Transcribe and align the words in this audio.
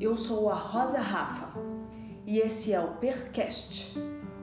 Eu 0.00 0.16
sou 0.16 0.48
a 0.48 0.54
Rosa 0.54 1.00
Rafa 1.00 1.48
e 2.24 2.38
esse 2.38 2.72
é 2.72 2.78
o 2.78 2.92
Percast, 2.98 3.98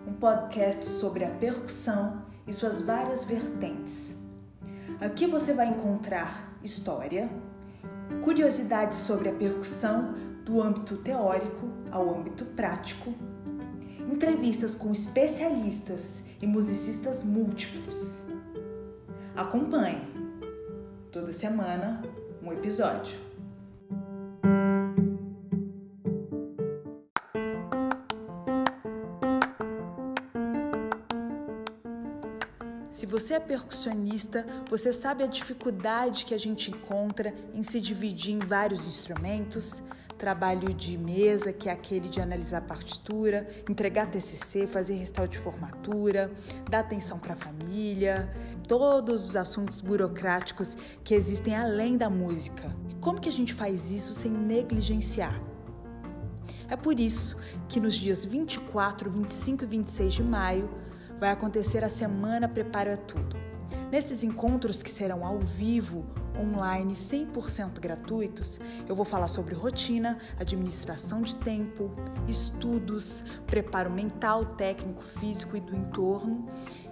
um 0.05 0.11
podcast 0.11 0.83
sobre 0.83 1.23
a 1.23 1.29
percussão 1.29 2.23
e 2.45 2.51
suas 2.51 2.81
várias 2.81 3.23
vertentes. 3.23 4.17
Aqui 4.99 5.25
você 5.25 5.53
vai 5.53 5.67
encontrar 5.69 6.59
história, 6.61 7.29
curiosidades 8.21 8.97
sobre 8.97 9.29
a 9.29 9.33
percussão 9.33 10.13
do 10.43 10.61
âmbito 10.61 10.97
teórico 10.97 11.69
ao 11.89 12.13
âmbito 12.13 12.43
prático, 12.43 13.13
entrevistas 14.11 14.75
com 14.75 14.91
especialistas 14.91 16.21
e 16.41 16.45
musicistas 16.45 17.23
múltiplos. 17.23 18.23
Acompanhe 19.33 20.01
toda 21.13 21.31
semana 21.31 22.01
um 22.43 22.51
episódio. 22.51 23.24
Você 33.15 33.35
é 33.35 33.39
percussionista, 33.39 34.45
você 34.69 34.91
sabe 34.91 35.23
a 35.23 35.27
dificuldade 35.27 36.25
que 36.25 36.33
a 36.33 36.37
gente 36.37 36.69
encontra 36.69 37.33
em 37.53 37.63
se 37.63 37.79
dividir 37.79 38.33
em 38.33 38.39
vários 38.39 38.85
instrumentos, 38.87 39.81
trabalho 40.17 40.73
de 40.73 40.97
mesa, 40.97 41.53
que 41.53 41.69
é 41.69 41.71
aquele 41.71 42.09
de 42.09 42.19
analisar 42.19 42.59
partitura, 42.63 43.47
entregar 43.69 44.07
TCC, 44.07 44.67
fazer 44.67 44.95
restauro 44.95 45.31
de 45.31 45.37
formatura, 45.37 46.29
dar 46.69 46.79
atenção 46.79 47.17
para 47.17 47.31
a 47.31 47.37
família, 47.37 48.29
todos 48.67 49.29
os 49.29 49.37
assuntos 49.37 49.79
burocráticos 49.79 50.75
que 51.01 51.15
existem 51.15 51.55
além 51.55 51.97
da 51.97 52.09
música. 52.09 52.69
Como 52.99 53.21
que 53.21 53.29
a 53.29 53.31
gente 53.31 53.53
faz 53.53 53.91
isso 53.91 54.13
sem 54.13 54.29
negligenciar? 54.29 55.41
É 56.67 56.75
por 56.75 56.99
isso 56.99 57.37
que 57.69 57.79
nos 57.79 57.95
dias 57.95 58.25
24, 58.25 59.09
25 59.09 59.63
e 59.63 59.67
26 59.67 60.13
de 60.15 60.23
maio 60.23 60.84
vai 61.19 61.29
acontecer 61.31 61.83
a 61.83 61.89
semana 61.89 62.47
Preparo 62.47 62.89
é 62.89 62.97
Tudo. 62.97 63.37
Nesses 63.91 64.23
encontros 64.23 64.83
que 64.83 64.89
serão 64.89 65.25
ao 65.25 65.39
vivo, 65.39 66.05
online 66.37 66.93
100% 66.93 67.79
gratuitos, 67.79 68.59
eu 68.87 68.95
vou 68.95 69.05
falar 69.05 69.27
sobre 69.27 69.55
rotina, 69.55 70.17
administração 70.39 71.21
de 71.21 71.35
tempo, 71.35 71.91
estudos, 72.27 73.23
preparo 73.47 73.89
mental, 73.89 74.45
técnico, 74.45 75.01
físico 75.01 75.55
e 75.55 75.61
do 75.61 75.75
entorno. 75.75 76.45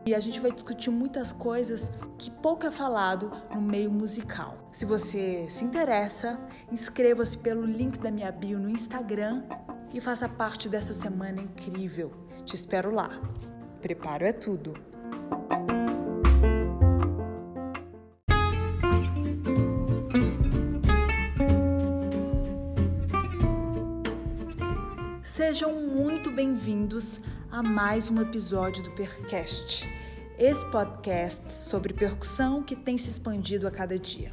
E 0.06 0.14
a 0.14 0.20
gente 0.20 0.40
vai 0.40 0.52
discutir 0.52 0.90
muitas 0.90 1.32
coisas 1.32 1.92
que 2.18 2.32
pouco 2.32 2.66
é 2.66 2.72
falado 2.72 3.32
no 3.54 3.62
meio 3.62 3.92
musical. 3.92 4.70
Se 4.72 4.86
você 4.86 5.46
se 5.50 5.64
interessa, 5.64 6.40
inscreva-se 6.72 7.38
pelo 7.38 7.66
link 7.66 8.00
da 8.00 8.12
minha 8.12 8.32
bio 8.32 8.60
no 8.60 8.70
Instagram 8.70 9.44
e 9.94 10.02
faça 10.02 10.28
parte 10.28 10.68
dessa 10.68 10.94
semana 10.94 11.42
incrível. 11.42 12.12
Te 12.46 12.56
espero 12.56 12.94
lá. 12.94 13.22
Preparo 13.84 14.24
é 14.26 14.32
tudo. 14.32 14.74
Sejam 25.22 25.82
muito 25.82 26.32
bem-vindos 26.32 27.20
a 27.52 27.62
mais 27.62 28.10
um 28.10 28.22
episódio 28.22 28.82
do 28.84 28.92
Percast, 28.92 29.86
esse 30.40 30.66
podcast 30.72 31.52
sobre 31.52 31.94
percussão 31.94 32.64
que 32.64 32.78
tem 32.78 32.98
se 32.98 33.10
expandido 33.10 33.68
a 33.68 33.72
cada 33.72 34.00
dia. 34.00 34.32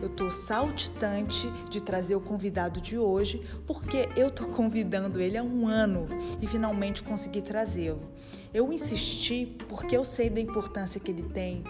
Eu 0.00 0.08
tô 0.08 0.30
saltitante 0.30 1.48
de 1.70 1.82
trazer 1.82 2.14
o 2.14 2.20
convidado 2.20 2.80
de 2.80 2.98
hoje, 2.98 3.42
porque 3.66 4.08
eu 4.16 4.30
tô 4.30 4.46
convidando 4.46 5.20
ele 5.20 5.36
há 5.36 5.42
um 5.42 5.66
ano 5.66 6.06
e 6.40 6.46
finalmente 6.46 7.02
consegui 7.02 7.42
trazê-lo. 7.42 8.02
Eu 8.52 8.72
insisti 8.72 9.56
porque 9.68 9.96
eu 9.96 10.04
sei 10.04 10.30
da 10.30 10.40
importância 10.40 11.00
que 11.00 11.10
ele 11.10 11.22
tem 11.22 11.64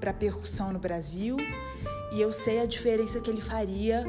para 0.00 0.10
a 0.10 0.14
percussão 0.14 0.72
no 0.72 0.78
Brasil 0.78 1.36
e 2.12 2.20
eu 2.20 2.32
sei 2.32 2.60
a 2.60 2.66
diferença 2.66 3.20
que 3.20 3.30
ele 3.30 3.40
faria 3.40 4.04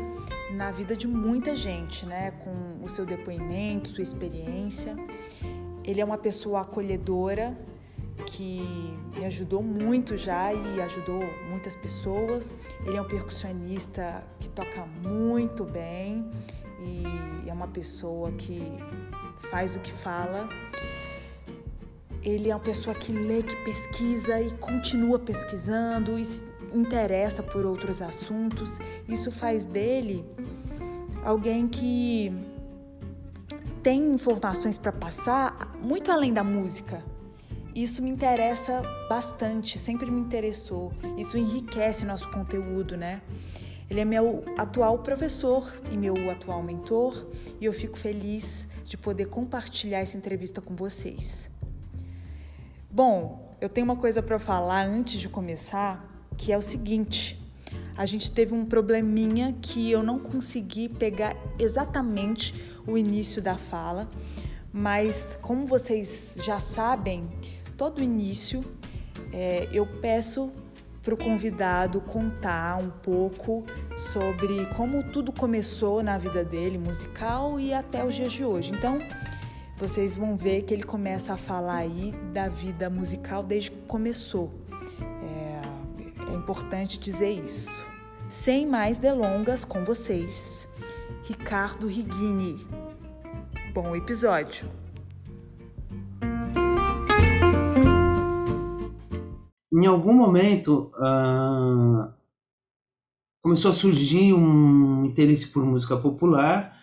na 0.53 0.71
vida 0.71 0.95
de 0.95 1.07
muita 1.07 1.55
gente, 1.55 2.05
né? 2.05 2.31
Com 2.31 2.83
o 2.83 2.87
seu 2.87 3.05
depoimento, 3.05 3.89
sua 3.89 4.03
experiência. 4.03 4.95
Ele 5.83 6.01
é 6.01 6.05
uma 6.05 6.17
pessoa 6.17 6.61
acolhedora 6.61 7.57
que 8.25 8.97
me 9.15 9.25
ajudou 9.25 9.61
muito 9.61 10.17
já 10.17 10.53
e 10.53 10.81
ajudou 10.81 11.21
muitas 11.49 11.75
pessoas. 11.75 12.53
Ele 12.85 12.97
é 12.97 13.01
um 13.01 13.07
percussionista 13.07 14.23
que 14.39 14.49
toca 14.49 14.85
muito 15.03 15.63
bem 15.63 16.29
e 16.79 17.49
é 17.49 17.53
uma 17.53 17.67
pessoa 17.67 18.31
que 18.31 18.61
faz 19.49 19.75
o 19.75 19.79
que 19.79 19.93
fala. 19.93 20.47
Ele 22.21 22.49
é 22.49 22.55
uma 22.55 22.63
pessoa 22.63 22.95
que 22.95 23.11
lê, 23.11 23.41
que 23.41 23.55
pesquisa 23.63 24.41
e 24.41 24.51
continua 24.51 25.19
pesquisando 25.19 26.17
e 26.19 26.25
se 26.25 26.43
interessa 26.73 27.41
por 27.41 27.65
outros 27.65 28.01
assuntos. 28.01 28.79
Isso 29.07 29.31
faz 29.31 29.65
dele 29.65 30.25
alguém 31.23 31.67
que 31.67 32.31
tem 33.81 34.13
informações 34.13 34.77
para 34.77 34.91
passar 34.91 35.75
muito 35.81 36.11
além 36.11 36.33
da 36.33 36.43
música. 36.43 37.03
Isso 37.77 38.01
me 38.01 38.09
interessa 38.09 38.81
bastante, 39.07 39.77
sempre 39.77 40.09
me 40.09 40.19
interessou. 40.19 40.91
Isso 41.15 41.37
enriquece 41.37 42.05
nosso 42.05 42.27
conteúdo, 42.31 42.97
né? 42.97 43.21
Ele 43.87 43.99
é 43.99 44.03
meu 44.03 44.43
atual 44.57 44.97
professor 45.03 45.71
e 45.91 45.95
meu 45.95 46.31
atual 46.31 46.63
mentor, 46.63 47.27
e 47.61 47.65
eu 47.65 47.71
fico 47.71 47.95
feliz 47.95 48.67
de 48.83 48.97
poder 48.97 49.27
compartilhar 49.27 49.99
essa 49.99 50.17
entrevista 50.17 50.59
com 50.59 50.75
vocês. 50.75 51.51
Bom, 52.89 53.55
eu 53.61 53.69
tenho 53.69 53.85
uma 53.85 53.95
coisa 53.95 54.23
para 54.23 54.39
falar 54.39 54.83
antes 54.83 55.19
de 55.19 55.29
começar, 55.29 56.03
que 56.35 56.51
é 56.51 56.57
o 56.57 56.63
seguinte: 56.63 57.39
a 57.95 58.07
gente 58.07 58.31
teve 58.31 58.55
um 58.55 58.65
probleminha 58.65 59.55
que 59.61 59.91
eu 59.91 60.01
não 60.01 60.17
consegui 60.17 60.89
pegar 60.89 61.37
exatamente 61.59 62.55
o 62.87 62.97
início 62.97 63.39
da 63.39 63.55
fala, 63.55 64.09
mas 64.73 65.37
como 65.43 65.67
vocês 65.67 66.37
já 66.41 66.59
sabem, 66.59 67.29
todo 67.77 68.03
início 68.03 68.65
é, 69.31 69.69
eu 69.71 69.85
peço 70.01 70.51
para 71.03 71.13
o 71.13 71.17
convidado 71.17 72.01
contar 72.01 72.77
um 72.77 72.89
pouco 72.89 73.63
sobre 73.95 74.65
como 74.75 75.03
tudo 75.03 75.31
começou 75.31 76.03
na 76.03 76.17
vida 76.17 76.43
dele, 76.43 76.77
musical 76.77 77.57
e 77.57 77.73
até 77.73 78.03
os 78.03 78.13
dias 78.13 78.33
de 78.33 78.43
hoje. 78.43 78.73
Então, 78.73 78.99
vocês 79.77 80.17
vão 80.17 80.35
ver 80.35 80.63
que 80.63 80.73
ele 80.73 80.83
começa 80.83 81.33
a 81.33 81.37
falar 81.37 81.77
aí 81.77 82.13
da 82.33 82.49
vida 82.49 82.89
musical 82.89 83.41
desde 83.41 83.71
que 83.71 83.81
começou. 83.83 84.51
É, 85.23 86.31
é 86.31 86.35
importante 86.35 86.99
dizer 86.99 87.31
isso. 87.31 87.85
Sem 88.27 88.67
mais 88.67 88.97
delongas 88.97 89.63
com 89.63 89.85
vocês, 89.85 90.67
Ricardo 91.23 91.87
Rigini. 91.87 92.57
Bom 93.73 93.95
episódio! 93.95 94.86
Em 99.73 99.85
algum 99.85 100.13
momento 100.13 100.91
uh, 100.95 102.13
começou 103.41 103.71
a 103.71 103.73
surgir 103.73 104.33
um 104.33 105.05
interesse 105.05 105.47
por 105.47 105.65
música 105.65 105.97
popular. 105.97 106.75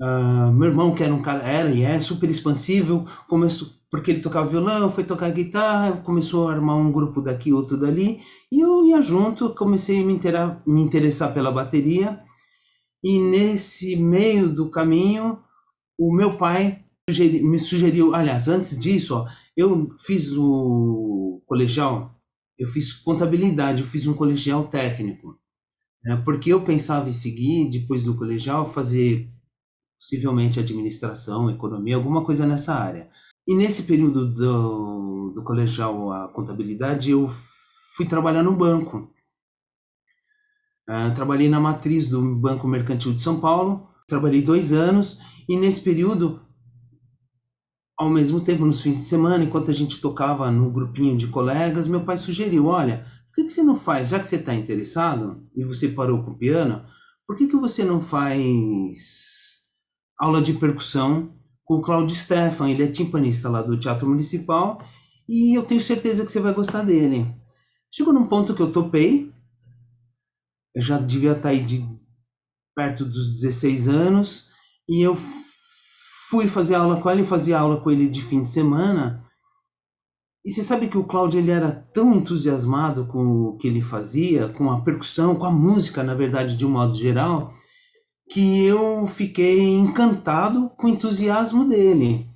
Uh, 0.00 0.52
meu 0.52 0.68
irmão, 0.68 0.94
que 0.94 1.04
era 1.04 1.14
um 1.14 1.22
cara, 1.22 1.42
era 1.42 1.70
e 1.70 1.82
é 1.82 2.00
super 2.00 2.28
expansível, 2.30 3.06
começou 3.28 3.80
porque 3.90 4.12
ele 4.12 4.20
tocava 4.20 4.48
violão, 4.48 4.90
foi 4.90 5.02
tocar 5.02 5.30
guitarra, 5.30 5.96
começou 5.98 6.48
a 6.48 6.52
armar 6.52 6.76
um 6.76 6.92
grupo 6.92 7.20
daqui, 7.20 7.52
outro 7.52 7.76
dali, 7.76 8.22
e 8.50 8.60
eu 8.60 8.86
ia 8.86 9.02
junto, 9.02 9.52
comecei 9.52 10.00
a 10.00 10.06
me, 10.06 10.12
interar, 10.12 10.62
me 10.64 10.80
interessar 10.80 11.34
pela 11.34 11.50
bateria, 11.50 12.22
e 13.02 13.18
nesse 13.18 13.96
meio 13.96 14.48
do 14.48 14.70
caminho, 14.70 15.40
o 15.98 16.14
meu 16.14 16.36
pai 16.36 16.84
sugeri, 17.12 17.42
me 17.42 17.58
sugeriu, 17.58 18.14
aliás, 18.14 18.48
antes 18.48 18.78
disso, 18.78 19.16
ó, 19.16 19.28
eu 19.56 19.88
fiz 20.00 20.32
o 20.32 21.42
colegial, 21.46 22.20
eu 22.58 22.68
fiz 22.68 22.92
contabilidade, 22.92 23.82
eu 23.82 23.88
fiz 23.88 24.06
um 24.06 24.14
colegial 24.14 24.68
técnico, 24.68 25.38
né, 26.04 26.22
porque 26.24 26.52
eu 26.52 26.62
pensava 26.62 27.08
em 27.08 27.12
seguir, 27.12 27.70
depois 27.70 28.04
do 28.04 28.16
colegial, 28.16 28.72
fazer 28.72 29.30
possivelmente 29.98 30.58
administração, 30.58 31.50
economia, 31.50 31.96
alguma 31.96 32.24
coisa 32.24 32.46
nessa 32.46 32.74
área. 32.74 33.10
E 33.46 33.54
nesse 33.54 33.82
período 33.82 34.32
do, 34.32 35.32
do 35.34 35.42
colegial 35.42 36.10
a 36.12 36.28
contabilidade, 36.28 37.10
eu 37.10 37.28
fui 37.96 38.06
trabalhar 38.06 38.42
no 38.42 38.56
banco. 38.56 39.12
Uh, 40.88 41.14
trabalhei 41.14 41.48
na 41.48 41.60
matriz 41.60 42.08
do 42.08 42.36
Banco 42.36 42.66
Mercantil 42.66 43.12
de 43.12 43.22
São 43.22 43.38
Paulo, 43.38 43.88
trabalhei 44.08 44.42
dois 44.42 44.72
anos, 44.72 45.20
e 45.48 45.56
nesse 45.56 45.82
período, 45.82 46.40
ao 48.00 48.08
mesmo 48.08 48.40
tempo, 48.40 48.64
nos 48.64 48.80
fins 48.80 48.96
de 48.96 49.04
semana, 49.04 49.44
enquanto 49.44 49.70
a 49.70 49.74
gente 49.74 50.00
tocava 50.00 50.50
no 50.50 50.72
grupinho 50.72 51.18
de 51.18 51.26
colegas, 51.26 51.86
meu 51.86 52.00
pai 52.00 52.16
sugeriu: 52.16 52.64
olha, 52.64 53.04
por 53.28 53.34
que, 53.34 53.44
que 53.44 53.52
você 53.52 53.62
não 53.62 53.76
faz, 53.78 54.08
já 54.08 54.18
que 54.18 54.26
você 54.26 54.36
está 54.36 54.54
interessado 54.54 55.46
e 55.54 55.62
você 55.64 55.86
parou 55.86 56.24
com 56.24 56.30
o 56.30 56.38
piano, 56.38 56.82
por 57.26 57.36
que, 57.36 57.46
que 57.46 57.56
você 57.56 57.84
não 57.84 58.00
faz 58.00 59.66
aula 60.18 60.40
de 60.40 60.54
percussão 60.54 61.34
com 61.62 61.74
o 61.74 61.82
Claudio 61.82 62.16
Stefan, 62.16 62.70
ele 62.70 62.84
é 62.84 62.90
timpanista 62.90 63.50
lá 63.50 63.60
do 63.60 63.78
Teatro 63.78 64.08
Municipal 64.08 64.82
e 65.28 65.54
eu 65.54 65.62
tenho 65.62 65.80
certeza 65.82 66.24
que 66.24 66.32
você 66.32 66.40
vai 66.40 66.54
gostar 66.54 66.82
dele. 66.82 67.30
Chegou 67.92 68.14
num 68.14 68.26
ponto 68.26 68.54
que 68.54 68.62
eu 68.62 68.72
topei, 68.72 69.30
eu 70.74 70.82
já 70.82 70.96
devia 70.96 71.32
estar 71.32 71.50
aí 71.50 71.62
de 71.62 71.86
perto 72.74 73.04
dos 73.04 73.42
16 73.42 73.88
anos 73.88 74.50
e 74.88 75.06
eu 75.06 75.14
fui 76.30 76.46
fazer 76.46 76.76
aula 76.76 77.00
com 77.00 77.10
ele, 77.10 77.24
fazia 77.24 77.58
aula 77.58 77.80
com 77.80 77.90
ele 77.90 78.08
de 78.08 78.22
fim 78.22 78.42
de 78.42 78.48
semana. 78.48 79.24
E 80.44 80.50
você 80.52 80.62
sabe 80.62 80.86
que 80.86 80.96
o 80.96 81.04
Cláudio 81.04 81.40
ele 81.40 81.50
era 81.50 81.72
tão 81.92 82.14
entusiasmado 82.14 83.04
com 83.06 83.48
o 83.48 83.56
que 83.56 83.66
ele 83.66 83.82
fazia, 83.82 84.48
com 84.48 84.70
a 84.70 84.80
percussão, 84.80 85.34
com 85.34 85.44
a 85.44 85.50
música, 85.50 86.04
na 86.04 86.14
verdade, 86.14 86.56
de 86.56 86.64
um 86.64 86.70
modo 86.70 86.94
geral, 86.94 87.52
que 88.30 88.64
eu 88.64 89.06
fiquei 89.08 89.60
encantado 89.60 90.70
com 90.78 90.86
o 90.86 90.90
entusiasmo 90.90 91.68
dele. 91.68 92.26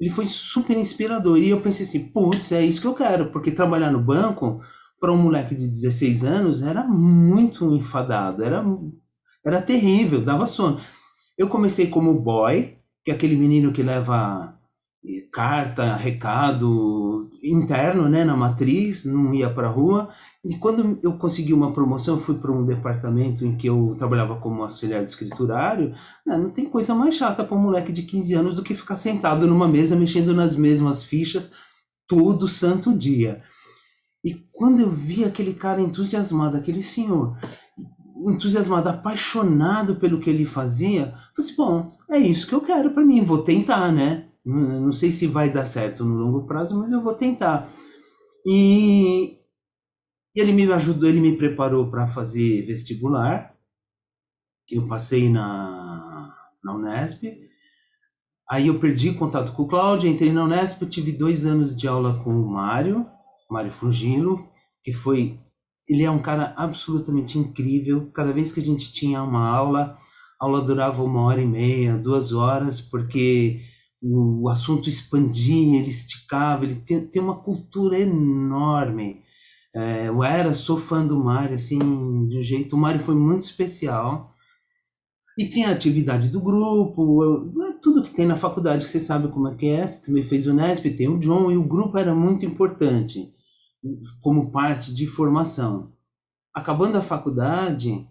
Ele 0.00 0.10
foi 0.10 0.26
super 0.26 0.76
inspirador 0.76 1.38
e 1.38 1.50
eu 1.50 1.60
pensei 1.60 1.86
assim, 1.86 2.08
putz, 2.08 2.50
é 2.52 2.64
isso 2.64 2.80
que 2.80 2.86
eu 2.86 2.94
quero, 2.94 3.30
porque 3.30 3.50
trabalhar 3.50 3.92
no 3.92 4.00
banco 4.00 4.60
para 4.98 5.12
um 5.12 5.18
moleque 5.18 5.54
de 5.54 5.68
16 5.68 6.24
anos 6.24 6.62
era 6.62 6.82
muito 6.84 7.76
enfadado, 7.76 8.42
era 8.42 8.64
era 9.44 9.60
terrível, 9.60 10.24
dava 10.24 10.46
sono. 10.46 10.80
Eu 11.36 11.48
comecei 11.48 11.88
como 11.88 12.20
boy, 12.20 12.81
que 13.04 13.10
é 13.10 13.14
aquele 13.14 13.36
menino 13.36 13.72
que 13.72 13.82
leva 13.82 14.54
carta, 15.32 15.96
recado 15.96 17.28
interno, 17.42 18.08
né, 18.08 18.24
na 18.24 18.36
matriz, 18.36 19.04
não 19.04 19.34
ia 19.34 19.50
para 19.50 19.66
a 19.66 19.70
rua. 19.70 20.10
E 20.44 20.56
quando 20.56 20.98
eu 21.02 21.14
consegui 21.14 21.52
uma 21.52 21.72
promoção, 21.72 22.20
fui 22.20 22.36
para 22.36 22.52
um 22.52 22.64
departamento 22.64 23.44
em 23.44 23.56
que 23.56 23.66
eu 23.66 23.96
trabalhava 23.98 24.36
como 24.36 24.62
auxiliar 24.62 25.04
de 25.04 25.10
escriturário. 25.10 25.94
Não, 26.24 26.38
né, 26.38 26.44
não 26.44 26.50
tem 26.50 26.66
coisa 26.66 26.94
mais 26.94 27.16
chata 27.16 27.42
para 27.42 27.56
um 27.56 27.60
moleque 27.60 27.90
de 27.90 28.02
15 28.02 28.34
anos 28.34 28.54
do 28.54 28.62
que 28.62 28.74
ficar 28.74 28.96
sentado 28.96 29.46
numa 29.46 29.66
mesa 29.66 29.96
mexendo 29.96 30.32
nas 30.32 30.54
mesmas 30.54 31.02
fichas 31.02 31.52
todo 32.06 32.46
santo 32.46 32.96
dia. 32.96 33.42
E 34.24 34.34
quando 34.52 34.80
eu 34.80 34.88
vi 34.88 35.24
aquele 35.24 35.52
cara 35.52 35.80
entusiasmado, 35.80 36.56
aquele 36.56 36.82
senhor, 36.82 37.36
entusiasmado, 38.30 38.88
apaixonado 38.88 39.96
pelo 39.96 40.20
que 40.20 40.30
ele 40.30 40.44
fazia, 40.44 41.12
falei 41.34 41.50
assim, 41.50 41.56
bom, 41.56 41.88
é 42.10 42.18
isso 42.18 42.46
que 42.46 42.54
eu 42.54 42.60
quero 42.60 42.90
para 42.92 43.04
mim, 43.04 43.24
vou 43.24 43.42
tentar, 43.42 43.90
né? 43.92 44.28
Não 44.44 44.92
sei 44.92 45.10
se 45.10 45.26
vai 45.26 45.50
dar 45.50 45.64
certo 45.64 46.04
no 46.04 46.16
longo 46.16 46.46
prazo, 46.46 46.78
mas 46.78 46.90
eu 46.90 47.00
vou 47.00 47.14
tentar. 47.14 47.70
E 48.44 49.38
ele 50.34 50.52
me 50.52 50.70
ajudou, 50.72 51.08
ele 51.08 51.20
me 51.20 51.36
preparou 51.36 51.90
para 51.90 52.08
fazer 52.08 52.64
vestibular. 52.64 53.54
Eu 54.70 54.86
passei 54.88 55.28
na, 55.28 56.34
na 56.62 56.74
Unesp. 56.74 57.24
Aí 58.50 58.66
eu 58.66 58.78
perdi 58.78 59.14
contato 59.14 59.52
com 59.52 59.62
o 59.62 59.68
Cláudio, 59.68 60.10
entrei 60.10 60.32
na 60.32 60.44
Unesp, 60.44 60.82
tive 60.86 61.12
dois 61.12 61.46
anos 61.46 61.76
de 61.76 61.86
aula 61.86 62.22
com 62.22 62.30
o 62.30 62.50
Mário, 62.50 63.06
Mário 63.50 63.72
Frugilo, 63.72 64.48
que 64.82 64.92
foi. 64.92 65.38
Ele 65.88 66.04
é 66.04 66.10
um 66.10 66.20
cara 66.20 66.54
absolutamente 66.56 67.38
incrível. 67.38 68.10
Cada 68.12 68.32
vez 68.32 68.52
que 68.52 68.60
a 68.60 68.62
gente 68.62 68.92
tinha 68.92 69.22
uma 69.22 69.48
aula, 69.48 69.98
a 70.40 70.44
aula 70.44 70.60
durava 70.62 71.02
uma 71.02 71.22
hora 71.22 71.40
e 71.40 71.46
meia, 71.46 71.98
duas 71.98 72.32
horas, 72.32 72.80
porque 72.80 73.60
o 74.02 74.48
assunto 74.48 74.88
expandia, 74.88 75.78
ele 75.78 75.90
esticava, 75.90 76.64
ele 76.64 76.76
tem, 76.76 77.06
tem 77.06 77.22
uma 77.22 77.40
cultura 77.40 77.98
enorme. 77.98 79.22
É, 79.74 80.08
eu 80.08 80.22
era, 80.22 80.54
sou 80.54 80.76
fã 80.76 81.06
do 81.06 81.16
Mário, 81.16 81.54
assim, 81.54 81.78
de 82.28 82.38
um 82.38 82.42
jeito. 82.42 82.76
O 82.76 82.78
Mário 82.78 83.00
foi 83.00 83.14
muito 83.14 83.42
especial. 83.42 84.34
E 85.38 85.46
tinha 85.48 85.68
a 85.68 85.72
atividade 85.72 86.28
do 86.28 86.40
grupo, 86.40 87.24
eu, 87.24 87.62
é 87.62 87.72
tudo 87.80 88.02
que 88.02 88.12
tem 88.12 88.26
na 88.26 88.36
faculdade, 88.36 88.84
que 88.84 88.90
você 88.90 89.00
sabe 89.00 89.28
como 89.28 89.48
é 89.48 89.54
que 89.54 89.66
é. 89.66 89.86
Você 89.86 90.04
também 90.04 90.22
fez 90.22 90.46
o 90.46 90.52
Nesp, 90.52 90.90
tem 90.90 91.08
o 91.08 91.18
John, 91.18 91.50
e 91.50 91.56
o 91.56 91.64
grupo 91.64 91.96
era 91.96 92.14
muito 92.14 92.44
importante 92.44 93.32
como 94.20 94.50
parte 94.50 94.94
de 94.94 95.06
formação. 95.06 95.92
Acabando 96.54 96.98
a 96.98 97.02
faculdade, 97.02 98.06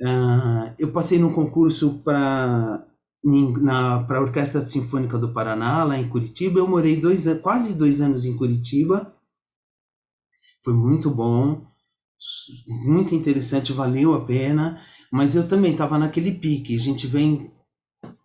uh, 0.00 0.74
eu 0.78 0.92
passei 0.92 1.18
no 1.18 1.32
concurso 1.32 2.00
para 2.04 2.86
a 3.24 4.20
Orquestra 4.20 4.62
Sinfônica 4.62 5.18
do 5.18 5.32
Paraná, 5.32 5.84
lá 5.84 5.98
em 5.98 6.08
Curitiba. 6.08 6.58
Eu 6.58 6.68
morei 6.68 7.00
dois, 7.00 7.26
quase 7.40 7.74
dois 7.74 8.00
anos 8.00 8.24
em 8.24 8.36
Curitiba. 8.36 9.14
Foi 10.62 10.74
muito 10.74 11.10
bom, 11.10 11.66
muito 12.66 13.14
interessante, 13.14 13.72
valeu 13.72 14.14
a 14.14 14.24
pena. 14.24 14.80
Mas 15.10 15.34
eu 15.34 15.48
também 15.48 15.72
estava 15.72 15.98
naquele 15.98 16.32
pique. 16.32 16.76
A 16.76 16.80
gente 16.80 17.06
vem 17.06 17.50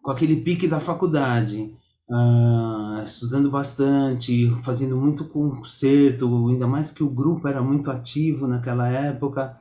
com 0.02 0.12
aquele 0.12 0.36
pique 0.36 0.68
da 0.68 0.80
faculdade, 0.80 1.76
uh, 2.10 3.04
estudando 3.06 3.50
bastante, 3.50 4.50
fazendo 4.64 4.96
muito 4.98 5.26
concerto, 5.26 6.50
ainda 6.50 6.68
mais 6.68 6.92
que 6.92 7.04
o 7.04 7.10
grupo 7.10 7.48
era 7.48 7.62
muito 7.62 7.92
ativo 7.92 8.48
naquela 8.48 8.88
época. 8.88 9.60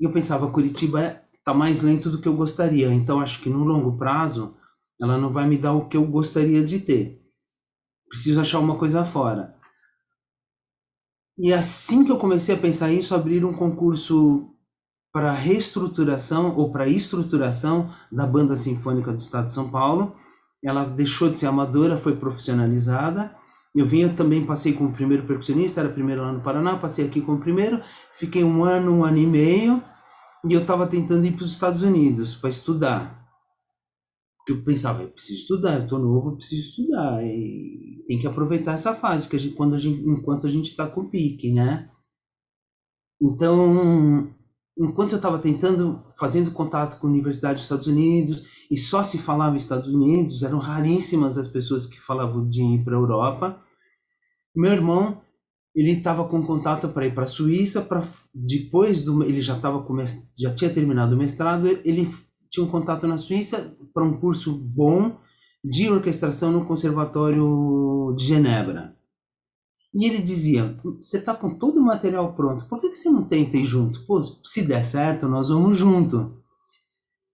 E 0.00 0.04
eu 0.04 0.12
pensava, 0.12 0.50
Curitiba 0.50 1.02
é 1.02 1.22
está 1.42 1.52
mais 1.52 1.82
lento 1.82 2.08
do 2.08 2.20
que 2.20 2.28
eu 2.28 2.36
gostaria. 2.36 2.92
Então 2.92 3.20
acho 3.20 3.42
que 3.42 3.50
no 3.50 3.64
longo 3.64 3.98
prazo 3.98 4.56
ela 5.00 5.18
não 5.18 5.32
vai 5.32 5.46
me 5.48 5.58
dar 5.58 5.74
o 5.74 5.88
que 5.88 5.96
eu 5.96 6.06
gostaria 6.06 6.64
de 6.64 6.78
ter. 6.78 7.20
Preciso 8.08 8.40
achar 8.40 8.60
uma 8.60 8.78
coisa 8.78 9.04
fora. 9.04 9.56
E 11.36 11.52
assim 11.52 12.04
que 12.04 12.12
eu 12.12 12.18
comecei 12.18 12.54
a 12.54 12.58
pensar 12.58 12.92
isso, 12.92 13.14
abrir 13.14 13.44
um 13.44 13.52
concurso 13.52 14.50
para 15.12 15.32
reestruturação 15.32 16.56
ou 16.56 16.70
para 16.70 16.88
estruturação 16.88 17.92
da 18.10 18.26
Banda 18.26 18.56
Sinfônica 18.56 19.10
do 19.10 19.18
Estado 19.18 19.46
de 19.46 19.52
São 19.52 19.70
Paulo. 19.70 20.14
Ela 20.64 20.84
deixou 20.84 21.28
de 21.28 21.40
ser 21.40 21.46
amadora, 21.46 21.96
foi 21.96 22.16
profissionalizada. 22.16 23.34
Eu 23.74 23.86
vim, 23.86 24.00
eu 24.00 24.14
também 24.14 24.44
passei 24.44 24.74
como 24.74 24.92
primeiro 24.92 25.26
percussionista, 25.26 25.80
era 25.80 25.88
primeiro 25.88 26.20
lá 26.22 26.32
no 26.32 26.42
Paraná, 26.42 26.76
passei 26.76 27.06
aqui 27.06 27.20
como 27.22 27.40
primeiro, 27.40 27.82
fiquei 28.14 28.44
um 28.44 28.64
ano, 28.64 28.92
um 28.92 29.04
ano 29.04 29.16
e 29.16 29.26
meio, 29.26 29.82
e 30.46 30.52
eu 30.52 30.60
estava 30.60 30.86
tentando 30.86 31.24
ir 31.26 31.32
para 31.32 31.44
os 31.44 31.52
Estados 31.52 31.82
Unidos 31.82 32.34
para 32.34 32.50
estudar. 32.50 33.22
Porque 34.38 34.52
eu 34.52 34.64
pensava, 34.64 35.02
eu 35.02 35.08
preciso 35.08 35.40
estudar, 35.40 35.76
eu 35.76 35.82
estou 35.84 35.98
novo, 35.98 36.30
eu 36.30 36.36
preciso 36.36 36.68
estudar. 36.68 37.24
E 37.24 38.04
tem 38.06 38.18
que 38.18 38.26
aproveitar 38.26 38.72
essa 38.72 38.94
fase, 38.94 39.28
que 39.28 39.36
a 39.36 39.38
gente, 39.38 39.54
quando 39.54 39.74
a 39.74 39.78
gente, 39.78 40.02
enquanto 40.06 40.46
a 40.46 40.50
gente 40.50 40.66
está 40.66 40.86
com 40.86 41.08
pique, 41.08 41.52
né? 41.52 41.88
Então, 43.20 44.34
enquanto 44.78 45.12
eu 45.12 45.16
estava 45.16 45.38
tentando, 45.38 46.02
fazendo 46.18 46.50
contato 46.50 46.98
com 46.98 47.06
a 47.06 47.10
Universidade 47.10 47.54
dos 47.54 47.64
Estados 47.64 47.86
Unidos, 47.86 48.44
e 48.70 48.76
só 48.76 49.02
se 49.02 49.18
falava 49.18 49.56
Estados 49.56 49.92
Unidos, 49.92 50.42
eram 50.42 50.58
raríssimas 50.58 51.36
as 51.36 51.48
pessoas 51.48 51.86
que 51.86 52.00
falavam 52.00 52.48
de 52.48 52.62
ir 52.62 52.84
para 52.84 52.96
a 52.96 53.00
Europa. 53.00 53.62
Meu 54.54 54.72
irmão 54.72 55.20
ele 55.74 55.92
estava 55.92 56.28
com 56.28 56.44
contato 56.44 56.88
para 56.88 57.06
ir 57.06 57.14
para 57.14 57.24
a 57.24 57.28
Suíça, 57.28 57.80
para 57.80 58.02
depois 58.34 59.02
do 59.02 59.22
ele 59.22 59.40
já 59.40 59.56
estava 59.56 59.84
já 60.38 60.54
tinha 60.54 60.70
terminado 60.70 61.14
o 61.14 61.18
mestrado, 61.18 61.66
ele 61.66 62.10
tinha 62.50 62.64
um 62.64 62.70
contato 62.70 63.06
na 63.06 63.16
Suíça 63.16 63.74
para 63.94 64.04
um 64.04 64.18
curso 64.18 64.52
bom 64.52 65.18
de 65.64 65.88
orquestração 65.88 66.52
no 66.52 66.66
Conservatório 66.66 68.14
de 68.16 68.26
Genebra. 68.26 68.94
E 69.94 70.06
ele 70.06 70.22
dizia: 70.22 70.78
Você 71.00 71.18
está 71.18 71.34
com 71.34 71.54
todo 71.58 71.78
o 71.78 71.84
material 71.84 72.32
pronto, 72.34 72.66
por 72.66 72.80
que, 72.80 72.90
que 72.90 72.96
você 72.96 73.10
não 73.10 73.24
tenta 73.24 73.56
ir 73.56 73.66
junto? 73.66 74.04
Pô, 74.06 74.22
se 74.22 74.62
der 74.62 74.84
certo, 74.84 75.28
nós 75.28 75.48
vamos 75.48 75.76
junto. 75.78 76.42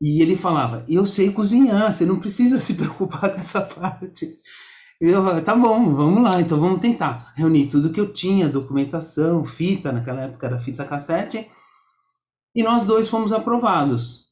E 0.00 0.22
ele 0.22 0.36
falava: 0.36 0.84
Eu 0.88 1.06
sei 1.06 1.32
cozinhar, 1.32 1.94
você 1.94 2.04
não 2.04 2.18
precisa 2.18 2.58
se 2.60 2.74
preocupar 2.74 3.32
com 3.32 3.40
essa 3.40 3.60
parte. 3.60 4.40
Eu, 5.00 5.44
tá 5.44 5.54
bom, 5.54 5.94
vamos 5.94 6.22
lá, 6.22 6.40
então 6.40 6.58
vamos 6.58 6.80
tentar. 6.80 7.32
Reuni 7.36 7.68
tudo 7.68 7.92
que 7.92 8.00
eu 8.00 8.12
tinha, 8.12 8.48
documentação, 8.48 9.44
fita, 9.44 9.92
naquela 9.92 10.22
época 10.22 10.46
era 10.46 10.58
fita 10.58 10.84
cassete, 10.84 11.48
e 12.52 12.64
nós 12.64 12.84
dois 12.84 13.08
fomos 13.08 13.32
aprovados. 13.32 14.26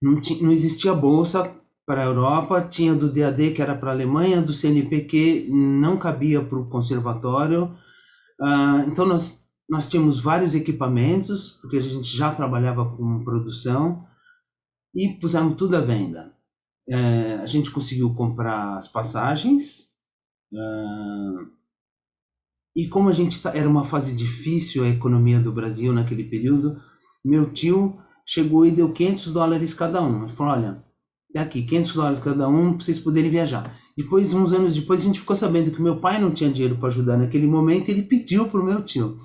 Não, 0.00 0.20
não 0.40 0.52
existia 0.52 0.94
bolsa 0.94 1.54
para 1.88 2.02
a 2.02 2.04
Europa, 2.04 2.60
tinha 2.60 2.94
do 2.94 3.10
DAD 3.10 3.54
que 3.54 3.62
era 3.62 3.74
para 3.74 3.88
a 3.88 3.94
Alemanha, 3.94 4.42
do 4.42 4.52
CNPq 4.52 5.48
não 5.50 5.96
cabia 5.96 6.44
para 6.44 6.58
o 6.58 6.68
conservatório. 6.68 7.74
Uh, 8.38 8.86
então 8.86 9.06
nós, 9.06 9.42
nós 9.66 9.88
tínhamos 9.88 10.20
vários 10.20 10.54
equipamentos, 10.54 11.58
porque 11.62 11.78
a 11.78 11.80
gente 11.80 12.14
já 12.14 12.30
trabalhava 12.34 12.84
com 12.94 13.24
produção, 13.24 14.06
e 14.94 15.18
pusemos 15.18 15.56
tudo 15.56 15.76
à 15.76 15.80
venda. 15.80 16.34
É, 16.86 17.34
a 17.36 17.46
gente 17.46 17.70
conseguiu 17.70 18.14
comprar 18.14 18.76
as 18.76 18.86
passagens. 18.88 19.94
Uh, 20.52 21.50
e 22.76 22.86
como 22.88 23.08
a 23.08 23.12
gente 23.14 23.40
tá, 23.40 23.56
era 23.56 23.68
uma 23.68 23.84
fase 23.84 24.14
difícil 24.14 24.84
a 24.84 24.88
economia 24.88 25.40
do 25.40 25.52
Brasil 25.52 25.90
naquele 25.90 26.24
período, 26.24 26.82
meu 27.24 27.50
tio 27.50 27.98
chegou 28.26 28.66
e 28.66 28.70
deu 28.70 28.92
500 28.92 29.32
dólares 29.32 29.72
cada 29.72 30.02
um. 30.02 30.24
Ele 30.24 30.32
falou: 30.32 30.52
olha, 30.52 30.87
é 31.34 31.40
aqui, 31.40 31.62
500 31.62 31.94
dólares 31.94 32.20
cada 32.20 32.48
um 32.48 32.72
para 32.74 32.84
vocês 32.84 32.98
poderem 32.98 33.30
viajar. 33.30 33.78
Depois, 33.96 34.32
uns 34.32 34.52
anos 34.52 34.74
depois, 34.74 35.00
a 35.00 35.04
gente 35.04 35.20
ficou 35.20 35.36
sabendo 35.36 35.70
que 35.70 35.82
meu 35.82 36.00
pai 36.00 36.20
não 36.20 36.30
tinha 36.30 36.50
dinheiro 36.50 36.76
para 36.76 36.88
ajudar 36.88 37.16
naquele 37.16 37.46
momento, 37.46 37.88
ele 37.88 38.02
pediu 38.02 38.48
para 38.48 38.60
o 38.60 38.64
meu 38.64 38.82
tio. 38.82 39.18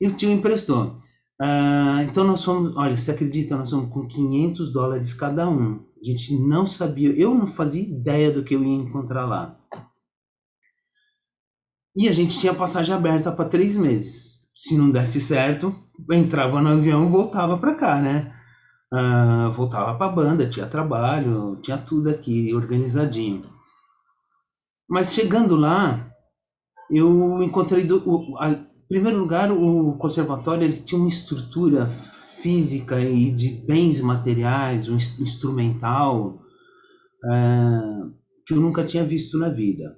E 0.00 0.06
o 0.06 0.12
tio 0.12 0.30
emprestou. 0.30 1.02
Uh, 1.40 2.02
então 2.08 2.24
nós 2.24 2.42
fomos, 2.44 2.74
olha, 2.76 2.96
você 2.96 3.10
acredita, 3.10 3.56
nós 3.56 3.68
somos 3.68 3.92
com 3.92 4.06
500 4.06 4.72
dólares 4.72 5.12
cada 5.12 5.48
um 5.48 5.84
A 6.00 6.06
gente 6.06 6.38
não 6.38 6.66
sabia, 6.66 7.10
eu 7.10 7.34
não 7.34 7.48
fazia 7.48 7.82
ideia 7.82 8.30
do 8.30 8.44
que 8.44 8.54
eu 8.54 8.62
ia 8.62 8.76
encontrar 8.76 9.24
lá. 9.24 9.58
E 11.96 12.08
a 12.08 12.12
gente 12.12 12.38
tinha 12.38 12.54
passagem 12.54 12.94
aberta 12.94 13.30
para 13.30 13.48
três 13.48 13.76
meses. 13.76 14.48
Se 14.54 14.76
não 14.76 14.90
desse 14.90 15.20
certo, 15.20 15.74
entrava 16.10 16.62
no 16.62 16.70
avião 16.70 17.06
e 17.06 17.10
voltava 17.10 17.58
para 17.58 17.74
cá, 17.74 18.00
né? 18.00 18.32
Uh, 18.92 19.50
voltava 19.52 19.96
para 19.96 20.06
a 20.06 20.14
banda, 20.14 20.50
tinha 20.50 20.66
trabalho, 20.66 21.58
tinha 21.62 21.78
tudo 21.78 22.10
aqui 22.10 22.54
organizadinho. 22.54 23.50
Mas 24.86 25.14
chegando 25.14 25.56
lá, 25.56 26.12
eu 26.90 27.42
encontrei, 27.42 27.84
do, 27.84 28.02
o, 28.06 28.36
a, 28.38 28.50
em 28.50 28.66
primeiro 28.86 29.18
lugar, 29.18 29.50
o 29.50 29.96
conservatório 29.96 30.64
ele 30.64 30.76
tinha 30.76 31.00
uma 31.00 31.08
estrutura 31.08 31.88
física 31.88 33.00
e 33.00 33.30
de 33.30 33.48
bens 33.66 34.02
materiais, 34.02 34.90
um 34.90 34.96
instrumental, 34.96 36.42
uh, 37.24 38.14
que 38.46 38.52
eu 38.52 38.60
nunca 38.60 38.84
tinha 38.84 39.04
visto 39.04 39.38
na 39.38 39.48
vida. 39.48 39.96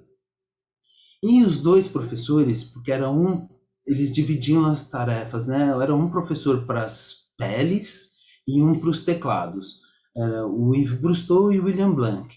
E 1.21 1.43
os 1.43 1.57
dois 1.57 1.85
professores, 1.85 2.63
porque 2.63 2.93
era 2.93 3.09
um, 3.09 3.49
eles 3.85 4.13
dividiam 4.13 4.65
as 4.65 4.87
tarefas, 4.87 5.47
né? 5.47 5.75
Era 5.81 5.93
um 5.93 6.09
professor 6.09 6.65
para 6.65 6.85
as 6.85 7.25
peles 7.37 8.14
e 8.47 8.61
um 8.61 8.79
para 8.79 8.89
os 8.89 9.03
teclados. 9.03 9.81
Era 10.15 10.47
o 10.47 10.75
Yves 10.75 10.99
Brustou 10.99 11.51
e 11.51 11.59
o 11.59 11.65
William 11.65 11.93
Blanc. 11.93 12.33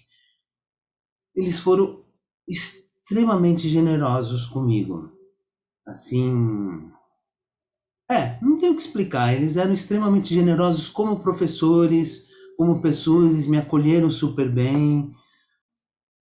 Eles 1.34 1.58
foram 1.58 2.04
extremamente 2.46 3.68
generosos 3.68 4.46
comigo. 4.46 5.12
Assim, 5.86 6.90
é, 8.10 8.38
não 8.42 8.58
tenho 8.58 8.72
o 8.72 8.76
que 8.76 8.82
explicar. 8.82 9.34
Eles 9.34 9.56
eram 9.56 9.72
extremamente 9.72 10.34
generosos 10.34 10.88
como 10.88 11.20
professores, 11.20 12.28
como 12.56 12.82
pessoas, 12.82 13.30
eles 13.30 13.46
me 13.46 13.58
acolheram 13.58 14.10
super 14.10 14.50
bem. 14.50 15.14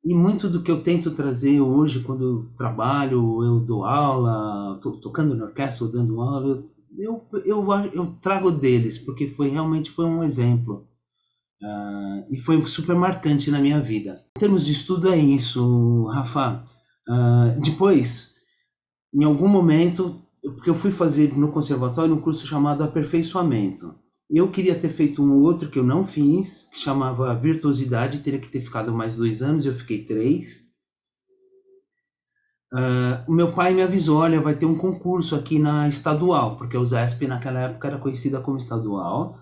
E 0.03 0.13
muito 0.13 0.49
do 0.49 0.61
que 0.61 0.71
eu 0.71 0.83
tento 0.83 1.11
trazer 1.11 1.59
hoje, 1.59 2.01
quando 2.03 2.23
eu 2.23 2.55
trabalho, 2.55 3.43
eu 3.43 3.59
dou 3.59 3.83
aula, 3.83 4.79
tô 4.81 4.99
tocando 5.01 5.35
na 5.35 5.45
orquestra 5.45 5.85
ou 5.85 5.91
dando 5.91 6.21
aula, 6.21 6.47
eu, 6.47 6.71
eu, 6.97 7.27
eu, 7.45 7.65
eu, 7.93 8.05
trago 8.21 8.51
deles, 8.51 8.97
porque 8.97 9.27
foi 9.27 9.49
realmente 9.49 9.91
foi 9.91 10.05
um 10.05 10.23
exemplo. 10.23 10.87
Uh, 11.61 12.31
e 12.31 12.39
foi 12.39 12.63
super 12.67 12.95
marcante 12.95 13.49
na 13.49 13.59
minha 13.59 13.81
vida. 13.81 14.23
Em 14.37 14.39
termos 14.39 14.65
de 14.65 14.71
estudo, 14.73 15.11
é 15.11 15.17
isso, 15.17 16.05
Rafa. 16.05 16.63
Uh, 17.09 17.59
depois, 17.61 18.35
em 19.13 19.23
algum 19.23 19.47
momento, 19.47 20.21
porque 20.41 20.69
eu 20.69 20.75
fui 20.75 20.91
fazer 20.91 21.35
no 21.37 21.51
conservatório 21.51 22.13
um 22.13 22.21
curso 22.21 22.45
chamado 22.45 22.83
Aperfeiçoamento. 22.83 23.95
Eu 24.29 24.51
queria 24.51 24.75
ter 24.75 24.89
feito 24.89 25.23
um 25.23 25.41
outro 25.41 25.69
que 25.69 25.79
eu 25.79 25.83
não 25.83 26.05
fiz, 26.05 26.69
que 26.71 26.77
chamava 26.77 27.33
Virtuosidade, 27.33 28.19
teria 28.19 28.39
que 28.39 28.49
ter 28.49 28.61
ficado 28.61 28.93
mais 28.93 29.15
dois 29.15 29.41
anos, 29.41 29.65
eu 29.65 29.73
fiquei 29.73 30.03
três. 30.03 30.66
Uh, 32.73 33.31
o 33.31 33.33
meu 33.33 33.53
pai 33.53 33.73
me 33.73 33.81
avisou, 33.81 34.19
olha, 34.19 34.41
vai 34.41 34.53
ter 34.53 34.65
um 34.65 34.75
concurso 34.75 35.35
aqui 35.35 35.57
na 35.57 35.87
estadual, 35.87 36.57
porque 36.57 36.77
o 36.77 36.85
ZESP 36.85 37.25
naquela 37.25 37.61
época 37.61 37.87
era 37.87 37.97
conhecida 37.97 38.41
como 38.41 38.57
estadual. 38.57 39.37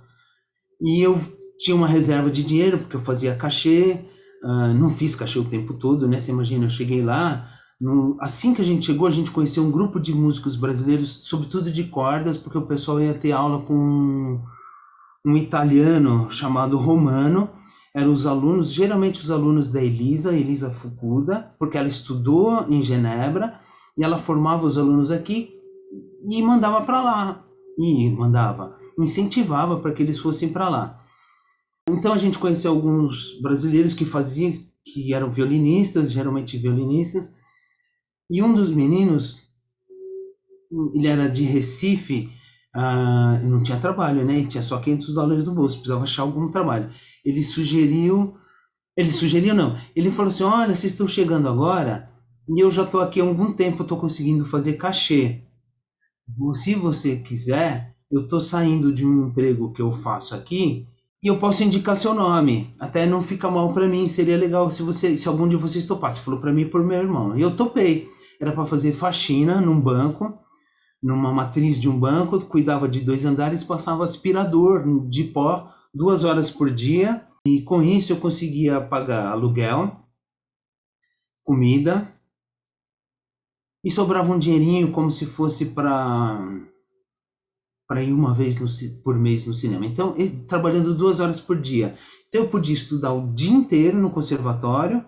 E 0.82 1.01
eu 1.01 1.20
tinha 1.58 1.75
uma 1.75 1.88
reserva 1.88 2.29
de 2.29 2.44
dinheiro, 2.44 2.77
porque 2.77 2.96
eu 2.96 3.01
fazia 3.01 3.36
cachê, 3.36 4.05
uh, 4.44 4.74
não 4.74 4.91
fiz 4.91 5.15
cachê 5.15 5.39
o 5.39 5.46
tempo 5.46 5.74
todo, 5.74 6.08
né? 6.08 6.20
Você 6.20 6.32
imagina, 6.32 6.65
eu 6.65 6.70
cheguei 6.70 7.03
lá, 7.03 7.50
no, 7.79 8.17
assim 8.22 8.53
que 8.53 8.62
a 8.62 8.65
gente 8.65 8.86
chegou, 8.86 9.08
a 9.08 9.12
gente 9.12 9.32
conheceu 9.32 9.63
um 9.63 9.72
grupo 9.72 10.00
de 10.00 10.13
músicos 10.13 10.55
brasileiros, 10.55 11.27
sobretudo 11.27 11.72
de 11.72 11.86
cordas, 11.86 12.38
porque 12.38 12.58
o 12.58 12.67
pessoal 12.67 13.01
ia 13.01 13.13
ter 13.13 13.32
aula 13.32 13.62
com 13.62 14.41
um 15.25 15.36
italiano 15.36 16.32
chamado 16.32 16.77
Romano. 16.77 17.50
Eram 17.95 18.11
os 18.11 18.27
alunos, 18.27 18.73
geralmente 18.73 19.21
os 19.21 19.31
alunos 19.31 19.71
da 19.71 19.81
Elisa, 19.81 20.35
Elisa 20.35 20.69
Fukuda, 20.69 21.55
porque 21.57 21.77
ela 21.77 21.87
estudou 21.87 22.65
em 22.69 22.81
Genebra 22.81 23.61
e 23.97 24.03
ela 24.03 24.17
formava 24.17 24.65
os 24.65 24.77
alunos 24.77 25.11
aqui 25.11 25.53
e 26.21 26.41
mandava 26.41 26.81
para 26.81 27.01
lá. 27.01 27.45
E 27.79 28.09
mandava, 28.09 28.77
incentivava 28.99 29.79
para 29.79 29.93
que 29.93 30.03
eles 30.03 30.19
fossem 30.19 30.49
para 30.49 30.67
lá. 30.67 31.05
Então 31.89 32.11
a 32.11 32.17
gente 32.17 32.37
conheceu 32.37 32.71
alguns 32.71 33.39
brasileiros 33.41 33.93
que 33.93 34.03
faziam, 34.03 34.51
que 34.83 35.13
eram 35.13 35.31
violinistas, 35.31 36.11
geralmente 36.11 36.57
violinistas, 36.57 37.35
e 38.29 38.41
um 38.41 38.53
dos 38.53 38.69
meninos, 38.69 39.47
ele 40.93 41.07
era 41.07 41.29
de 41.29 41.43
Recife, 41.43 42.29
ah, 42.73 43.39
não 43.43 43.63
tinha 43.63 43.79
trabalho, 43.79 44.25
né? 44.25 44.39
E 44.39 44.47
tinha 44.47 44.63
só 44.63 44.79
500 44.79 45.13
dólares 45.13 45.45
no 45.45 45.53
bolso, 45.53 45.77
precisava 45.77 46.03
achar 46.03 46.23
algum 46.23 46.49
trabalho. 46.49 46.91
Ele 47.25 47.44
sugeriu, 47.44 48.36
ele 48.96 49.12
sugeriu 49.12 49.55
não, 49.55 49.77
ele 49.96 50.12
falou 50.12 50.29
assim, 50.29 50.44
olha, 50.44 50.75
vocês 50.75 50.94
estão 50.94 51.08
chegando 51.08 51.50
agora 51.50 52.10
e 52.48 52.60
eu 52.60 52.70
já 52.70 52.84
estou 52.84 53.01
aqui 53.01 53.20
há 53.20 53.24
algum 53.24 53.51
tempo, 53.51 53.82
estou 53.82 53.98
conseguindo 53.98 54.46
fazer 54.46 54.74
cachê. 54.74 55.44
Se 56.53 56.75
você 56.75 57.17
quiser, 57.17 57.96
eu 58.12 58.22
estou 58.22 58.39
saindo 58.39 58.94
de 58.94 59.05
um 59.05 59.27
emprego 59.27 59.74
que 59.74 59.82
eu 59.82 59.91
faço 59.91 60.36
aqui 60.36 60.88
e 61.24 61.27
eu 61.27 61.38
posso 61.38 61.63
indicar 61.63 61.98
seu 61.98 62.13
nome. 62.13 62.74
Até 62.79 63.05
não 63.05 63.24
fica 63.24 63.50
mal 63.50 63.74
para 63.74 63.88
mim, 63.88 64.08
seria 64.08 64.38
legal 64.38 64.72
se 64.72 64.84
você, 64.84 65.17
se 65.17 65.27
algum 65.27 65.48
de 65.50 65.55
vocês 65.55 65.86
topasse. 65.86 66.22
Falou 66.22 66.39
para 66.39 66.53
mim 66.53 66.67
por 66.67 66.84
meu 66.84 67.00
irmão. 67.00 67.38
E 67.38 67.41
eu 67.41 67.55
topei 67.55 68.08
era 68.39 68.51
para 68.51 68.65
fazer 68.65 68.91
faxina 68.91 69.62
num 69.62 69.79
banco, 69.79 70.38
numa 71.01 71.32
matriz 71.32 71.79
de 71.79 71.89
um 71.89 72.00
banco, 72.00 72.39
cuidava 72.46 72.88
de 72.88 73.01
dois 73.01 73.25
andares, 73.25 73.63
passava 73.63 74.03
aspirador 74.03 74.84
de 75.08 75.25
pó 75.25 75.72
duas 75.95 76.25
horas 76.25 76.51
por 76.51 76.69
dia 76.69 77.25
e 77.47 77.61
com 77.61 77.81
isso 77.81 78.11
eu 78.11 78.17
conseguia 78.17 78.81
pagar 78.81 79.27
aluguel, 79.27 80.05
comida 81.41 82.11
e 83.83 83.89
sobrava 83.89 84.33
um 84.33 84.39
dinheirinho 84.39 84.91
como 84.91 85.09
se 85.09 85.25
fosse 85.25 85.67
para 85.67 86.45
para 87.87 88.01
ir 88.01 88.11
uma 88.11 88.33
vez 88.33 88.59
no, 88.59 88.67
por 89.03 89.15
mês 89.15 89.45
no 89.45 89.53
cinema. 89.53 89.85
Então, 89.85 90.15
trabalhando 90.47 90.95
duas 90.95 91.19
horas 91.19 91.39
por 91.39 91.61
dia. 91.61 91.95
Então, 92.27 92.41
eu 92.41 92.49
podia 92.49 92.73
estudar 92.73 93.13
o 93.13 93.31
dia 93.31 93.51
inteiro 93.51 93.99
no 93.99 94.09
conservatório 94.09 95.05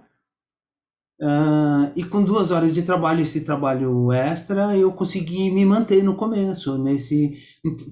Uh, 1.20 1.92
e 1.96 2.04
com 2.04 2.24
duas 2.24 2.52
horas 2.52 2.76
de 2.76 2.84
trabalho, 2.84 3.22
esse 3.22 3.44
trabalho 3.44 4.12
extra, 4.12 4.78
eu 4.78 4.92
consegui 4.92 5.50
me 5.50 5.66
manter 5.66 6.04
no 6.04 6.16
começo, 6.16 6.78
nesse 6.78 7.36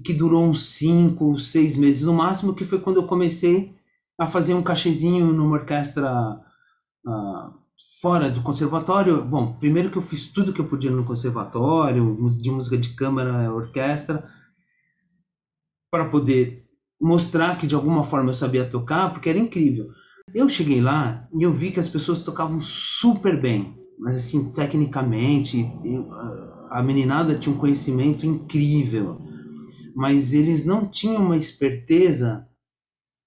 que 0.04 0.12
durou 0.12 0.44
uns 0.44 0.66
cinco, 0.74 1.36
seis 1.36 1.76
meses 1.76 2.02
no 2.02 2.14
máximo, 2.14 2.54
que 2.54 2.64
foi 2.64 2.80
quando 2.80 3.00
eu 3.00 3.06
comecei 3.06 3.74
a 4.18 4.28
fazer 4.28 4.54
um 4.54 4.62
cachezinho 4.62 5.32
numa 5.32 5.56
orquestra 5.56 6.40
uh, 7.04 7.52
fora 8.00 8.30
do 8.30 8.42
conservatório. 8.42 9.24
Bom, 9.24 9.54
primeiro 9.54 9.90
que 9.90 9.98
eu 9.98 10.02
fiz 10.02 10.32
tudo 10.32 10.52
que 10.52 10.60
eu 10.60 10.68
podia 10.68 10.90
no 10.90 11.04
conservatório, 11.04 12.16
de 12.40 12.50
música 12.50 12.78
de 12.78 12.90
câmara, 12.90 13.52
orquestra, 13.52 14.24
para 15.90 16.08
poder 16.08 16.64
mostrar 17.00 17.58
que 17.58 17.66
de 17.66 17.74
alguma 17.74 18.04
forma 18.04 18.30
eu 18.30 18.34
sabia 18.34 18.64
tocar, 18.70 19.12
porque 19.12 19.28
era 19.28 19.38
incrível. 19.38 19.88
Eu 20.34 20.48
cheguei 20.48 20.80
lá 20.80 21.28
e 21.32 21.42
eu 21.42 21.52
vi 21.52 21.70
que 21.70 21.80
as 21.80 21.88
pessoas 21.88 22.20
tocavam 22.20 22.60
super 22.60 23.40
bem, 23.40 23.78
mas 23.98 24.16
assim, 24.16 24.50
tecnicamente, 24.52 25.70
eu, 25.84 26.08
a 26.70 26.82
meninada 26.82 27.38
tinha 27.38 27.54
um 27.54 27.58
conhecimento 27.58 28.26
incrível, 28.26 29.20
mas 29.94 30.34
eles 30.34 30.66
não 30.66 30.86
tinham 30.86 31.22
uma 31.22 31.36
esperteza 31.36 32.46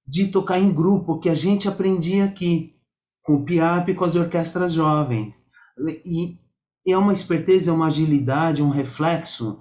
de 0.05 0.27
tocar 0.27 0.59
em 0.59 0.71
grupo 0.71 1.19
que 1.19 1.29
a 1.29 1.35
gente 1.35 1.67
aprendia 1.67 2.25
aqui, 2.25 2.75
com 3.23 3.35
o 3.35 3.45
PIAP 3.45 3.89
e 3.89 3.95
com 3.95 4.05
as 4.05 4.15
orquestras 4.15 4.73
jovens. 4.73 5.45
E 6.05 6.37
é 6.87 6.97
uma 6.97 7.13
esperteza, 7.13 7.71
é 7.71 7.73
uma 7.73 7.87
agilidade, 7.87 8.61
um 8.61 8.69
reflexo 8.69 9.59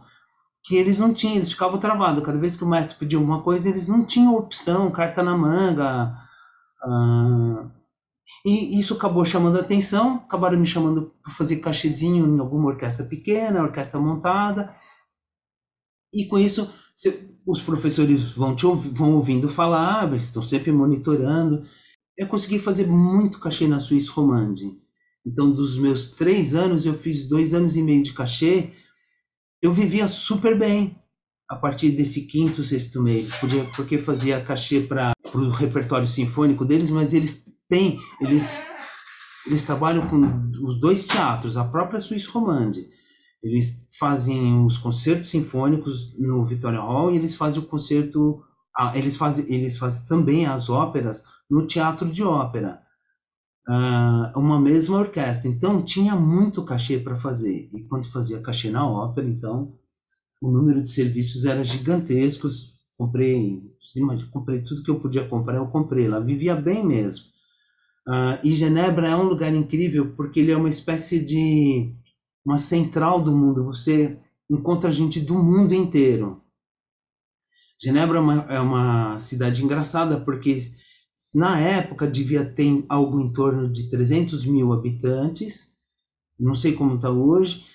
que 0.64 0.76
eles 0.76 0.98
não 0.98 1.14
tinham, 1.14 1.36
eles 1.36 1.52
ficavam 1.52 1.78
travados. 1.78 2.24
Cada 2.24 2.38
vez 2.38 2.56
que 2.56 2.64
o 2.64 2.68
mestre 2.68 2.98
pedia 2.98 3.18
alguma 3.18 3.42
coisa, 3.42 3.68
eles 3.68 3.86
não 3.86 4.04
tinham 4.04 4.36
opção, 4.36 4.90
carta 4.90 5.22
na 5.22 5.36
manga, 5.36 6.14
ah, 6.82 7.70
e 8.44 8.78
isso 8.78 8.94
acabou 8.94 9.24
chamando 9.24 9.58
atenção, 9.58 10.16
acabaram 10.16 10.58
me 10.58 10.66
chamando 10.66 11.12
para 11.22 11.32
fazer 11.32 11.56
cachezinho 11.56 12.26
em 12.26 12.38
alguma 12.38 12.68
orquestra 12.68 13.04
pequena, 13.04 13.62
orquestra 13.62 13.98
montada. 13.98 14.74
E 16.12 16.26
com 16.26 16.38
isso, 16.38 16.72
os 17.46 17.62
professores 17.62 18.32
vão, 18.32 18.54
te 18.54 18.64
vão 18.64 19.16
ouvindo 19.16 19.48
falar, 19.48 20.08
eles 20.08 20.24
estão 20.24 20.42
sempre 20.42 20.72
monitorando. 20.72 21.64
Eu 22.16 22.26
consegui 22.26 22.58
fazer 22.58 22.86
muito 22.86 23.40
cachê 23.40 23.66
na 23.66 23.80
Suíça 23.80 24.12
Romande. 24.12 24.78
Então, 25.26 25.50
dos 25.50 25.78
meus 25.78 26.12
três 26.12 26.54
anos, 26.54 26.86
eu 26.86 26.94
fiz 26.94 27.28
dois 27.28 27.52
anos 27.52 27.76
e 27.76 27.82
meio 27.82 28.02
de 28.02 28.12
cachê. 28.12 28.72
Eu 29.60 29.72
vivia 29.72 30.08
super 30.08 30.58
bem 30.58 30.96
a 31.48 31.56
partir 31.56 31.92
desse 31.92 32.26
quinto, 32.26 32.62
sexto 32.62 33.02
mês, 33.02 33.34
podia, 33.36 33.64
porque 33.74 33.98
fazia 33.98 34.40
cachê 34.40 34.80
para 34.80 35.12
o 35.34 35.48
repertório 35.48 36.06
sinfônico 36.06 36.64
deles, 36.64 36.90
mas 36.90 37.14
eles 37.14 37.46
têm, 37.66 37.98
eles, 38.20 38.60
eles 39.46 39.64
trabalham 39.64 40.06
com 40.08 40.20
os 40.66 40.78
dois 40.78 41.06
teatros, 41.06 41.56
a 41.56 41.64
própria 41.64 42.00
Suíça 42.00 42.30
Romande. 42.30 42.86
Eles 43.42 43.88
fazem 43.98 44.64
os 44.66 44.76
concertos 44.76 45.30
sinfônicos 45.30 46.14
no 46.18 46.44
Victoria 46.44 46.80
Hall 46.80 47.12
e 47.12 47.16
eles 47.16 47.34
fazem 47.34 47.62
o 47.62 47.66
concerto 47.66 48.42
eles 48.94 49.16
fazem 49.16 49.52
eles 49.52 49.76
fazem 49.76 50.06
também 50.06 50.46
as 50.46 50.68
óperas 50.68 51.24
no 51.50 51.66
teatro 51.66 52.08
de 52.10 52.22
ópera. 52.22 52.80
Uh, 53.68 54.38
uma 54.38 54.58
mesma 54.60 54.98
orquestra. 54.98 55.48
Então 55.48 55.82
tinha 55.82 56.14
muito 56.16 56.64
cachê 56.64 56.98
para 56.98 57.18
fazer. 57.18 57.70
E 57.72 57.84
quando 57.84 58.10
fazia 58.10 58.40
cachê 58.40 58.70
na 58.70 58.88
ópera 58.88 59.26
então 59.26 59.77
o 60.40 60.50
número 60.50 60.82
de 60.82 60.90
serviços 60.90 61.44
era 61.44 61.64
gigantesco 61.64 62.48
comprei 62.96 63.62
comprei 64.32 64.62
tudo 64.62 64.82
que 64.82 64.90
eu 64.90 65.00
podia 65.00 65.26
comprar 65.26 65.56
eu 65.56 65.66
comprei 65.68 66.08
lá 66.08 66.20
vivia 66.20 66.54
bem 66.54 66.84
mesmo. 66.84 67.26
Uh, 68.06 68.40
e 68.42 68.54
Genebra 68.54 69.08
é 69.08 69.16
um 69.16 69.24
lugar 69.24 69.54
incrível 69.54 70.14
porque 70.14 70.40
ele 70.40 70.50
é 70.50 70.56
uma 70.56 70.70
espécie 70.70 71.22
de 71.22 71.92
uma 72.44 72.58
central 72.58 73.22
do 73.22 73.32
mundo 73.32 73.64
você 73.64 74.18
encontra 74.50 74.90
gente 74.90 75.20
do 75.20 75.34
mundo 75.34 75.74
inteiro. 75.74 76.42
Genebra 77.80 78.18
é 78.18 78.20
uma, 78.20 78.34
é 78.48 78.60
uma 78.60 79.20
cidade 79.20 79.62
engraçada 79.62 80.20
porque 80.20 80.58
na 81.34 81.60
época 81.60 82.06
devia 82.06 82.44
ter 82.44 82.84
algo 82.88 83.20
em 83.20 83.32
torno 83.32 83.70
de 83.70 83.88
300 83.88 84.44
mil 84.44 84.72
habitantes, 84.72 85.76
não 86.38 86.54
sei 86.54 86.72
como 86.72 86.96
está 86.96 87.10
hoje, 87.10 87.66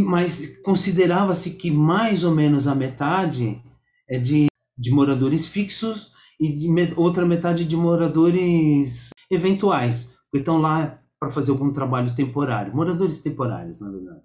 mas 0.00 0.58
considerava-se 0.62 1.56
que 1.56 1.70
mais 1.70 2.24
ou 2.24 2.34
menos 2.34 2.66
a 2.66 2.74
metade 2.74 3.62
é 4.08 4.18
de, 4.18 4.46
de 4.78 4.90
moradores 4.90 5.46
fixos 5.46 6.10
e 6.40 6.68
outra 6.96 7.26
metade 7.26 7.64
de 7.64 7.76
moradores 7.76 9.10
eventuais, 9.30 10.16
que 10.30 10.38
estão 10.38 10.60
lá 10.60 10.98
para 11.20 11.30
fazer 11.30 11.52
algum 11.52 11.72
trabalho 11.72 12.14
temporário, 12.14 12.74
moradores 12.74 13.20
temporários, 13.20 13.80
na 13.80 13.90
verdade. 13.90 14.22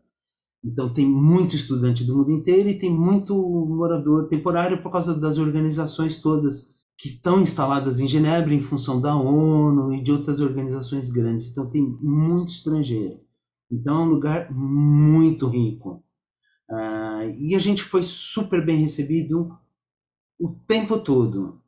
Então 0.66 0.90
tem 0.90 1.06
muito 1.06 1.56
estudante 1.56 2.04
do 2.04 2.18
mundo 2.18 2.32
inteiro 2.32 2.70
e 2.70 2.80
tem 2.80 2.92
muito 2.92 3.36
morador 3.36 4.28
temporário 4.28 4.82
por 4.82 4.92
causa 4.92 5.14
das 5.14 5.38
organizações 5.38 6.20
todas 6.20 6.76
que 6.98 7.08
estão 7.08 7.42
instaladas 7.42 8.00
em 8.00 8.08
Genebra 8.08 8.54
em 8.54 8.62
função 8.62 9.00
da 9.00 9.16
ONU 9.16 9.94
e 9.94 10.02
de 10.02 10.12
outras 10.12 10.40
organizações 10.40 11.12
grandes. 11.12 11.50
Então 11.50 11.70
tem 11.70 11.84
muito 12.02 12.50
estrangeiro. 12.50 13.20
Então 13.72 13.98
é 13.98 14.06
um 14.06 14.10
lugar 14.10 14.52
muito 14.52 15.48
rico. 15.48 16.04
Uh, 16.70 17.30
e 17.38 17.56
a 17.56 17.60
gente 17.60 17.84
foi 17.84 18.04
super 18.04 18.66
bem 18.66 18.78
recebido 18.78 19.58
o 20.40 20.50
tempo 20.68 21.00
todo. 21.00 21.62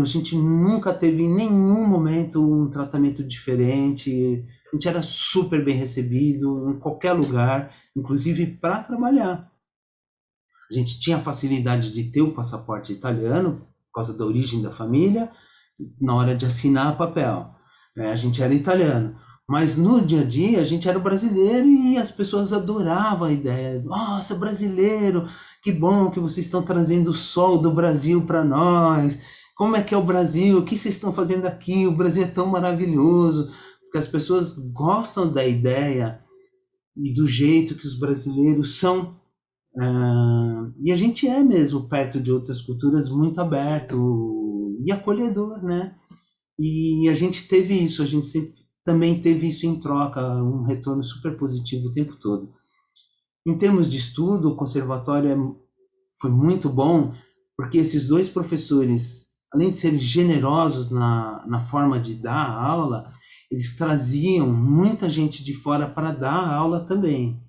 A 0.00 0.04
gente 0.04 0.36
nunca 0.36 0.94
teve 0.94 1.24
em 1.24 1.34
nenhum 1.34 1.86
momento 1.86 2.40
um 2.40 2.70
tratamento 2.70 3.24
diferente. 3.24 4.46
A 4.72 4.76
gente 4.76 4.88
era 4.88 5.02
super 5.02 5.64
bem 5.64 5.76
recebido 5.76 6.70
em 6.70 6.78
qualquer 6.78 7.12
lugar, 7.12 7.74
inclusive 7.96 8.46
para 8.46 8.84
trabalhar. 8.84 9.50
A 10.70 10.74
gente 10.74 11.00
tinha 11.00 11.16
a 11.16 11.20
facilidade 11.20 11.92
de 11.92 12.04
ter 12.04 12.22
o 12.22 12.32
passaporte 12.32 12.92
italiano, 12.92 13.66
por 13.88 13.96
causa 13.96 14.16
da 14.16 14.24
origem 14.24 14.62
da 14.62 14.70
família, 14.70 15.30
na 16.00 16.14
hora 16.14 16.36
de 16.36 16.46
assinar 16.46 16.96
papel. 16.96 17.54
É, 17.96 18.10
a 18.10 18.16
gente 18.16 18.42
era 18.42 18.54
italiano. 18.54 19.18
Mas 19.52 19.76
no 19.76 20.00
dia 20.00 20.22
a 20.22 20.24
dia 20.24 20.62
a 20.62 20.64
gente 20.64 20.88
era 20.88 20.98
brasileiro 20.98 21.68
e 21.68 21.98
as 21.98 22.10
pessoas 22.10 22.54
adoravam 22.54 23.28
a 23.28 23.32
ideia. 23.32 23.82
Nossa, 23.82 24.34
brasileiro, 24.34 25.28
que 25.62 25.70
bom 25.70 26.10
que 26.10 26.18
vocês 26.18 26.46
estão 26.46 26.62
trazendo 26.62 27.10
o 27.10 27.14
sol 27.14 27.58
do 27.58 27.70
Brasil 27.70 28.22
para 28.22 28.42
nós. 28.42 29.20
Como 29.54 29.76
é 29.76 29.82
que 29.82 29.92
é 29.92 29.98
o 29.98 30.02
Brasil? 30.02 30.56
O 30.56 30.64
que 30.64 30.78
vocês 30.78 30.94
estão 30.94 31.12
fazendo 31.12 31.44
aqui? 31.44 31.86
O 31.86 31.94
Brasil 31.94 32.22
é 32.22 32.28
tão 32.28 32.46
maravilhoso. 32.46 33.52
Porque 33.82 33.98
as 33.98 34.08
pessoas 34.08 34.56
gostam 34.72 35.30
da 35.30 35.46
ideia 35.46 36.18
e 36.96 37.12
do 37.12 37.26
jeito 37.26 37.74
que 37.74 37.86
os 37.86 37.98
brasileiros 37.98 38.78
são 38.78 39.20
Uh, 39.74 40.70
e 40.84 40.92
a 40.92 40.94
gente 40.94 41.26
é 41.26 41.42
mesmo, 41.42 41.88
perto 41.88 42.20
de 42.20 42.30
outras 42.30 42.60
culturas, 42.60 43.08
muito 43.08 43.40
aberto 43.40 44.78
e 44.84 44.92
acolhedor, 44.92 45.62
né? 45.64 45.96
E 46.58 47.08
a 47.08 47.14
gente 47.14 47.48
teve 47.48 47.72
isso, 47.72 48.02
a 48.02 48.04
gente 48.04 48.26
sempre, 48.26 48.61
também 48.84 49.20
teve 49.20 49.48
isso 49.48 49.66
em 49.66 49.78
troca, 49.78 50.20
um 50.20 50.62
retorno 50.62 51.04
super 51.04 51.36
positivo 51.36 51.88
o 51.88 51.92
tempo 51.92 52.16
todo. 52.16 52.52
Em 53.46 53.56
termos 53.56 53.90
de 53.90 53.98
estudo, 53.98 54.50
o 54.50 54.56
conservatório 54.56 55.30
é, 55.30 55.36
foi 56.20 56.30
muito 56.30 56.68
bom, 56.68 57.12
porque 57.56 57.78
esses 57.78 58.06
dois 58.06 58.28
professores, 58.28 59.34
além 59.52 59.70
de 59.70 59.76
serem 59.76 59.98
generosos 59.98 60.90
na, 60.90 61.44
na 61.46 61.60
forma 61.60 62.00
de 62.00 62.14
dar 62.14 62.46
a 62.46 62.62
aula, 62.62 63.12
eles 63.50 63.76
traziam 63.76 64.50
muita 64.50 65.10
gente 65.10 65.44
de 65.44 65.54
fora 65.54 65.88
para 65.88 66.12
dar 66.12 66.32
a 66.32 66.54
aula 66.54 66.86
também. 66.86 67.40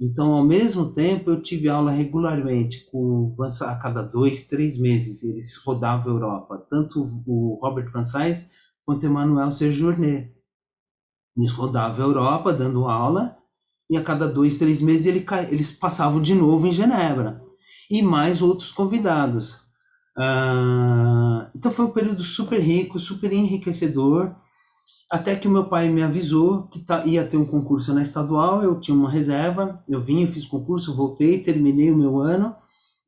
Então, 0.00 0.32
ao 0.32 0.44
mesmo 0.44 0.92
tempo, 0.92 1.30
eu 1.30 1.42
tive 1.42 1.68
aula 1.68 1.90
regularmente 1.90 2.88
com 2.90 3.34
a 3.40 3.74
cada 3.76 4.02
dois, 4.02 4.46
três 4.46 4.78
meses. 4.78 5.24
Eles 5.24 5.56
rodavam 5.56 6.12
a 6.12 6.14
Europa, 6.14 6.66
tanto 6.70 7.02
o 7.26 7.58
Robert 7.60 7.90
Van 7.90 8.04
quanto 8.84 9.02
o 9.02 9.06
Emmanuel 9.06 9.52
Sejourné. 9.52 10.37
Eles 11.38 11.52
rodavam 11.52 12.04
a 12.04 12.08
Europa 12.08 12.52
dando 12.52 12.86
aula 12.86 13.36
e 13.88 13.96
a 13.96 14.02
cada 14.02 14.26
dois, 14.26 14.58
três 14.58 14.82
meses 14.82 15.06
ele, 15.06 15.24
eles 15.50 15.70
passavam 15.70 16.20
de 16.20 16.34
novo 16.34 16.66
em 16.66 16.72
Genebra. 16.72 17.40
E 17.88 18.02
mais 18.02 18.42
outros 18.42 18.72
convidados. 18.72 19.68
Uh, 20.18 21.46
então 21.54 21.70
foi 21.70 21.86
um 21.86 21.90
período 21.90 22.24
super 22.24 22.60
rico, 22.60 22.98
super 22.98 23.32
enriquecedor. 23.32 24.34
Até 25.10 25.36
que 25.36 25.48
o 25.48 25.50
meu 25.50 25.66
pai 25.66 25.88
me 25.88 26.02
avisou 26.02 26.64
que 26.64 26.80
tá, 26.80 27.06
ia 27.06 27.24
ter 27.24 27.36
um 27.36 27.46
concurso 27.46 27.94
na 27.94 28.02
estadual, 28.02 28.62
eu 28.62 28.78
tinha 28.78 28.96
uma 28.96 29.10
reserva, 29.10 29.82
eu 29.88 30.04
vim, 30.04 30.22
eu 30.22 30.32
fiz 30.32 30.44
concurso, 30.44 30.94
voltei, 30.94 31.38
terminei 31.38 31.90
o 31.90 31.96
meu 31.96 32.18
ano 32.18 32.54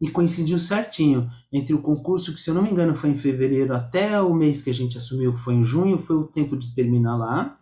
e 0.01 0.09
coincidiu 0.09 0.59
certinho 0.59 1.29
entre 1.53 1.75
o 1.75 1.83
concurso, 1.83 2.33
que 2.33 2.41
se 2.41 2.49
eu 2.49 2.55
não 2.55 2.63
me 2.63 2.71
engano 2.71 2.95
foi 2.95 3.11
em 3.11 3.17
fevereiro, 3.17 3.75
até 3.75 4.19
o 4.23 4.33
mês 4.33 4.63
que 4.63 4.71
a 4.71 4.75
gente 4.75 4.97
assumiu, 4.97 5.35
que 5.35 5.41
foi 5.41 5.55
em 5.55 5.65
junho, 5.65 5.99
foi 5.99 6.17
o 6.17 6.27
tempo 6.27 6.57
de 6.57 6.75
terminar 6.75 7.19
lá. 7.19 7.60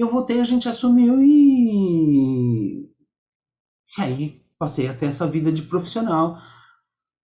Eu 0.00 0.08
voltei, 0.08 0.40
a 0.40 0.44
gente 0.44 0.66
assumiu 0.66 1.20
e. 1.20 2.88
E 3.98 4.02
aí 4.02 4.42
passei 4.58 4.88
até 4.88 5.04
essa 5.04 5.26
vida 5.26 5.52
de 5.52 5.60
profissional. 5.60 6.38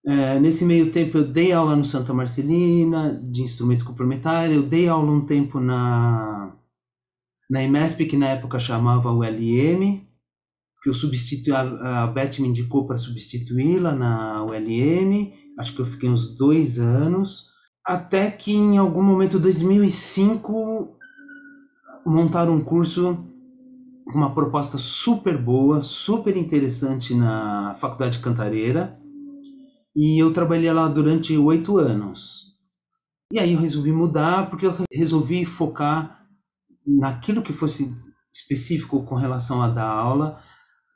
É, 0.05 0.39
nesse 0.39 0.63
meio 0.63 0.93
tempo 0.93 1.17
eu 1.17 1.27
dei 1.27 1.53
aula 1.53 1.75
no 1.75 1.87
Santa 1.87 2.13
Marcelina 2.13 3.19
de 3.31 3.43
instrumento 3.43 3.83
complementar, 3.83 4.53
eu 4.53 4.63
dei 4.63 4.89
aula 4.89 5.11
um 5.11 5.25
tempo 5.25 5.59
na 5.59 6.55
na 7.49 7.63
IMESP, 7.63 8.07
que 8.07 8.17
na 8.17 8.29
época 8.29 8.59
chamava 8.59 9.11
ULM, 9.11 10.07
que 10.83 10.91
eu 10.91 10.95
substituí, 10.95 11.55
a, 11.55 12.03
a 12.03 12.07
Beth 12.09 12.39
me 12.41 12.49
indicou 12.49 12.87
para 12.87 12.99
substituí-la 12.99 13.95
na 13.95 14.45
ULM, 14.45 15.33
acho 15.59 15.75
que 15.75 15.81
eu 15.81 15.87
fiquei 15.87 16.11
uns 16.11 16.37
dois 16.37 16.79
anos, 16.79 17.47
até 17.87 18.31
que 18.31 18.53
em 18.53 18.77
algum 18.77 19.03
momento, 19.03 19.39
2005, 19.39 20.96
montaram 22.07 22.55
um 22.55 22.65
curso 22.65 23.27
uma 24.15 24.33
proposta 24.33 24.79
super 24.79 25.37
boa, 25.37 25.83
super 25.83 26.37
interessante 26.37 27.13
na 27.13 27.75
Faculdade 27.75 28.21
Cantareira, 28.21 28.99
e 29.95 30.23
eu 30.23 30.33
trabalhei 30.33 30.73
lá 30.73 30.87
durante 30.89 31.37
oito 31.37 31.79
anos. 31.79 32.55
E 33.33 33.41
aí 33.41 33.55
eu 33.55 33.61
resolvi 33.61 33.91
mudar 33.91 34.49
porque 34.49 34.67
eu 34.67 34.75
resolvi 34.93 35.45
focar 35.45 36.25
naquilo 36.87 37.43
que 37.43 37.53
fosse 37.53 37.93
específico 38.33 39.03
com 39.03 39.17
relação 39.17 39.61
a 39.61 39.69
dar 39.69 39.89
aula. 39.89 40.41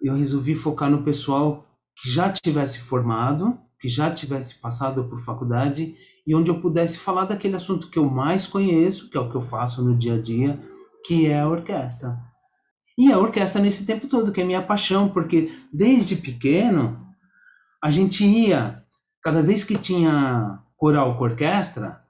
Eu 0.00 0.14
resolvi 0.14 0.54
focar 0.54 0.88
no 0.88 1.02
pessoal 1.02 1.66
que 2.00 2.08
já 2.08 2.30
tivesse 2.30 2.78
formado, 2.78 3.58
que 3.80 3.88
já 3.88 4.14
tivesse 4.14 4.60
passado 4.60 5.04
por 5.08 5.18
faculdade 5.18 5.96
e 6.26 6.34
onde 6.34 6.50
eu 6.50 6.60
pudesse 6.60 6.98
falar 6.98 7.24
daquele 7.24 7.56
assunto 7.56 7.88
que 7.88 7.98
eu 7.98 8.08
mais 8.08 8.46
conheço, 8.46 9.10
que 9.10 9.16
é 9.16 9.20
o 9.20 9.28
que 9.28 9.34
eu 9.34 9.42
faço 9.42 9.82
no 9.82 9.96
dia 9.96 10.14
a 10.14 10.20
dia, 10.20 10.60
que 11.04 11.26
é 11.26 11.40
a 11.40 11.48
orquestra. 11.48 12.18
E 12.98 13.10
a 13.10 13.18
orquestra 13.18 13.62
nesse 13.62 13.86
tempo 13.86 14.06
todo, 14.06 14.32
que 14.32 14.40
é 14.40 14.44
minha 14.44 14.62
paixão, 14.62 15.08
porque 15.08 15.52
desde 15.72 16.16
pequeno 16.16 17.06
a 17.82 17.90
gente 17.90 18.26
ia 18.26 18.84
cada 19.22 19.42
vez 19.42 19.64
que 19.64 19.76
tinha 19.76 20.62
coral 20.76 21.16
com 21.16 21.24
orquestra, 21.24 22.02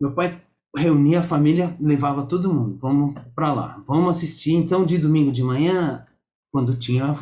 meu 0.00 0.14
pai 0.14 0.40
reunia 0.76 1.20
a 1.20 1.22
família, 1.22 1.76
levava 1.78 2.24
todo 2.24 2.52
mundo, 2.52 2.78
vamos 2.80 3.14
para 3.34 3.52
lá, 3.52 3.82
vamos 3.86 4.16
assistir. 4.16 4.54
Então, 4.54 4.84
de 4.84 4.98
domingo 4.98 5.30
de 5.30 5.42
manhã, 5.42 6.06
quando 6.50 6.76
tinha 6.76 7.16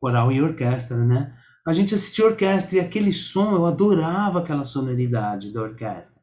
coral 0.00 0.32
e 0.32 0.42
orquestra, 0.42 0.96
né? 0.96 1.34
A 1.66 1.72
gente 1.72 1.94
assistia 1.94 2.26
orquestra 2.26 2.76
e 2.76 2.80
aquele 2.80 3.12
som, 3.12 3.54
eu 3.54 3.64
adorava 3.64 4.40
aquela 4.40 4.64
sonoridade 4.64 5.52
da 5.52 5.62
orquestra. 5.62 6.22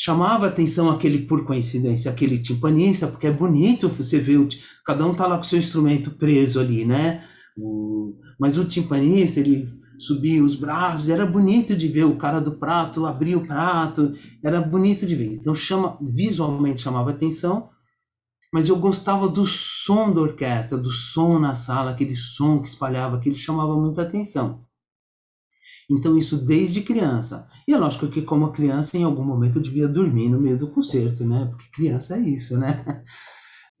Chamava 0.00 0.46
atenção 0.46 0.88
aquele, 0.88 1.26
por 1.26 1.44
coincidência, 1.44 2.08
aquele 2.08 2.38
timpanista, 2.38 3.08
porque 3.08 3.26
é 3.26 3.32
bonito 3.32 3.88
você 3.88 4.20
ver, 4.20 4.38
o, 4.38 4.48
cada 4.86 5.04
um 5.04 5.12
tá 5.12 5.26
lá 5.26 5.36
com 5.36 5.42
seu 5.42 5.58
instrumento 5.58 6.12
preso 6.12 6.60
ali, 6.60 6.84
né? 6.84 7.24
O, 7.56 8.14
mas 8.38 8.56
o 8.56 8.64
timpanista, 8.64 9.40
ele 9.40 9.66
subia 9.98 10.40
os 10.40 10.54
braços, 10.54 11.08
era 11.08 11.26
bonito 11.26 11.74
de 11.74 11.88
ver 11.88 12.04
o 12.04 12.16
cara 12.16 12.40
do 12.40 12.52
prato 12.52 13.06
abrir 13.06 13.34
o 13.34 13.44
prato, 13.44 14.14
era 14.40 14.60
bonito 14.60 15.04
de 15.04 15.16
ver. 15.16 15.34
Então 15.34 15.52
chama, 15.52 15.98
visualmente 16.00 16.82
chamava 16.82 17.10
atenção, 17.10 17.68
mas 18.52 18.68
eu 18.68 18.76
gostava 18.76 19.28
do 19.28 19.44
som 19.44 20.14
da 20.14 20.20
orquestra, 20.20 20.78
do 20.78 20.92
som 20.92 21.40
na 21.40 21.56
sala, 21.56 21.90
aquele 21.90 22.14
som 22.14 22.62
que 22.62 22.68
espalhava, 22.68 23.16
aquilo 23.16 23.36
chamava 23.36 23.74
muita 23.74 24.02
atenção. 24.02 24.64
Então, 25.90 26.18
isso 26.18 26.36
desde 26.36 26.82
criança. 26.82 27.48
E 27.66 27.72
é 27.72 27.78
lógico 27.78 28.08
que, 28.08 28.22
como 28.22 28.52
criança, 28.52 28.96
em 28.96 29.04
algum 29.04 29.24
momento 29.24 29.56
eu 29.56 29.62
devia 29.62 29.88
dormir 29.88 30.28
no 30.28 30.40
meio 30.40 30.58
do 30.58 30.68
concerto, 30.68 31.24
né? 31.24 31.46
Porque 31.50 31.70
criança 31.72 32.16
é 32.16 32.20
isso, 32.20 32.58
né? 32.58 33.02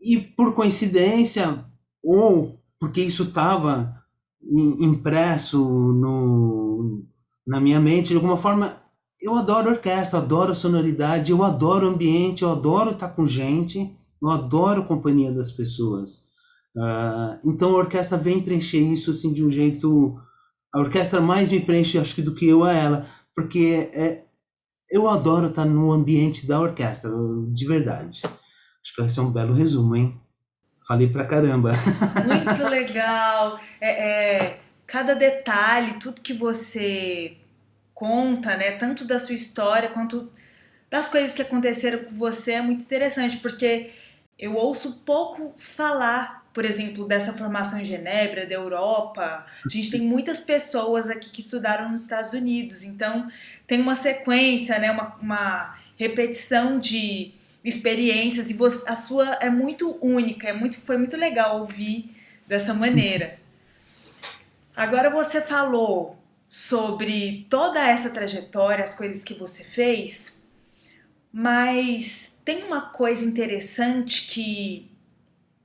E 0.00 0.16
por 0.16 0.54
coincidência, 0.54 1.64
ou 2.02 2.62
porque 2.78 3.00
isso 3.00 3.24
estava 3.24 3.94
impresso 4.40 5.58
no, 5.58 7.04
na 7.46 7.60
minha 7.60 7.80
mente, 7.80 8.10
de 8.10 8.14
alguma 8.14 8.36
forma, 8.36 8.80
eu 9.20 9.34
adoro 9.34 9.70
orquestra, 9.70 10.20
adoro 10.20 10.54
sonoridade, 10.54 11.32
eu 11.32 11.42
adoro 11.42 11.88
ambiente, 11.88 12.42
eu 12.42 12.52
adoro 12.52 12.92
estar 12.92 13.08
com 13.08 13.26
gente, 13.26 13.92
eu 14.22 14.30
adoro 14.30 14.84
companhia 14.84 15.32
das 15.32 15.50
pessoas. 15.50 16.28
Uh, 16.76 17.38
então 17.44 17.70
a 17.70 17.78
orquestra 17.78 18.16
vem 18.16 18.40
preencher 18.40 18.78
isso 18.78 19.10
assim 19.10 19.32
de 19.32 19.44
um 19.44 19.50
jeito 19.50 20.16
a 20.78 20.82
orquestra 20.82 21.20
mais 21.20 21.50
me 21.50 21.60
preenche, 21.60 21.98
acho 21.98 22.14
que, 22.14 22.22
do 22.22 22.34
que 22.34 22.46
eu 22.46 22.62
a 22.62 22.72
ela, 22.72 23.08
porque 23.34 23.90
é, 23.92 24.22
eu 24.90 25.08
adoro 25.08 25.46
estar 25.46 25.64
no 25.64 25.92
ambiente 25.92 26.46
da 26.46 26.60
orquestra, 26.60 27.10
de 27.52 27.66
verdade. 27.66 28.22
Acho 28.24 28.94
que 28.94 29.02
esse 29.02 29.18
é 29.18 29.22
um 29.22 29.32
belo 29.32 29.52
resumo, 29.52 29.96
hein? 29.96 30.20
Falei 30.86 31.08
pra 31.08 31.26
caramba. 31.26 31.72
Muito 32.24 32.70
legal. 32.70 33.60
É, 33.80 33.90
é, 33.90 34.60
cada 34.86 35.14
detalhe, 35.14 35.98
tudo 35.98 36.20
que 36.20 36.32
você 36.32 37.36
conta, 37.92 38.56
né? 38.56 38.72
Tanto 38.72 39.04
da 39.04 39.18
sua 39.18 39.34
história 39.34 39.90
quanto 39.90 40.30
das 40.88 41.10
coisas 41.10 41.34
que 41.34 41.42
aconteceram 41.42 42.04
com 42.04 42.14
você 42.14 42.52
é 42.52 42.62
muito 42.62 42.80
interessante, 42.80 43.36
porque 43.38 43.90
eu 44.38 44.54
ouço 44.54 45.02
pouco 45.04 45.52
falar 45.58 46.37
por 46.52 46.64
exemplo, 46.64 47.06
dessa 47.06 47.32
formação 47.32 47.78
em 47.78 47.84
Genebra, 47.84 48.46
da 48.46 48.54
Europa. 48.54 49.46
A 49.64 49.68
gente 49.68 49.90
tem 49.90 50.00
muitas 50.00 50.40
pessoas 50.40 51.08
aqui 51.08 51.30
que 51.30 51.40
estudaram 51.40 51.90
nos 51.90 52.02
Estados 52.02 52.32
Unidos, 52.32 52.82
então 52.82 53.28
tem 53.66 53.80
uma 53.80 53.96
sequência, 53.96 54.78
né, 54.78 54.90
uma, 54.90 55.16
uma 55.20 55.78
repetição 55.96 56.78
de 56.78 57.32
experiências 57.64 58.50
e 58.50 58.54
você, 58.54 58.88
a 58.88 58.96
sua 58.96 59.34
é 59.40 59.50
muito 59.50 59.98
única, 60.00 60.48
é 60.48 60.52
muito, 60.52 60.80
foi 60.80 60.96
muito 60.96 61.16
legal 61.16 61.60
ouvir 61.60 62.14
dessa 62.46 62.72
maneira. 62.72 63.38
Agora 64.74 65.10
você 65.10 65.40
falou 65.40 66.16
sobre 66.46 67.46
toda 67.50 67.86
essa 67.86 68.10
trajetória, 68.10 68.82
as 68.82 68.94
coisas 68.94 69.22
que 69.22 69.34
você 69.34 69.64
fez, 69.64 70.40
mas 71.32 72.40
tem 72.44 72.64
uma 72.64 72.80
coisa 72.80 73.24
interessante 73.24 74.26
que 74.26 74.90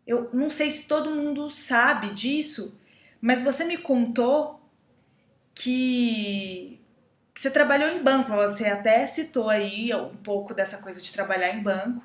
eu 0.06 0.30
não 0.34 0.50
sei 0.50 0.72
se 0.72 0.88
todo 0.88 1.12
mundo 1.12 1.50
sabe 1.50 2.14
disso, 2.14 2.78
mas 3.22 3.42
você 3.42 3.64
me 3.64 3.78
contou 3.78 4.60
que, 5.56 6.80
você 7.36 7.50
trabalhou 7.50 7.90
em 7.90 8.02
banco. 8.02 8.32
Você 8.32 8.66
até 8.66 9.06
citou 9.08 9.50
aí 9.50 9.94
um 9.94 10.16
pouco 10.16 10.54
dessa 10.54 10.78
coisa 10.78 11.02
de 11.02 11.12
trabalhar 11.12 11.54
em 11.54 11.62
banco. 11.62 12.04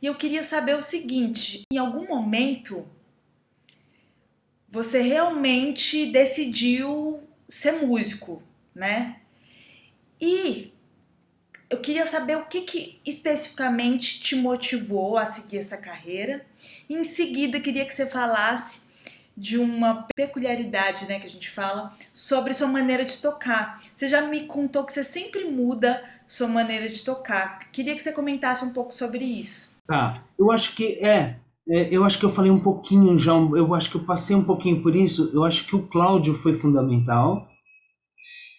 E 0.00 0.06
eu 0.06 0.14
queria 0.14 0.42
saber 0.42 0.76
o 0.76 0.82
seguinte: 0.82 1.62
em 1.72 1.78
algum 1.78 2.06
momento 2.06 2.86
você 4.68 5.00
realmente 5.00 6.06
decidiu 6.12 7.22
ser 7.48 7.72
músico, 7.72 8.42
né? 8.74 9.20
E 10.20 10.72
eu 11.70 11.78
queria 11.78 12.06
saber 12.06 12.36
o 12.36 12.46
que, 12.46 12.62
que 12.62 12.98
especificamente 13.04 14.20
te 14.20 14.34
motivou 14.34 15.18
a 15.18 15.26
seguir 15.26 15.58
essa 15.58 15.76
carreira. 15.76 16.44
E 16.88 16.94
em 16.94 17.04
seguida, 17.04 17.60
queria 17.60 17.84
que 17.84 17.94
você 17.94 18.06
falasse 18.06 18.88
de 19.36 19.56
uma 19.58 20.06
peculiaridade, 20.16 21.06
né, 21.06 21.20
que 21.20 21.26
a 21.26 21.30
gente 21.30 21.50
fala, 21.50 21.94
sobre 22.12 22.54
sua 22.54 22.66
maneira 22.66 23.04
de 23.04 23.20
tocar. 23.20 23.80
Você 23.94 24.08
já 24.08 24.22
me 24.22 24.46
contou 24.46 24.84
que 24.84 24.92
você 24.92 25.04
sempre 25.04 25.44
muda 25.44 26.02
sua 26.26 26.48
maneira 26.48 26.88
de 26.88 27.04
tocar. 27.04 27.70
Queria 27.70 27.94
que 27.94 28.02
você 28.02 28.12
comentasse 28.12 28.64
um 28.64 28.72
pouco 28.72 28.92
sobre 28.92 29.24
isso. 29.24 29.72
Tá, 29.86 30.24
eu 30.38 30.50
acho 30.50 30.74
que 30.74 30.98
é, 31.04 31.36
é 31.68 31.94
eu 31.94 32.04
acho 32.04 32.18
que 32.18 32.24
eu 32.24 32.30
falei 32.30 32.50
um 32.50 32.58
pouquinho 32.58 33.18
já, 33.18 33.32
eu 33.32 33.74
acho 33.74 33.90
que 33.90 33.96
eu 33.96 34.04
passei 34.04 34.34
um 34.34 34.44
pouquinho 34.44 34.82
por 34.82 34.96
isso. 34.96 35.30
Eu 35.32 35.44
acho 35.44 35.66
que 35.66 35.76
o 35.76 35.86
Cláudio 35.86 36.34
foi 36.34 36.54
fundamental. 36.54 37.48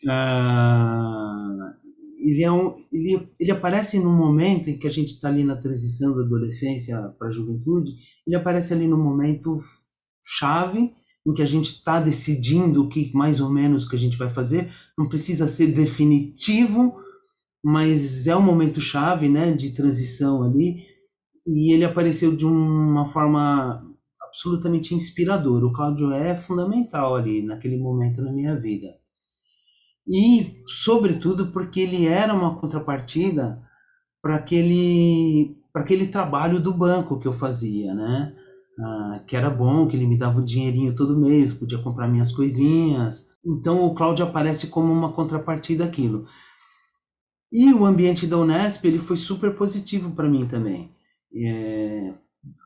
Uh, 0.06 1.76
ele, 2.20 2.44
é 2.44 2.52
um, 2.52 2.76
ele, 2.92 3.30
ele 3.40 3.52
aparece 3.52 4.00
num 4.00 4.16
momento 4.16 4.70
em 4.70 4.78
que 4.78 4.88
a 4.88 4.92
gente 4.92 5.10
está 5.10 5.30
ali 5.30 5.44
na 5.44 5.56
transição 5.56 6.16
da 6.16 6.22
adolescência 6.22 6.98
para 7.18 7.30
a 7.30 7.32
juventude, 7.32 7.92
ele 8.28 8.36
aparece 8.36 8.74
ali 8.74 8.88
no 8.88 8.98
momento 8.98 9.58
chave 10.22 10.94
em 11.26 11.34
que 11.34 11.42
a 11.42 11.46
gente 11.46 11.72
está 11.72 12.00
decidindo 12.00 12.84
o 12.84 12.90
que 12.90 13.12
mais 13.14 13.40
ou 13.40 13.50
menos 13.50 13.88
que 13.88 13.96
a 13.96 14.00
gente 14.00 14.18
vai 14.18 14.30
fazer, 14.30 14.72
não 14.98 15.08
precisa 15.08 15.48
ser 15.48 15.68
definitivo, 15.68 16.96
mas 17.64 18.28
é 18.28 18.36
um 18.36 18.42
momento 18.42 18.80
chave, 18.82 19.28
né, 19.28 19.52
de 19.54 19.72
transição 19.72 20.44
ali, 20.44 20.84
e 21.46 21.74
ele 21.74 21.84
apareceu 21.84 22.36
de 22.36 22.46
uma 22.46 23.08
forma 23.08 23.84
absolutamente 24.22 24.94
inspiradora. 24.94 25.66
O 25.66 25.74
Cláudio 25.74 26.12
é 26.12 26.36
fundamental 26.36 27.16
ali 27.16 27.44
naquele 27.44 27.78
momento 27.78 28.22
na 28.22 28.32
minha 28.32 28.56
vida 28.60 28.99
e, 30.10 30.60
sobretudo, 30.66 31.48
porque 31.52 31.80
ele 31.82 32.08
era 32.08 32.34
uma 32.34 32.56
contrapartida 32.56 33.62
para 34.20 34.38
aquele, 34.38 35.56
para 35.72 35.84
aquele 35.84 36.08
trabalho 36.08 36.60
do 36.60 36.74
banco 36.74 37.20
que 37.20 37.28
eu 37.28 37.34
fazia, 37.34 37.94
né? 37.94 38.36
Ah, 38.80 39.24
que 39.28 39.36
era 39.36 39.52
bom, 39.52 39.88
que 39.88 39.96
ele 39.96 40.08
me 40.08 40.18
dava 40.18 40.40
o 40.40 40.44
dinheirinho 40.44 40.96
todo 40.96 41.20
mês, 41.20 41.54
podia 41.54 41.78
comprar 41.78 42.08
minhas 42.08 42.32
coisinhas. 42.32 43.30
Então 43.46 43.86
o 43.86 43.94
Cláudio 43.94 44.26
aparece 44.26 44.68
como 44.68 44.92
uma 44.92 45.14
contrapartida 45.14 45.86
daquilo. 45.86 46.26
E 47.52 47.72
o 47.72 47.86
ambiente 47.86 48.26
da 48.26 48.38
Unesp 48.38 48.86
ele 48.86 48.98
foi 48.98 49.16
super 49.16 49.56
positivo 49.56 50.12
para 50.12 50.28
mim 50.30 50.48
também. 50.48 50.92
É, 51.36 52.16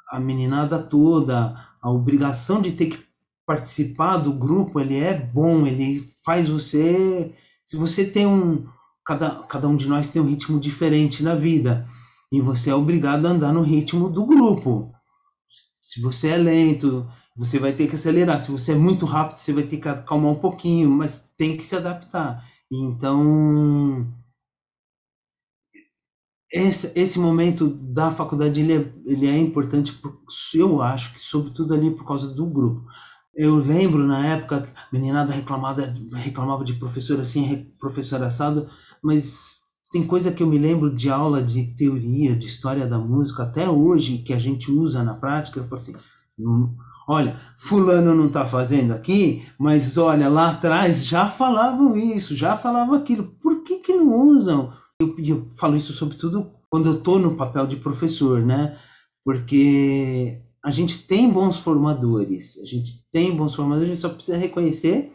a 0.10 0.20
meninada 0.20 0.82
toda, 0.82 1.56
a 1.82 1.92
obrigação 1.92 2.62
de 2.62 2.72
ter 2.72 2.86
que 2.86 3.13
participar 3.46 4.18
do 4.18 4.34
grupo, 4.34 4.80
ele 4.80 4.98
é 4.98 5.14
bom, 5.14 5.68
ele 5.68 6.10
faz 6.26 6.48
você. 6.48 7.34
Se 7.66 7.76
você 7.76 8.06
tem 8.06 8.26
um. 8.26 8.66
Cada, 9.06 9.44
cada 9.44 9.68
um 9.68 9.76
de 9.76 9.88
nós 9.88 10.08
tem 10.08 10.22
um 10.22 10.28
ritmo 10.28 10.60
diferente 10.60 11.24
na 11.24 11.36
vida. 11.36 11.88
E 12.32 12.40
você 12.42 12.70
é 12.70 12.76
obrigado 12.76 13.26
a 13.26 13.30
andar 13.30 13.54
no 13.54 13.62
ritmo 13.62 14.10
do 14.10 14.26
grupo. 14.26 14.92
Se 15.82 16.02
você 16.02 16.30
é 16.30 16.38
lento, 16.38 17.08
você 17.36 17.60
vai 17.60 17.74
ter 17.74 17.88
que 17.88 17.96
acelerar. 17.96 18.42
Se 18.42 18.52
você 18.52 18.72
é 18.72 18.76
muito 18.76 19.06
rápido, 19.06 19.38
você 19.38 19.52
vai 19.52 19.64
ter 19.64 19.78
que 19.78 19.90
acalmar 19.90 20.32
um 20.32 20.40
pouquinho, 20.40 20.90
mas 20.90 21.34
tem 21.38 21.58
que 21.58 21.66
se 21.66 21.76
adaptar. 21.76 22.44
Então, 22.72 24.08
esse, 26.52 26.92
esse 26.98 27.20
momento 27.20 27.68
da 27.68 28.12
faculdade 28.12 28.60
ele 28.60 28.74
é, 28.74 28.94
ele 29.06 29.28
é 29.28 29.38
importante, 29.38 30.00
eu 30.54 30.82
acho 30.82 31.14
que 31.14 31.20
sobretudo 31.20 31.74
ali 31.74 31.90
por 31.90 32.06
causa 32.06 32.34
do 32.34 32.46
grupo. 32.46 32.86
Eu 33.36 33.56
lembro 33.56 34.06
na 34.06 34.26
época, 34.28 34.70
meninada 34.92 35.34
reclamada, 35.34 35.96
reclamava 36.14 36.64
de 36.64 36.74
professor 36.74 37.20
assim, 37.20 37.72
professor 37.80 38.22
assado, 38.24 38.70
mas 39.02 39.64
tem 39.92 40.06
coisa 40.06 40.32
que 40.32 40.42
eu 40.44 40.48
me 40.48 40.58
lembro 40.58 40.94
de 40.94 41.10
aula 41.10 41.42
de 41.42 41.76
teoria, 41.76 42.36
de 42.36 42.48
história 42.48 42.88
da 42.88 42.98
música, 42.98 43.44
até 43.44 43.70
hoje, 43.70 44.20
que 44.20 44.34
a 44.34 44.40
gente 44.40 44.72
usa 44.72 45.04
na 45.04 45.14
prática. 45.14 45.60
Eu 45.60 45.64
falo 45.66 45.82
assim: 45.82 45.96
olha, 47.08 47.40
Fulano 47.58 48.16
não 48.16 48.28
está 48.28 48.46
fazendo 48.46 48.94
aqui, 48.94 49.46
mas 49.58 49.98
olha, 49.98 50.30
lá 50.30 50.52
atrás 50.52 51.06
já 51.06 51.30
falavam 51.30 51.98
isso, 51.98 52.36
já 52.36 52.56
falavam 52.56 52.96
aquilo, 52.96 53.36
por 53.42 53.64
que, 53.64 53.80
que 53.80 53.94
não 53.94 54.14
usam? 54.30 54.74
Eu, 55.00 55.16
eu 55.20 55.50
falo 55.58 55.76
isso 55.76 55.94
sobretudo 55.94 56.52
quando 56.70 56.88
eu 56.88 56.98
estou 56.98 57.20
no 57.20 57.36
papel 57.36 57.68
de 57.68 57.76
professor, 57.76 58.42
né? 58.42 58.78
Porque 59.24 60.42
a 60.64 60.72
gente 60.72 61.00
tem 61.06 61.30
bons 61.30 61.60
formadores, 61.60 62.58
a 62.60 62.66
gente 62.66 63.10
tem 63.12 63.36
bons 63.36 63.54
formadores, 63.54 63.92
a 63.92 63.94
gente 63.94 64.02
só 64.02 64.10
precisa 64.10 64.38
reconhecer 64.38 65.12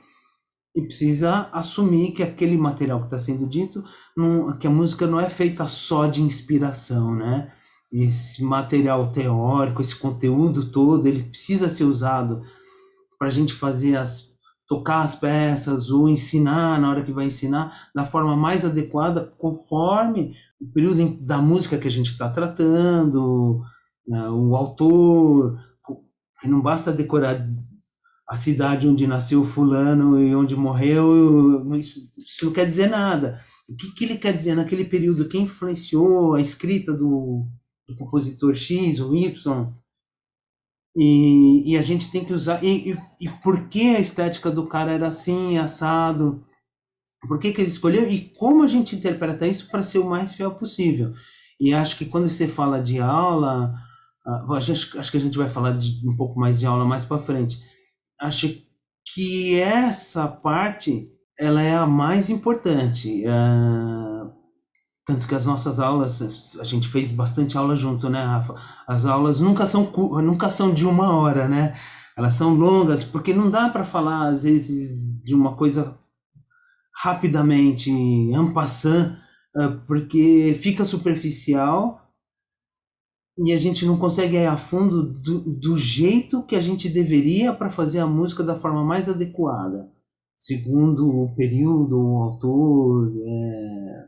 e 0.76 0.82
precisa 0.82 1.48
assumir 1.52 2.12
que 2.12 2.22
aquele 2.22 2.58
material 2.58 3.00
que 3.00 3.06
está 3.06 3.18
sendo 3.18 3.46
dito, 3.46 3.82
não, 4.16 4.56
que 4.58 4.66
a 4.66 4.70
música 4.70 5.06
não 5.06 5.18
é 5.18 5.30
feita 5.30 5.66
só 5.66 6.06
de 6.06 6.22
inspiração, 6.22 7.14
né? 7.14 7.50
Esse 7.90 8.44
material 8.44 9.10
teórico, 9.10 9.80
esse 9.80 9.96
conteúdo 9.96 10.70
todo, 10.70 11.06
ele 11.06 11.24
precisa 11.24 11.70
ser 11.70 11.84
usado 11.84 12.42
para 13.18 13.28
a 13.28 13.30
gente 13.30 13.54
fazer 13.54 13.96
as 13.96 14.36
tocar 14.68 15.00
as 15.00 15.14
peças 15.14 15.88
ou 15.88 16.10
ensinar 16.10 16.78
na 16.78 16.90
hora 16.90 17.02
que 17.02 17.10
vai 17.10 17.24
ensinar 17.24 17.88
da 17.94 18.04
forma 18.04 18.36
mais 18.36 18.66
adequada 18.66 19.32
conforme 19.38 20.34
o 20.60 20.70
período 20.70 21.16
da 21.22 21.38
música 21.38 21.78
que 21.78 21.88
a 21.88 21.90
gente 21.90 22.10
está 22.10 22.28
tratando, 22.28 23.62
o 24.08 24.56
autor, 24.56 25.58
não 26.44 26.60
basta 26.60 26.92
decorar 26.92 27.46
a 28.28 28.36
cidade 28.36 28.86
onde 28.86 29.06
nasceu 29.06 29.44
fulano 29.44 30.20
e 30.20 30.34
onde 30.34 30.54
morreu, 30.54 31.64
isso, 31.76 32.00
isso 32.16 32.46
não 32.46 32.52
quer 32.52 32.66
dizer 32.66 32.88
nada. 32.88 33.42
O 33.68 33.76
que, 33.76 33.92
que, 33.92 34.04
ele 34.04 34.18
quer 34.18 34.34
dizer 34.34 34.54
naquele 34.54 34.84
período? 34.84 35.28
Quem 35.28 35.42
influenciou 35.42 36.34
a 36.34 36.40
escrita 36.40 36.92
do, 36.92 37.46
do 37.86 37.96
compositor 37.96 38.54
X 38.54 39.00
ou 39.00 39.14
Y? 39.14 39.72
E, 40.96 41.72
e, 41.72 41.76
a 41.76 41.82
gente 41.82 42.10
tem 42.10 42.24
que 42.24 42.32
usar. 42.32 42.64
E, 42.64 42.92
e, 42.92 42.98
e 43.20 43.28
por 43.42 43.68
que 43.68 43.94
a 43.94 44.00
estética 44.00 44.50
do 44.50 44.66
cara 44.66 44.90
era 44.90 45.08
assim, 45.08 45.58
assado? 45.58 46.44
por 47.26 47.38
que, 47.40 47.52
que 47.52 47.60
ele 47.60 47.70
escolheu 47.70 48.08
e 48.08 48.32
como 48.36 48.62
a 48.62 48.68
gente 48.68 48.94
interpreta 48.94 49.46
isso 49.46 49.68
para 49.70 49.82
ser 49.82 49.98
o 49.98 50.08
mais 50.08 50.34
fiel 50.34 50.54
possível. 50.54 51.14
E 51.58 51.74
acho 51.74 51.96
que 51.98 52.04
quando 52.04 52.28
você 52.28 52.46
fala 52.46 52.80
de 52.80 53.00
aula, 53.00 53.74
uh, 54.28 54.54
acho, 54.54 54.72
acho 54.98 55.10
que 55.10 55.16
a 55.16 55.20
gente 55.20 55.38
vai 55.38 55.48
falar 55.48 55.72
de 55.72 56.00
um 56.06 56.16
pouco 56.16 56.38
mais 56.38 56.58
de 56.58 56.66
aula 56.66 56.84
mais 56.84 57.04
para 57.04 57.18
frente. 57.18 57.58
Acho 58.20 58.48
que 59.14 59.58
essa 59.58 60.28
parte 60.28 61.10
ela 61.38 61.62
é 61.62 61.74
a 61.74 61.86
mais 61.86 62.28
importante. 62.30 63.24
Uh, 63.26 64.30
tanto 65.06 65.26
que 65.26 65.34
as 65.34 65.46
nossas 65.46 65.80
aulas, 65.80 66.58
a 66.60 66.64
gente 66.64 66.86
fez 66.86 67.10
bastante 67.10 67.56
aula 67.56 67.74
junto, 67.74 68.10
né, 68.10 68.22
Rafa? 68.22 68.54
As 68.86 69.06
aulas 69.06 69.40
nunca 69.40 69.64
são, 69.64 69.90
nunca 70.22 70.50
são 70.50 70.74
de 70.74 70.84
uma 70.84 71.14
hora, 71.14 71.48
né? 71.48 71.74
Elas 72.14 72.34
são 72.34 72.52
longas, 72.52 73.04
porque 73.04 73.32
não 73.32 73.48
dá 73.48 73.70
para 73.70 73.84
falar, 73.84 74.26
às 74.26 74.42
vezes, 74.42 75.00
de 75.24 75.34
uma 75.34 75.56
coisa 75.56 75.96
rapidamente, 76.94 77.90
en 77.90 78.52
passant, 78.52 79.16
ah, 79.56 79.80
porque 79.86 80.58
fica 80.60 80.84
superficial 80.84 82.07
e 83.44 83.52
a 83.52 83.56
gente 83.56 83.86
não 83.86 83.96
consegue 83.96 84.36
ir 84.36 84.46
a 84.46 84.56
fundo 84.56 85.02
do, 85.02 85.40
do 85.40 85.76
jeito 85.76 86.42
que 86.42 86.56
a 86.56 86.60
gente 86.60 86.88
deveria 86.88 87.52
para 87.52 87.70
fazer 87.70 88.00
a 88.00 88.06
música 88.06 88.42
da 88.42 88.56
forma 88.56 88.84
mais 88.84 89.08
adequada, 89.08 89.90
segundo 90.36 91.08
o 91.08 91.34
período, 91.36 91.96
o 91.96 92.22
autor, 92.22 93.12
é, 93.16 94.06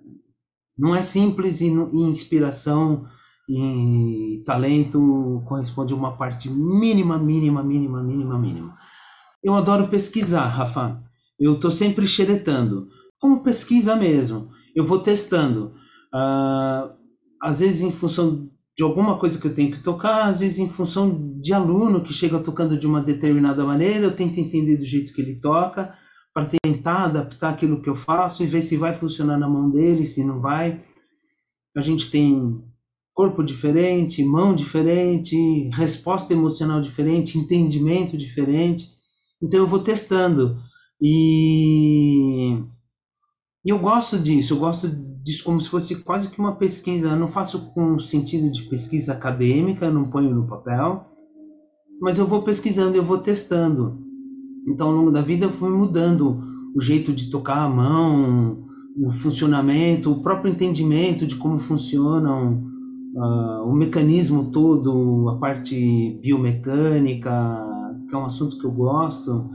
não 0.76 0.96
é 0.96 1.02
simples 1.02 1.60
e, 1.60 1.68
e 1.68 2.02
inspiração 2.02 3.06
e 3.48 4.42
talento 4.46 5.42
corresponde 5.46 5.92
a 5.92 5.96
uma 5.96 6.16
parte 6.16 6.48
mínima, 6.48 7.18
mínima, 7.18 7.62
mínima, 7.62 8.02
mínima, 8.02 8.38
mínima. 8.38 8.76
Eu 9.42 9.54
adoro 9.54 9.88
pesquisar, 9.88 10.46
Rafa. 10.46 11.02
Eu 11.38 11.54
estou 11.54 11.70
sempre 11.70 12.06
xeretando. 12.06 12.88
Como 13.18 13.42
pesquisa 13.42 13.96
mesmo. 13.96 14.50
Eu 14.74 14.86
vou 14.86 15.00
testando. 15.00 15.74
Uh, 16.14 16.94
às 17.42 17.60
vezes 17.60 17.82
em 17.82 17.90
função 17.90 18.48
de 18.76 18.82
alguma 18.82 19.18
coisa 19.18 19.38
que 19.38 19.46
eu 19.46 19.54
tenho 19.54 19.70
que 19.70 19.82
tocar, 19.82 20.26
às 20.26 20.40
vezes 20.40 20.58
em 20.58 20.68
função 20.68 21.38
de 21.40 21.52
aluno 21.52 22.02
que 22.02 22.12
chega 22.12 22.38
tocando 22.38 22.78
de 22.78 22.86
uma 22.86 23.02
determinada 23.02 23.64
maneira, 23.64 24.06
eu 24.06 24.16
tento 24.16 24.38
entender 24.38 24.76
do 24.76 24.84
jeito 24.84 25.12
que 25.12 25.20
ele 25.20 25.40
toca 25.40 25.94
para 26.32 26.48
tentar 26.62 27.04
adaptar 27.04 27.50
aquilo 27.50 27.82
que 27.82 27.88
eu 27.88 27.96
faço 27.96 28.42
e 28.42 28.46
ver 28.46 28.62
se 28.62 28.76
vai 28.76 28.94
funcionar 28.94 29.38
na 29.38 29.48
mão 29.48 29.70
dele, 29.70 30.06
se 30.06 30.24
não 30.24 30.40
vai. 30.40 30.82
A 31.76 31.82
gente 31.82 32.10
tem 32.10 32.62
corpo 33.12 33.42
diferente, 33.42 34.24
mão 34.24 34.54
diferente, 34.54 35.68
resposta 35.74 36.32
emocional 36.32 36.80
diferente, 36.80 37.36
entendimento 37.36 38.16
diferente. 38.16 38.86
Então 39.42 39.60
eu 39.60 39.66
vou 39.66 39.80
testando. 39.80 40.58
E, 41.00 42.56
eu 43.64 43.78
gosto 43.78 44.18
disso, 44.18 44.54
eu 44.54 44.58
gosto 44.58 44.88
disso 45.22 45.44
como 45.44 45.60
se 45.60 45.68
fosse 45.68 45.96
quase 45.96 46.28
que 46.28 46.38
uma 46.38 46.56
pesquisa. 46.56 47.10
Eu 47.10 47.16
não 47.16 47.28
faço 47.28 47.70
com 47.72 47.98
sentido 47.98 48.50
de 48.50 48.62
pesquisa 48.62 49.12
acadêmica, 49.12 49.90
não 49.90 50.10
ponho 50.10 50.34
no 50.34 50.46
papel, 50.46 51.06
mas 52.00 52.18
eu 52.18 52.26
vou 52.26 52.42
pesquisando, 52.42 52.96
eu 52.96 53.04
vou 53.04 53.18
testando. 53.18 53.98
Então, 54.66 54.88
ao 54.88 54.94
longo 54.94 55.10
da 55.10 55.22
vida, 55.22 55.46
eu 55.46 55.50
fui 55.50 55.70
mudando 55.70 56.42
o 56.74 56.80
jeito 56.80 57.12
de 57.12 57.30
tocar 57.30 57.64
a 57.64 57.68
mão, 57.68 58.64
o 58.96 59.10
funcionamento, 59.10 60.12
o 60.12 60.22
próprio 60.22 60.50
entendimento 60.50 61.26
de 61.26 61.34
como 61.36 61.58
funcionam 61.58 62.62
uh, 63.14 63.68
o 63.68 63.74
mecanismo 63.74 64.50
todo, 64.50 65.28
a 65.30 65.38
parte 65.38 66.18
biomecânica, 66.22 67.30
que 68.08 68.14
é 68.14 68.18
um 68.18 68.26
assunto 68.26 68.58
que 68.58 68.64
eu 68.64 68.72
gosto. 68.72 69.50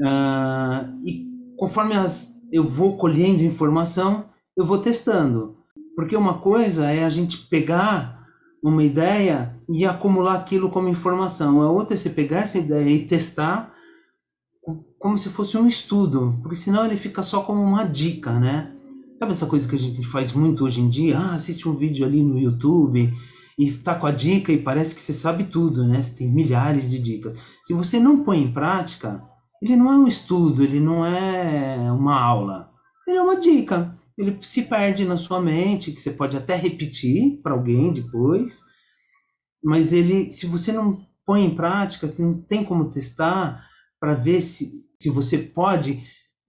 Uh, 0.00 0.98
e 1.04 1.26
conforme 1.56 1.94
as, 1.94 2.40
eu 2.52 2.66
vou 2.66 2.96
colhendo 2.96 3.42
informação, 3.42 4.29
eu 4.60 4.66
vou 4.66 4.78
testando. 4.78 5.56
Porque 5.96 6.16
uma 6.16 6.38
coisa 6.38 6.90
é 6.90 7.04
a 7.04 7.10
gente 7.10 7.46
pegar 7.48 8.26
uma 8.62 8.84
ideia 8.84 9.56
e 9.68 9.84
acumular 9.84 10.34
aquilo 10.34 10.70
como 10.70 10.88
informação. 10.88 11.62
A 11.62 11.70
outra 11.70 11.94
é 11.94 11.96
você 11.96 12.10
pegar 12.10 12.40
essa 12.40 12.58
ideia 12.58 12.90
e 12.90 13.06
testar 13.06 13.74
como 14.98 15.18
se 15.18 15.30
fosse 15.30 15.56
um 15.56 15.66
estudo, 15.66 16.38
porque 16.42 16.56
senão 16.56 16.84
ele 16.84 16.96
fica 16.96 17.22
só 17.22 17.40
como 17.40 17.62
uma 17.62 17.84
dica, 17.84 18.38
né? 18.38 18.70
Sabe 19.18 19.32
essa 19.32 19.46
coisa 19.46 19.66
que 19.66 19.74
a 19.74 19.78
gente 19.78 20.06
faz 20.06 20.32
muito 20.32 20.64
hoje 20.64 20.80
em 20.80 20.90
dia? 20.90 21.18
Ah, 21.18 21.34
assiste 21.34 21.66
um 21.66 21.74
vídeo 21.74 22.04
ali 22.04 22.22
no 22.22 22.38
YouTube 22.38 23.12
e 23.58 23.70
tá 23.72 23.94
com 23.94 24.06
a 24.06 24.10
dica 24.10 24.52
e 24.52 24.58
parece 24.58 24.94
que 24.94 25.00
você 25.00 25.14
sabe 25.14 25.44
tudo, 25.44 25.86
né? 25.86 26.02
Você 26.02 26.18
tem 26.18 26.30
milhares 26.30 26.90
de 26.90 26.98
dicas. 26.98 27.34
Se 27.66 27.72
você 27.72 27.98
não 27.98 28.22
põe 28.22 28.42
em 28.42 28.52
prática, 28.52 29.22
ele 29.62 29.74
não 29.74 29.90
é 29.90 29.96
um 29.96 30.06
estudo, 30.06 30.62
ele 30.62 30.80
não 30.80 31.04
é 31.04 31.90
uma 31.92 32.18
aula. 32.20 32.70
Ele 33.06 33.16
é 33.16 33.22
uma 33.22 33.40
dica. 33.40 33.98
Ele 34.20 34.38
se 34.42 34.62
perde 34.62 35.04
na 35.04 35.16
sua 35.16 35.40
mente, 35.40 35.92
que 35.92 36.00
você 36.00 36.10
pode 36.10 36.36
até 36.36 36.54
repetir 36.54 37.40
para 37.42 37.54
alguém 37.54 37.92
depois, 37.92 38.60
mas 39.64 39.92
ele, 39.92 40.30
se 40.30 40.46
você 40.46 40.72
não 40.72 41.06
põe 41.24 41.44
em 41.44 41.54
prática, 41.54 42.06
você 42.06 42.20
não 42.20 42.40
tem 42.40 42.64
como 42.64 42.90
testar 42.90 43.64
para 43.98 44.14
ver 44.14 44.40
se 44.40 44.80
se 45.00 45.08
você 45.08 45.38
pode 45.38 46.02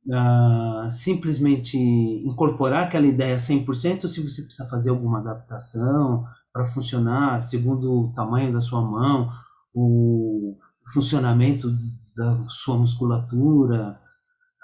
uh, 0.07 0.91
simplesmente 0.91 1.77
incorporar 1.77 2.83
aquela 2.83 3.07
ideia 3.07 3.37
100% 3.37 4.03
ou 4.03 4.09
se 4.09 4.21
você 4.21 4.41
precisa 4.41 4.67
fazer 4.67 4.89
alguma 4.89 5.19
adaptação 5.19 6.25
para 6.51 6.65
funcionar 6.65 7.41
segundo 7.41 7.89
o 7.91 8.13
tamanho 8.13 8.51
da 8.51 8.59
sua 8.59 8.81
mão, 8.81 9.31
o 9.73 10.57
funcionamento 10.93 11.71
da 12.13 12.43
sua 12.49 12.77
musculatura. 12.77 13.97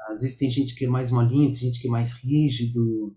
Às 0.10 0.22
vezes 0.22 0.38
tem 0.38 0.50
gente 0.50 0.76
que 0.76 0.86
é 0.86 0.90
mais 0.90 1.12
molinha, 1.12 1.50
tem 1.50 1.60
gente 1.60 1.82
que 1.82 1.88
é 1.88 1.92
mais 1.92 2.14
rígido. 2.14 3.16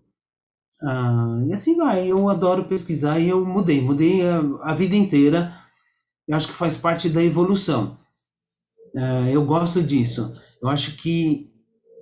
Uh, 0.81 1.47
e 1.47 1.53
assim 1.53 1.75
vai. 1.77 2.07
Eu 2.07 2.29
adoro 2.29 2.65
pesquisar 2.65 3.19
e 3.19 3.29
eu 3.29 3.45
mudei. 3.45 3.81
Mudei 3.81 4.27
a, 4.27 4.39
a 4.63 4.75
vida 4.75 4.95
inteira. 4.95 5.55
Eu 6.27 6.35
acho 6.35 6.47
que 6.47 6.53
faz 6.53 6.77
parte 6.77 7.09
da 7.09 7.23
evolução. 7.23 7.97
Uh, 8.95 9.29
eu 9.31 9.45
gosto 9.45 9.81
disso. 9.81 10.33
Eu 10.61 10.69
acho 10.69 10.97
que 10.97 11.51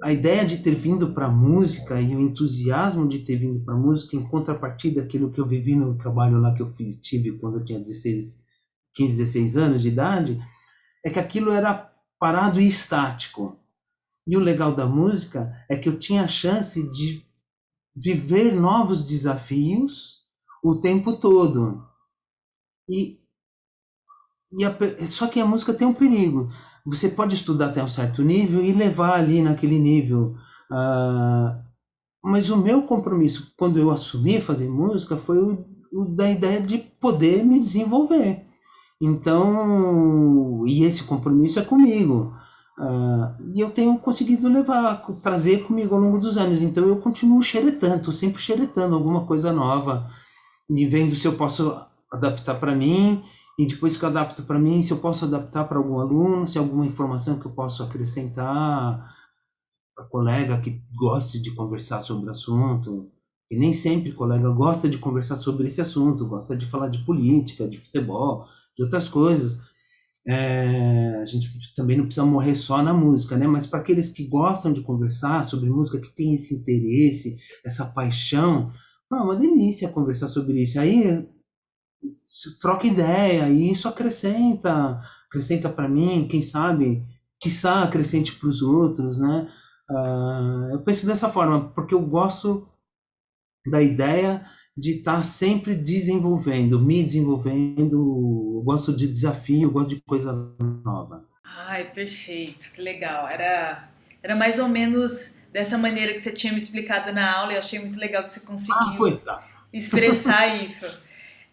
a 0.02 0.12
ideia 0.14 0.46
de 0.46 0.58
ter 0.58 0.74
vindo 0.74 1.14
para 1.14 1.26
a 1.26 1.32
música 1.32 2.00
e 2.00 2.16
o 2.16 2.22
entusiasmo 2.22 3.08
de 3.08 3.20
ter 3.20 3.38
vindo 3.38 3.64
para 3.64 3.74
a 3.74 3.78
música, 3.78 4.16
em 4.16 4.24
contrapartida 4.24 5.02
daquilo 5.02 5.32
que 5.32 5.40
eu 5.40 5.48
vivi 5.48 5.76
no 5.76 5.98
trabalho 5.98 6.40
lá 6.40 6.54
que 6.54 6.62
eu 6.62 6.74
fiz, 6.74 7.00
tive 7.02 7.34
quando 7.34 7.60
eu 7.60 7.66
tinha 7.66 7.80
16, 7.80 8.46
15, 8.94 9.18
16 9.18 9.58
anos 9.58 9.82
de 9.82 9.90
idade, 9.90 10.42
é 11.04 11.10
que 11.10 11.20
aquilo 11.20 11.52
era 11.52 11.92
parado 12.18 12.62
e 12.62 12.68
estático. 12.68 13.58
E 14.30 14.38
o 14.38 14.40
legal 14.40 14.76
da 14.76 14.86
música 14.86 15.52
é 15.68 15.76
que 15.76 15.90
eu 15.90 15.98
tinha 15.98 16.24
a 16.24 16.28
chance 16.28 16.90
de 16.92 17.26
viver 17.96 18.54
novos 18.54 19.06
desafios 19.06 20.20
o 20.64 20.76
tempo 20.76 21.18
todo. 21.18 21.84
E, 22.88 23.20
e 24.52 24.64
a, 24.64 25.08
só 25.08 25.28
que 25.28 25.40
a 25.40 25.46
música 25.46 25.74
tem 25.74 25.88
um 25.88 25.94
perigo 25.94 26.50
você 26.90 27.10
pode 27.10 27.36
estudar 27.36 27.68
até 27.68 27.84
um 27.84 27.88
certo 27.88 28.24
nível 28.24 28.64
e 28.64 28.72
levar 28.72 29.20
ali 29.20 29.42
naquele 29.42 29.80
nível. 29.80 30.36
Uh, 30.72 31.58
mas 32.24 32.50
o 32.50 32.58
meu 32.58 32.84
compromisso, 32.84 33.54
quando 33.58 33.80
eu 33.80 33.92
assumi 33.92 34.42
fazer 34.42 34.68
música, 34.68 35.16
foi 35.16 35.38
o, 35.38 35.66
o 35.92 36.06
da 36.06 36.30
ideia 36.30 36.62
de 36.62 36.78
poder 36.78 37.44
me 37.46 37.60
desenvolver. 37.60 38.46
Então, 39.02 40.66
e 40.68 40.84
esse 40.84 41.04
compromisso 41.04 41.60
é 41.60 41.64
comigo. 41.64 42.36
Uh, 42.80 43.36
e 43.54 43.60
eu 43.60 43.70
tenho 43.70 44.00
conseguido 44.00 44.48
levar, 44.48 45.06
trazer 45.22 45.64
comigo 45.64 45.94
ao 45.94 46.00
longo 46.02 46.18
dos 46.18 46.38
anos. 46.38 46.62
Então 46.62 46.88
eu 46.88 46.96
continuo 46.96 47.44
xeretando, 47.44 48.10
sempre 48.12 48.42
xeretando 48.42 48.96
alguma 48.96 49.26
coisa 49.26 49.52
nova 49.52 50.10
e 50.70 50.86
vendo 50.86 51.14
se 51.14 51.28
eu 51.28 51.34
posso 51.34 51.76
adaptar 52.10 52.56
para 52.56 52.74
mim 52.74 53.22
e 53.60 53.68
depois 53.68 53.98
que 53.98 54.06
eu 54.06 54.10
adapto 54.10 54.44
para 54.44 54.58
mim, 54.58 54.82
se 54.82 54.92
eu 54.92 55.00
posso 55.00 55.26
adaptar 55.26 55.66
para 55.66 55.78
algum 55.78 56.00
aluno, 56.00 56.48
se 56.48 56.58
alguma 56.58 56.86
informação 56.86 57.38
que 57.38 57.46
eu 57.46 57.52
posso 57.52 57.84
acrescentar 57.84 59.14
para 59.94 60.06
colega 60.06 60.62
que 60.62 60.82
goste 60.96 61.42
de 61.42 61.52
conversar 61.52 62.00
sobre 62.00 62.28
o 62.28 62.30
assunto. 62.30 63.12
E 63.52 63.60
nem 63.60 63.74
sempre 63.74 64.14
colega 64.14 64.50
gosta 64.50 64.88
de 64.88 64.98
conversar 64.98 65.36
sobre 65.36 65.68
esse 65.68 65.82
assunto, 65.82 66.26
gosta 66.26 66.56
de 66.56 66.66
falar 66.68 66.88
de 66.88 67.04
política, 67.04 67.68
de 67.68 67.78
futebol, 67.78 68.46
de 68.78 68.84
outras 68.84 69.10
coisas. 69.10 69.69
É, 70.28 71.16
a 71.22 71.26
gente 71.26 71.50
também 71.76 71.98
não 71.98 72.06
precisa 72.06 72.26
morrer 72.26 72.56
só 72.56 72.84
na 72.84 72.94
música, 72.94 73.38
né? 73.38 73.48
Mas 73.48 73.66
para 73.66 73.80
aqueles 73.80 74.10
que 74.10 74.28
gostam 74.28 74.72
de 74.72 74.82
conversar 74.82 75.44
sobre 75.46 75.70
música, 75.70 76.00
que 76.00 76.14
tem 76.14 76.34
esse 76.34 76.56
interesse, 76.56 77.38
essa 77.66 77.86
paixão, 77.86 78.72
é 79.12 79.16
uma 79.16 79.36
delícia 79.36 79.90
conversar 79.90 80.28
sobre 80.28 80.62
isso. 80.62 80.80
Aí 80.80 81.28
troca 82.62 82.88
ideia 82.88 83.50
e 83.50 83.72
isso 83.72 83.88
acrescenta, 83.88 85.02
acrescenta 85.28 85.70
para 85.70 85.90
mim, 85.90 86.28
quem 86.30 86.42
sabe, 86.42 87.06
quiçá 87.40 87.84
acrescente 87.84 88.36
para 88.36 88.50
os 88.50 88.62
outros, 88.62 89.20
né? 89.20 89.52
Uh, 89.90 90.74
eu 90.74 90.84
penso 90.84 91.08
dessa 91.08 91.30
forma, 91.30 91.72
porque 91.72 91.96
eu 91.96 92.02
gosto 92.02 92.68
da 93.70 93.82
ideia 93.82 94.46
de 94.80 94.98
estar 94.98 95.18
tá 95.18 95.24
sempre 95.24 95.76
desenvolvendo, 95.76 96.80
me 96.80 97.04
desenvolvendo, 97.04 98.56
eu 98.56 98.62
gosto 98.64 98.96
de 98.96 99.08
desafio, 99.08 99.64
eu 99.64 99.72
gosto 99.72 99.90
de 99.90 100.02
coisa 100.02 100.32
nova. 100.86 101.26
Ai, 101.44 101.92
perfeito, 101.92 102.72
que 102.72 102.82
legal. 102.82 103.28
Era, 103.28 103.90
era 104.24 104.36
mais 104.36 104.58
ou 104.60 104.68
menos 104.68 105.36
dessa 105.52 105.78
maneira 105.78 106.14
que 106.14 106.22
você 106.22 106.32
tinha 106.32 106.54
me 106.54 106.60
explicado 106.60 107.12
na 107.12 107.38
aula. 107.38 107.54
Eu 107.54 107.60
achei 107.60 107.80
muito 107.80 108.00
legal 108.00 108.24
que 108.24 108.32
você 108.32 108.40
conseguiu 108.40 109.08
ah, 109.08 109.18
tá. 109.26 109.48
expressar 109.74 110.48
isso. 110.64 110.88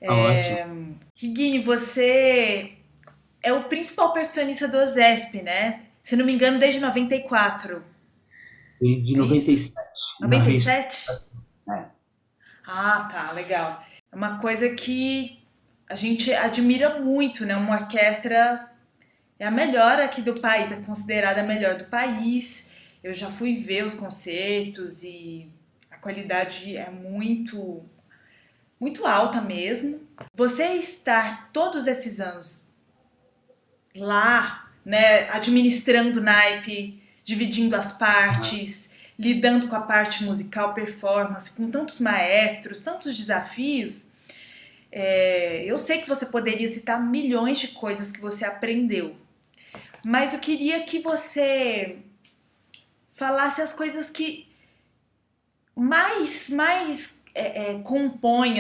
Tá 0.01 0.13
é, 0.13 0.67
Higuini, 1.21 1.61
você 1.61 2.73
é 3.43 3.53
o 3.53 3.65
principal 3.65 4.13
percussionista 4.13 4.69
do 4.69 4.79
OZESP, 4.79 5.43
né? 5.43 5.83
Se 6.03 6.15
não 6.15 6.25
me 6.25 6.33
engano, 6.33 6.59
desde 6.59 6.81
94. 6.81 7.83
Desde 8.81 9.15
é 9.15 9.19
97. 9.19 9.75
97? 10.21 11.07
Ah, 12.67 13.09
tá, 13.11 13.33
legal. 13.33 13.85
É 14.11 14.17
uma 14.17 14.39
coisa 14.39 14.69
que 14.71 15.39
a 15.89 15.95
gente 15.95 16.33
admira 16.33 17.01
muito, 17.01 17.47
né? 17.47 17.57
Uma 17.57 17.77
orquestra 17.77 18.69
é 19.39 19.47
a 19.47 19.51
melhor 19.51 20.01
aqui 20.01 20.21
do 20.21 20.41
país, 20.41 20.73
é 20.73 20.77
considerada 20.77 21.41
a 21.41 21.45
melhor 21.45 21.77
do 21.77 21.85
país. 21.85 22.71
Eu 23.05 23.15
já 23.15 23.31
fui 23.31 23.63
ver 23.63 23.85
os 23.85 23.95
concertos 23.95 25.05
e 25.05 25.49
a 25.91 25.97
qualidade 25.97 26.77
é 26.77 26.91
muito 26.91 27.85
muito 28.79 29.07
alta 29.07 29.41
mesmo. 29.41 30.07
Você 30.35 30.75
estar 30.75 31.51
todos 31.53 31.87
esses 31.87 32.21
anos 32.21 32.71
lá, 33.95 34.71
né, 34.85 35.31
administrando 35.31 36.21
o 36.21 36.23
naipe, 36.23 37.03
dividindo 37.25 37.75
as 37.75 37.93
partes, 37.93 38.95
lidando 39.19 39.69
com 39.69 39.77
a 39.77 39.81
parte 39.81 40.25
musical, 40.25 40.75
performance, 40.75 41.51
com 41.51 41.71
tantos 41.71 42.01
maestros, 42.01 42.81
tantos 42.81 43.17
desafios, 43.17 44.11
é, 44.93 45.65
eu 45.65 45.79
sei 45.79 46.01
que 46.01 46.09
você 46.09 46.27
poderia 46.27 46.69
citar 46.69 47.03
milhões 47.03 47.59
de 47.59 47.69
coisas 47.69 48.13
que 48.13 48.21
você 48.21 48.45
aprendeu, 48.45 49.17
mas 50.05 50.35
eu 50.35 50.41
queria 50.41 50.85
que 50.85 51.01
você 51.01 51.99
falasse 53.15 53.61
as 53.61 53.73
coisas 53.73 54.11
que 54.11 54.47
mais, 55.75 56.49
mais 56.49 57.23
é, 57.35 57.73
é, 57.73 57.83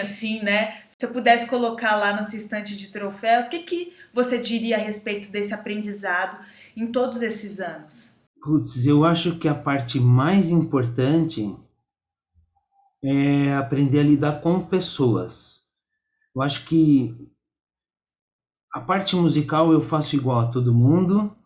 assim, 0.02 0.42
né? 0.42 0.82
Se 0.98 1.04
eu 1.04 1.10
pudesse 1.10 1.46
colocar 1.48 1.96
lá 1.96 2.14
no 2.14 2.24
seu 2.24 2.38
estante 2.38 2.76
de 2.76 2.90
troféus, 2.90 3.46
o 3.46 3.50
que, 3.50 3.60
que 3.60 3.96
você 4.12 4.38
diria 4.38 4.76
a 4.76 4.80
respeito 4.80 5.30
desse 5.30 5.54
aprendizado 5.54 6.44
em 6.76 6.86
todos 6.86 7.22
esses 7.22 7.60
anos? 7.60 8.15
Putz, 8.46 8.86
eu 8.86 9.04
acho 9.04 9.40
que 9.40 9.48
a 9.48 9.54
parte 9.56 9.98
mais 9.98 10.50
importante 10.50 11.52
é 13.02 13.52
aprender 13.56 13.98
a 13.98 14.04
lidar 14.04 14.40
com 14.40 14.64
pessoas. 14.64 15.64
Eu 16.32 16.42
acho 16.42 16.64
que 16.66 17.28
a 18.72 18.80
parte 18.80 19.16
musical 19.16 19.72
eu 19.72 19.80
faço 19.80 20.14
igual 20.14 20.38
a 20.38 20.46
todo 20.46 20.72
mundo. 20.72 21.36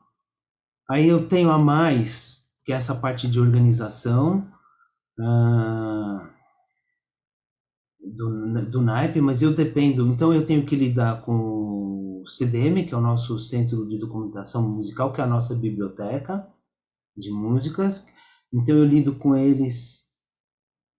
Aí 0.90 1.08
eu 1.08 1.26
tenho 1.26 1.50
a 1.50 1.56
mais, 1.56 2.52
que 2.66 2.72
é 2.72 2.76
essa 2.76 2.94
parte 2.94 3.26
de 3.26 3.40
organização. 3.40 4.46
Uh, 5.18 6.20
do, 8.14 8.70
do 8.70 8.82
naipe, 8.82 9.22
mas 9.22 9.40
eu 9.40 9.54
dependo, 9.54 10.06
então 10.08 10.34
eu 10.34 10.44
tenho 10.44 10.66
que 10.66 10.76
lidar 10.76 11.22
com 11.22 12.22
o 12.22 12.28
CDM, 12.28 12.84
que 12.86 12.92
é 12.92 12.96
o 12.96 13.00
nosso 13.00 13.38
Centro 13.38 13.88
de 13.88 13.98
Documentação 13.98 14.68
Musical, 14.68 15.14
que 15.14 15.22
é 15.22 15.24
a 15.24 15.26
nossa 15.26 15.54
biblioteca 15.54 16.46
de 17.16 17.30
músicas, 17.30 18.06
então 18.52 18.76
eu 18.76 18.84
lido 18.84 19.14
com 19.14 19.36
eles 19.36 20.10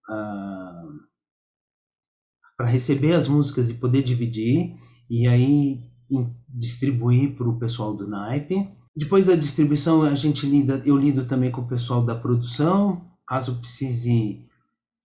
ah, 0.10 0.84
para 2.58 2.68
receber 2.68 3.14
as 3.14 3.28
músicas 3.28 3.70
e 3.70 3.76
poder 3.76 4.04
dividir, 4.04 4.76
e 5.10 5.28
aí 5.28 5.92
distribuir 6.48 7.36
para 7.36 7.50
o 7.50 7.58
pessoal 7.58 7.96
do 7.96 8.08
naipe. 8.08 8.70
Depois 8.96 9.26
da 9.26 9.36
distribuição, 9.36 10.04
a 10.04 10.16
gente 10.16 10.46
lida, 10.46 10.82
eu 10.86 10.98
lido 10.98 11.26
também 11.26 11.50
com 11.50 11.62
o 11.62 11.68
pessoal 11.68 12.06
da 12.06 12.14
produção, 12.14 13.10
caso 13.26 13.60
precise 13.60 14.46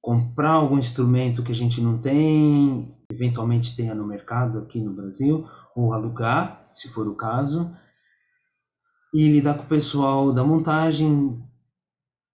comprar 0.03 0.51
algum 0.51 0.79
instrumento 0.79 1.42
que 1.42 1.53
a 1.53 1.55
gente 1.55 1.81
não 1.81 1.99
tem, 1.99 2.95
eventualmente 3.11 3.75
tenha 3.75 3.95
no 3.95 4.07
mercado 4.07 4.59
aqui 4.59 4.81
no 4.81 4.95
Brasil, 4.95 5.47
ou 5.75 5.92
alugar, 5.92 6.69
se 6.73 6.88
for 6.88 7.09
o 7.09 7.14
caso, 7.14 7.71
e 9.17 9.31
lidar 9.31 9.55
com 9.55 9.63
o 9.63 9.67
pessoal 9.67 10.31
da 10.31 10.45
montagem, 10.45 11.43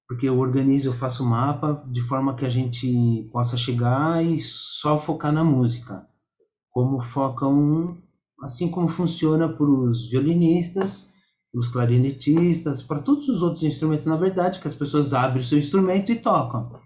porque 0.09 0.29
eu 0.29 0.37
organizo, 0.41 0.89
eu 0.89 0.93
faço 0.93 1.23
o 1.23 1.27
mapa 1.27 1.81
de 1.89 2.01
forma 2.01 2.35
que 2.35 2.45
a 2.45 2.51
gente 2.51 3.29
possa 3.31 3.57
chegar 3.57 4.25
e 4.25 4.41
só 4.41 4.99
focar 4.99 5.33
na 5.33 5.45
música, 5.45 6.05
como 6.73 7.01
focam, 7.01 8.03
assim 8.43 8.69
como 8.69 8.89
funciona 8.89 9.49
para 9.49 9.65
os 9.65 10.11
violinistas, 10.11 11.13
os 11.55 11.69
clarinetistas, 11.69 12.83
para 12.83 13.01
todos 13.01 13.29
os 13.29 13.43
outros 13.43 13.63
instrumentos, 13.63 14.07
na 14.07 14.17
verdade, 14.17 14.59
que 14.59 14.67
as 14.67 14.75
pessoas 14.75 15.15
abrem 15.15 15.41
o 15.41 15.47
seu 15.47 15.61
instrumento 15.61 16.11
e 16.11 16.17
tocam. 16.17 16.81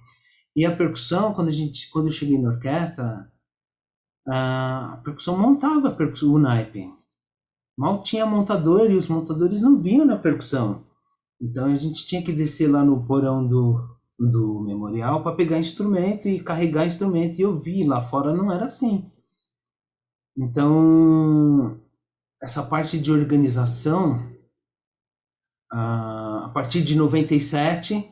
E 0.54 0.66
a 0.66 0.76
percussão, 0.76 1.32
quando, 1.32 1.48
a 1.48 1.52
gente, 1.52 1.88
quando 1.88 2.08
eu 2.08 2.12
cheguei 2.12 2.38
na 2.38 2.50
orquestra, 2.50 3.32
a 4.28 5.00
percussão 5.02 5.38
montava 5.38 5.88
a 5.88 5.94
percussão, 5.94 6.34
o 6.34 6.38
naipe. 6.38 6.95
Mal 7.76 8.02
tinha 8.02 8.24
montador 8.24 8.90
e 8.90 8.94
os 8.96 9.06
montadores 9.06 9.60
não 9.60 9.78
vinham 9.78 10.06
na 10.06 10.16
percussão. 10.16 10.84
Então 11.40 11.66
a 11.66 11.76
gente 11.76 12.06
tinha 12.06 12.22
que 12.22 12.32
descer 12.32 12.70
lá 12.70 12.82
no 12.82 13.04
porão 13.06 13.46
do, 13.46 13.86
do 14.18 14.62
memorial 14.62 15.22
para 15.22 15.36
pegar 15.36 15.58
instrumento 15.58 16.26
e 16.26 16.40
carregar 16.40 16.86
instrumento. 16.86 17.38
E 17.38 17.42
eu 17.42 17.58
vi, 17.58 17.84
lá 17.84 18.02
fora 18.02 18.32
não 18.32 18.50
era 18.50 18.64
assim. 18.64 19.10
Então, 20.38 21.80
essa 22.42 22.62
parte 22.62 22.98
de 22.98 23.10
organização, 23.10 24.30
a 25.70 26.50
partir 26.54 26.82
de 26.82 26.96
97, 26.96 28.10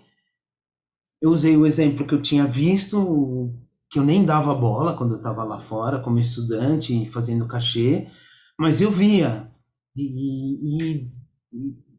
eu 1.21 1.31
usei 1.31 1.57
o 1.57 1.67
exemplo 1.67 2.07
que 2.07 2.15
eu 2.15 2.21
tinha 2.21 2.47
visto, 2.47 3.55
que 3.91 3.99
eu 3.99 4.05
nem 4.05 4.25
dava 4.25 4.55
bola 4.55 4.97
quando 4.97 5.13
eu 5.13 5.17
estava 5.19 5.45
lá 5.45 5.61
fora 5.61 6.01
como 6.01 6.19
estudante, 6.19 7.09
fazendo 7.11 7.47
cachê, 7.47 8.11
mas 8.59 8.81
eu 8.81 8.91
via 8.91 9.54
e 9.97 11.11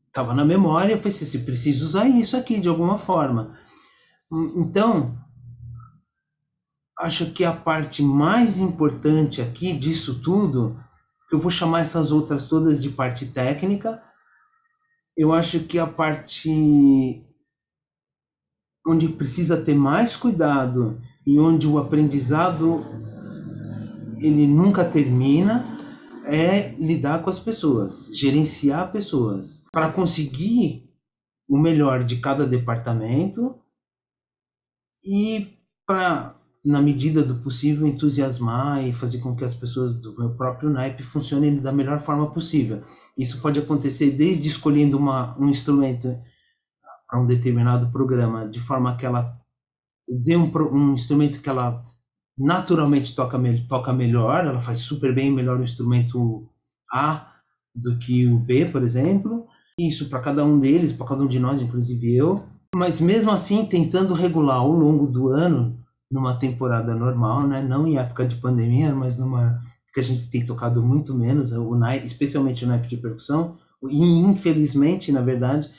estava 0.08 0.34
na 0.34 0.46
memória, 0.46 0.94
eu 0.94 1.00
pensei, 1.00 1.28
se 1.28 1.40
preciso 1.40 1.86
usar 1.86 2.08
isso 2.08 2.38
aqui 2.38 2.60
de 2.60 2.70
alguma 2.70 2.98
forma. 2.98 3.58
Então, 4.56 5.18
acho 7.00 7.32
que 7.32 7.44
a 7.44 7.52
parte 7.52 8.02
mais 8.02 8.58
importante 8.60 9.42
aqui 9.42 9.74
disso 9.74 10.22
tudo, 10.22 10.80
eu 11.32 11.40
vou 11.40 11.52
chamar 11.52 11.82
essas 11.82 12.12
outras 12.12 12.48
todas 12.48 12.82
de 12.82 12.90
parte 12.90 13.28
técnica, 13.28 14.02
eu 15.18 15.34
acho 15.34 15.62
que 15.62 15.78
a 15.78 15.86
parte 15.88 17.26
onde 18.88 19.10
precisa 19.10 19.62
ter 19.62 19.76
mais 19.76 20.16
cuidado 20.16 21.02
e 21.26 21.40
onde 21.40 21.68
o 21.68 21.78
aprendizado 21.78 22.86
ele 24.18 24.48
nunca 24.48 24.86
termina 24.86 25.75
é 26.26 26.74
lidar 26.76 27.24
com 27.24 27.30
as 27.30 27.40
pessoas, 27.40 28.10
gerenciar 28.16 28.92
pessoas 28.92 29.66
para 29.72 29.92
conseguir 29.92 30.90
o 31.48 31.58
melhor 31.58 32.04
de 32.04 32.18
cada 32.18 32.46
departamento 32.46 33.60
e 35.06 35.60
para 35.86 36.36
na 36.66 36.82
medida 36.82 37.22
do 37.22 37.36
possível 37.36 37.86
entusiasmar 37.86 38.84
e 38.84 38.92
fazer 38.92 39.20
com 39.20 39.36
que 39.36 39.46
as 39.46 39.54
pessoas 39.54 39.96
do 39.96 40.18
meu 40.18 40.36
próprio 40.36 40.68
naipe 40.68 41.04
funcionem 41.04 41.62
da 41.62 41.72
melhor 41.72 42.02
forma 42.02 42.34
possível. 42.34 42.84
Isso 43.16 43.40
pode 43.40 43.60
acontecer 43.60 44.10
desde 44.10 44.48
escolhendo 44.48 44.98
uma, 44.98 45.40
um 45.40 45.48
instrumento 45.48 46.20
a 47.08 47.20
um 47.20 47.28
determinado 47.28 47.92
programa 47.92 48.50
de 48.50 48.60
forma 48.60 48.98
que 48.98 49.06
ela 49.06 49.40
dê 50.08 50.36
um, 50.36 50.52
um 50.74 50.94
instrumento 50.94 51.40
que 51.40 51.50
ela 51.50 51.86
naturalmente 52.38 53.16
toca, 53.16 53.40
toca 53.68 53.94
melhor, 53.94 54.46
ela 54.46 54.62
faz 54.62 54.80
super 54.80 55.14
bem 55.14 55.32
melhor 55.32 55.60
o 55.60 55.64
instrumento 55.64 56.48
A 56.92 57.32
do 57.74 57.98
que 57.98 58.28
o 58.28 58.38
B, 58.38 58.66
por 58.66 58.84
exemplo. 58.84 59.48
Isso 59.80 60.10
para 60.10 60.20
cada 60.20 60.44
um 60.46 60.60
deles, 60.60 60.94
para 60.94 61.08
cada 61.08 61.24
um 61.24 61.28
de 61.28 61.40
nós, 61.40 61.62
inclusive 61.62 62.16
eu. 62.16 62.44
Mas 62.74 63.00
mesmo 63.00 63.32
assim, 63.32 63.66
tentando 63.66 64.14
regular 64.14 64.58
ao 64.58 64.72
longo 64.72 65.08
do 65.08 65.30
ano, 65.30 65.78
numa 66.12 66.38
temporada 66.38 66.94
normal, 66.96 67.48
né? 67.48 67.62
não 67.62 67.88
em 67.88 67.98
época 67.98 68.26
de 68.26 68.36
pandemia, 68.36 68.94
mas 68.94 69.18
numa 69.18 69.60
que 69.94 70.02
a 70.02 70.04
gente 70.04 70.30
tem 70.30 70.44
tocado 70.44 70.84
muito 70.84 71.14
menos, 71.14 71.54
o 71.54 71.74
especialmente 72.04 72.66
o 72.66 72.68
naipe 72.68 72.90
de 72.90 72.98
percussão, 72.98 73.58
e 73.82 74.04
infelizmente, 74.20 75.10
na 75.10 75.22
verdade, 75.22 75.70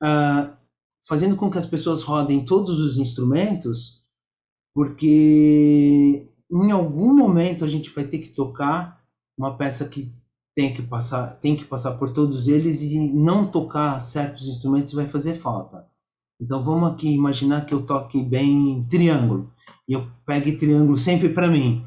uh, 0.00 0.48
fazendo 1.06 1.34
com 1.34 1.50
que 1.50 1.58
as 1.58 1.66
pessoas 1.66 2.04
rodem 2.04 2.44
todos 2.44 2.78
os 2.78 2.96
instrumentos, 2.96 3.99
porque 4.74 6.28
em 6.50 6.70
algum 6.70 7.14
momento 7.14 7.64
a 7.64 7.68
gente 7.68 7.90
vai 7.90 8.04
ter 8.04 8.18
que 8.18 8.30
tocar 8.30 9.00
uma 9.36 9.56
peça 9.56 9.88
que 9.88 10.12
tem 10.54 10.74
que 10.74 10.82
passar, 10.82 11.38
tem 11.40 11.56
que 11.56 11.64
passar 11.64 11.92
por 11.92 12.12
todos 12.12 12.48
eles 12.48 12.82
e 12.82 12.98
não 12.98 13.46
tocar 13.46 14.00
certos 14.00 14.48
instrumentos 14.48 14.92
vai 14.92 15.06
fazer 15.06 15.34
falta. 15.34 15.86
Então 16.40 16.62
vamos 16.64 16.92
aqui 16.92 17.08
imaginar 17.08 17.66
que 17.66 17.74
eu 17.74 17.82
toque 17.82 18.22
bem 18.22 18.86
triângulo 18.88 19.52
e 19.88 19.92
eu 19.92 20.06
pegue 20.26 20.56
triângulo 20.56 20.96
sempre 20.96 21.28
para 21.28 21.48
mim. 21.48 21.84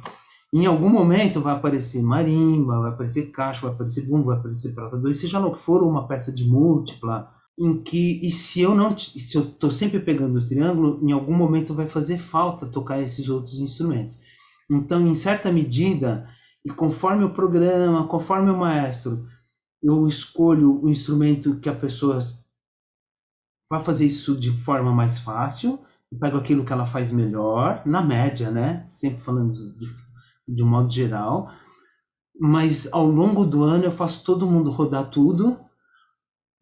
Em 0.54 0.68
algum 0.68 0.90
momento 0.90 1.42
vai 1.42 1.56
aparecer 1.56 2.04
marimba, 2.04 2.80
vai 2.80 2.92
aparecer 2.92 3.32
caixa, 3.32 3.62
vai 3.62 3.72
aparecer 3.72 4.08
bumbo, 4.08 4.26
vai 4.26 4.38
aparecer 4.38 4.76
prata 4.76 4.98
2, 4.98 5.20
seja 5.20 5.40
lá 5.40 5.48
o 5.48 5.54
que 5.56 5.64
for, 5.64 5.82
uma 5.82 6.08
peça 6.08 6.32
de 6.32 6.48
múltipla, 6.48 7.32
em 7.60 7.84
que 7.84 8.26
e 8.26 8.32
se 8.32 8.62
eu 8.62 8.74
não 8.76 8.98
se 8.98 9.36
eu 9.36 9.46
tô 9.46 9.70
sempre 9.70 10.00
pegando 10.00 10.40
o 10.40 10.46
triângulo, 10.46 11.00
em 11.08 11.12
algum 11.12 11.34
momento 11.34 11.74
vai 11.74 11.88
fazer 11.88 12.18
falta 12.18 12.66
tocar 12.66 13.02
esses 13.02 13.30
outros 13.30 13.60
instrumentos. 13.60 14.20
Então, 14.70 15.06
em 15.08 15.16
certa 15.16 15.52
medida, 15.52 16.28
e 16.66 16.70
conforme 16.72 17.24
o 17.24 17.34
programa, 17.34 18.08
conforme 18.08 18.50
o 18.50 18.58
maestro, 18.58 19.28
eu 19.82 20.08
escolho 20.08 20.82
o 20.82 20.90
instrumento 20.90 21.60
que 21.60 21.70
a 21.70 21.76
pessoa 21.76 22.20
vai 23.70 23.82
fazer 23.82 24.06
isso 24.06 24.36
de 24.36 24.52
forma 24.52 24.92
mais 24.92 25.20
fácil, 25.20 25.80
eu 26.12 26.20
pego 26.20 26.38
aquilo 26.38 26.64
que 26.64 26.72
ela 26.72 26.86
faz 26.86 27.12
melhor, 27.12 27.82
na 27.86 28.02
média, 28.02 28.50
né? 28.50 28.86
Sempre 28.88 29.22
falando 29.22 29.52
de, 29.52 29.86
de 30.48 30.64
um 30.64 30.70
modo 30.70 30.92
geral. 30.92 31.52
Mas 32.40 32.92
ao 32.92 33.06
longo 33.06 33.46
do 33.46 33.64
ano 33.64 33.86
eu 33.86 33.92
faço 33.92 34.24
todo 34.24 34.50
mundo 34.50 34.72
rodar 34.72 35.10
tudo, 35.10 35.60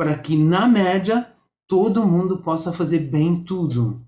para 0.02 0.18
que 0.18 0.36
na 0.36 0.68
média 0.68 1.32
todo 1.68 2.08
mundo 2.08 2.40
possa 2.40 2.74
fazer 2.74 2.98
bem 2.98 3.44
tudo. 3.44 4.04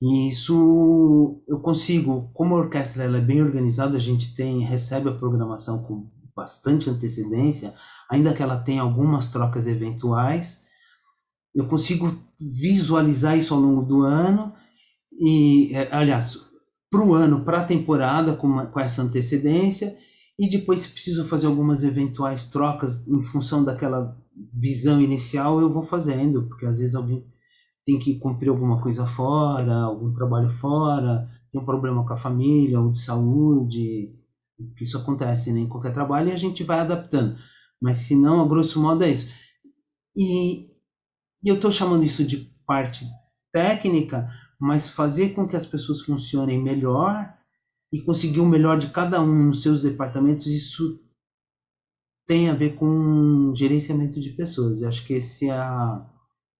E 0.00 0.30
isso 0.30 1.42
eu 1.46 1.60
consigo, 1.60 2.30
como 2.32 2.54
a 2.54 2.58
orquestra 2.58 3.04
ela 3.04 3.18
é 3.18 3.20
bem 3.20 3.42
organizada, 3.42 3.98
a 3.98 4.00
gente 4.00 4.34
tem 4.34 4.64
recebe 4.64 5.10
a 5.10 5.14
programação 5.14 5.82
com 5.82 6.10
bastante 6.34 6.88
antecedência, 6.88 7.74
ainda 8.10 8.32
que 8.32 8.42
ela 8.42 8.58
tenha 8.58 8.80
algumas 8.80 9.30
trocas 9.30 9.66
eventuais, 9.66 10.64
eu 11.54 11.68
consigo 11.68 12.10
visualizar 12.40 13.36
isso 13.36 13.52
ao 13.52 13.60
longo 13.60 13.82
do 13.82 14.00
ano 14.00 14.54
e, 15.12 15.70
é, 15.74 15.94
aliás, 15.94 16.48
para 16.90 17.04
o 17.04 17.12
ano, 17.12 17.44
para 17.44 17.60
a 17.60 17.66
temporada, 17.66 18.34
com, 18.34 18.46
uma, 18.46 18.64
com 18.64 18.80
essa 18.80 19.02
antecedência, 19.02 19.98
e 20.38 20.48
depois, 20.48 20.86
preciso 20.86 21.26
fazer 21.26 21.46
algumas 21.46 21.84
eventuais 21.84 22.48
trocas 22.48 23.06
em 23.06 23.22
função 23.22 23.62
daquela 23.62 24.18
visão 24.52 25.00
inicial, 25.00 25.60
eu 25.60 25.72
vou 25.72 25.82
fazendo, 25.82 26.46
porque 26.48 26.66
às 26.66 26.78
vezes 26.78 26.94
alguém 26.94 27.24
tem 27.86 27.98
que 27.98 28.18
cumprir 28.18 28.48
alguma 28.48 28.80
coisa 28.80 29.06
fora, 29.06 29.74
algum 29.74 30.12
trabalho 30.12 30.50
fora, 30.52 31.28
tem 31.50 31.60
um 31.60 31.64
problema 31.64 32.06
com 32.06 32.12
a 32.12 32.16
família 32.16 32.80
ou 32.80 32.92
de 32.92 33.00
saúde, 33.00 34.14
isso 34.80 34.98
acontece 34.98 35.52
né, 35.52 35.60
em 35.60 35.68
qualquer 35.68 35.92
trabalho 35.92 36.28
e 36.28 36.32
a 36.32 36.36
gente 36.36 36.62
vai 36.62 36.80
adaptando. 36.80 37.36
Mas 37.80 37.98
se 37.98 38.14
não, 38.14 38.42
a 38.42 38.48
grosso 38.48 38.80
modo 38.80 39.02
é 39.04 39.10
isso. 39.10 39.32
E, 40.16 40.68
eu 41.42 41.54
estou 41.54 41.72
chamando 41.72 42.04
isso 42.04 42.24
de 42.24 42.52
parte 42.66 43.06
técnica, 43.52 44.28
mas 44.60 44.90
fazer 44.90 45.30
com 45.30 45.48
que 45.48 45.56
as 45.56 45.64
pessoas 45.64 46.02
funcionem 46.02 46.62
melhor 46.62 47.32
e 47.92 48.00
conseguir 48.02 48.40
o 48.40 48.46
melhor 48.46 48.78
de 48.78 48.88
cada 48.88 49.20
um 49.22 49.46
nos 49.48 49.62
seus 49.62 49.80
departamentos, 49.80 50.46
isso 50.46 51.00
tem 52.30 52.48
a 52.48 52.54
ver 52.54 52.76
com 52.76 53.52
gerenciamento 53.56 54.20
de 54.20 54.30
pessoas. 54.30 54.82
Eu 54.82 54.88
acho 54.88 55.04
que 55.04 55.14
esse 55.14 55.48
é 55.48 55.50
a, 55.50 56.00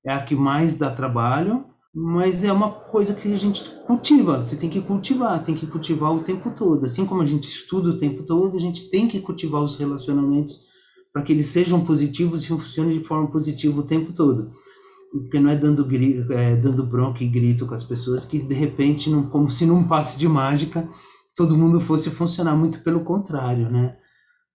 é 0.05 0.13
a 0.13 0.25
que 0.25 0.35
mais 0.35 0.77
dá 0.77 0.91
trabalho, 0.91 1.65
mas 1.95 2.43
é 2.43 2.53
uma 2.53 2.73
coisa 2.73 3.15
que 3.15 3.33
a 3.33 3.39
gente 3.39 3.71
cultiva. 3.87 4.45
Você 4.45 4.57
tem 4.57 4.69
que 4.69 4.81
cultivar, 4.81 5.45
tem 5.45 5.55
que 5.55 5.69
cultivar 5.69 6.13
o 6.13 6.25
tempo 6.25 6.51
todo. 6.51 6.87
Assim 6.87 7.07
como 7.07 7.23
a 7.23 7.27
gente 7.27 7.49
estuda 7.49 7.91
o 7.91 7.99
tempo 7.99 8.25
todo, 8.25 8.57
a 8.57 8.61
gente 8.61 8.91
tem 8.91 9.07
que 9.07 9.21
cultivar 9.21 9.63
os 9.63 9.77
relacionamentos 9.77 10.61
para 11.13 11.23
que 11.23 11.33
eles 11.33 11.47
sejam 11.47 11.85
positivos 11.85 12.43
e 12.43 12.49
funcionem 12.49 12.99
de 12.99 13.05
forma 13.05 13.31
positiva 13.31 13.79
o 13.79 13.85
tempo 13.85 14.13
todo. 14.13 14.51
Porque 15.13 15.39
não 15.39 15.51
é 15.51 15.55
dando, 15.55 15.87
é, 16.33 16.57
dando 16.57 16.85
bronca 16.85 17.23
e 17.23 17.29
grito 17.29 17.65
com 17.65 17.75
as 17.75 17.85
pessoas 17.85 18.25
que 18.25 18.41
de 18.41 18.55
repente, 18.55 19.09
não, 19.09 19.23
como 19.23 19.49
se 19.49 19.65
num 19.65 19.85
passe 19.85 20.19
de 20.19 20.27
mágica, 20.27 20.89
todo 21.37 21.57
mundo 21.57 21.81
fosse 21.81 22.11
funcionar. 22.11 22.57
Muito 22.57 22.83
pelo 22.83 23.05
contrário, 23.05 23.71
né? 23.71 24.00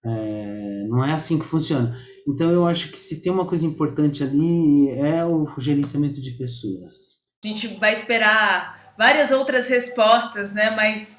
É, 0.06 0.86
não 0.88 1.04
é 1.04 1.14
assim 1.14 1.40
que 1.40 1.46
funciona. 1.46 1.98
Então 2.28 2.52
eu 2.52 2.66
acho 2.66 2.92
que 2.92 2.98
se 2.98 3.22
tem 3.22 3.32
uma 3.32 3.46
coisa 3.46 3.66
importante 3.66 4.24
ali 4.24 4.90
é 4.90 5.26
o 5.26 5.48
gerenciamento 5.58 6.22
de 6.22 6.32
pessoas 6.32 7.16
a 7.46 7.48
gente 7.48 7.68
vai 7.76 7.94
esperar 7.94 8.94
várias 8.98 9.32
outras 9.32 9.68
respostas, 9.68 10.52
né? 10.54 10.72
Mas 10.72 11.18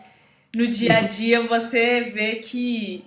no 0.55 0.67
dia 0.67 0.99
a 0.99 1.01
dia 1.03 1.47
você 1.47 2.11
vê 2.11 2.37
que 2.37 3.05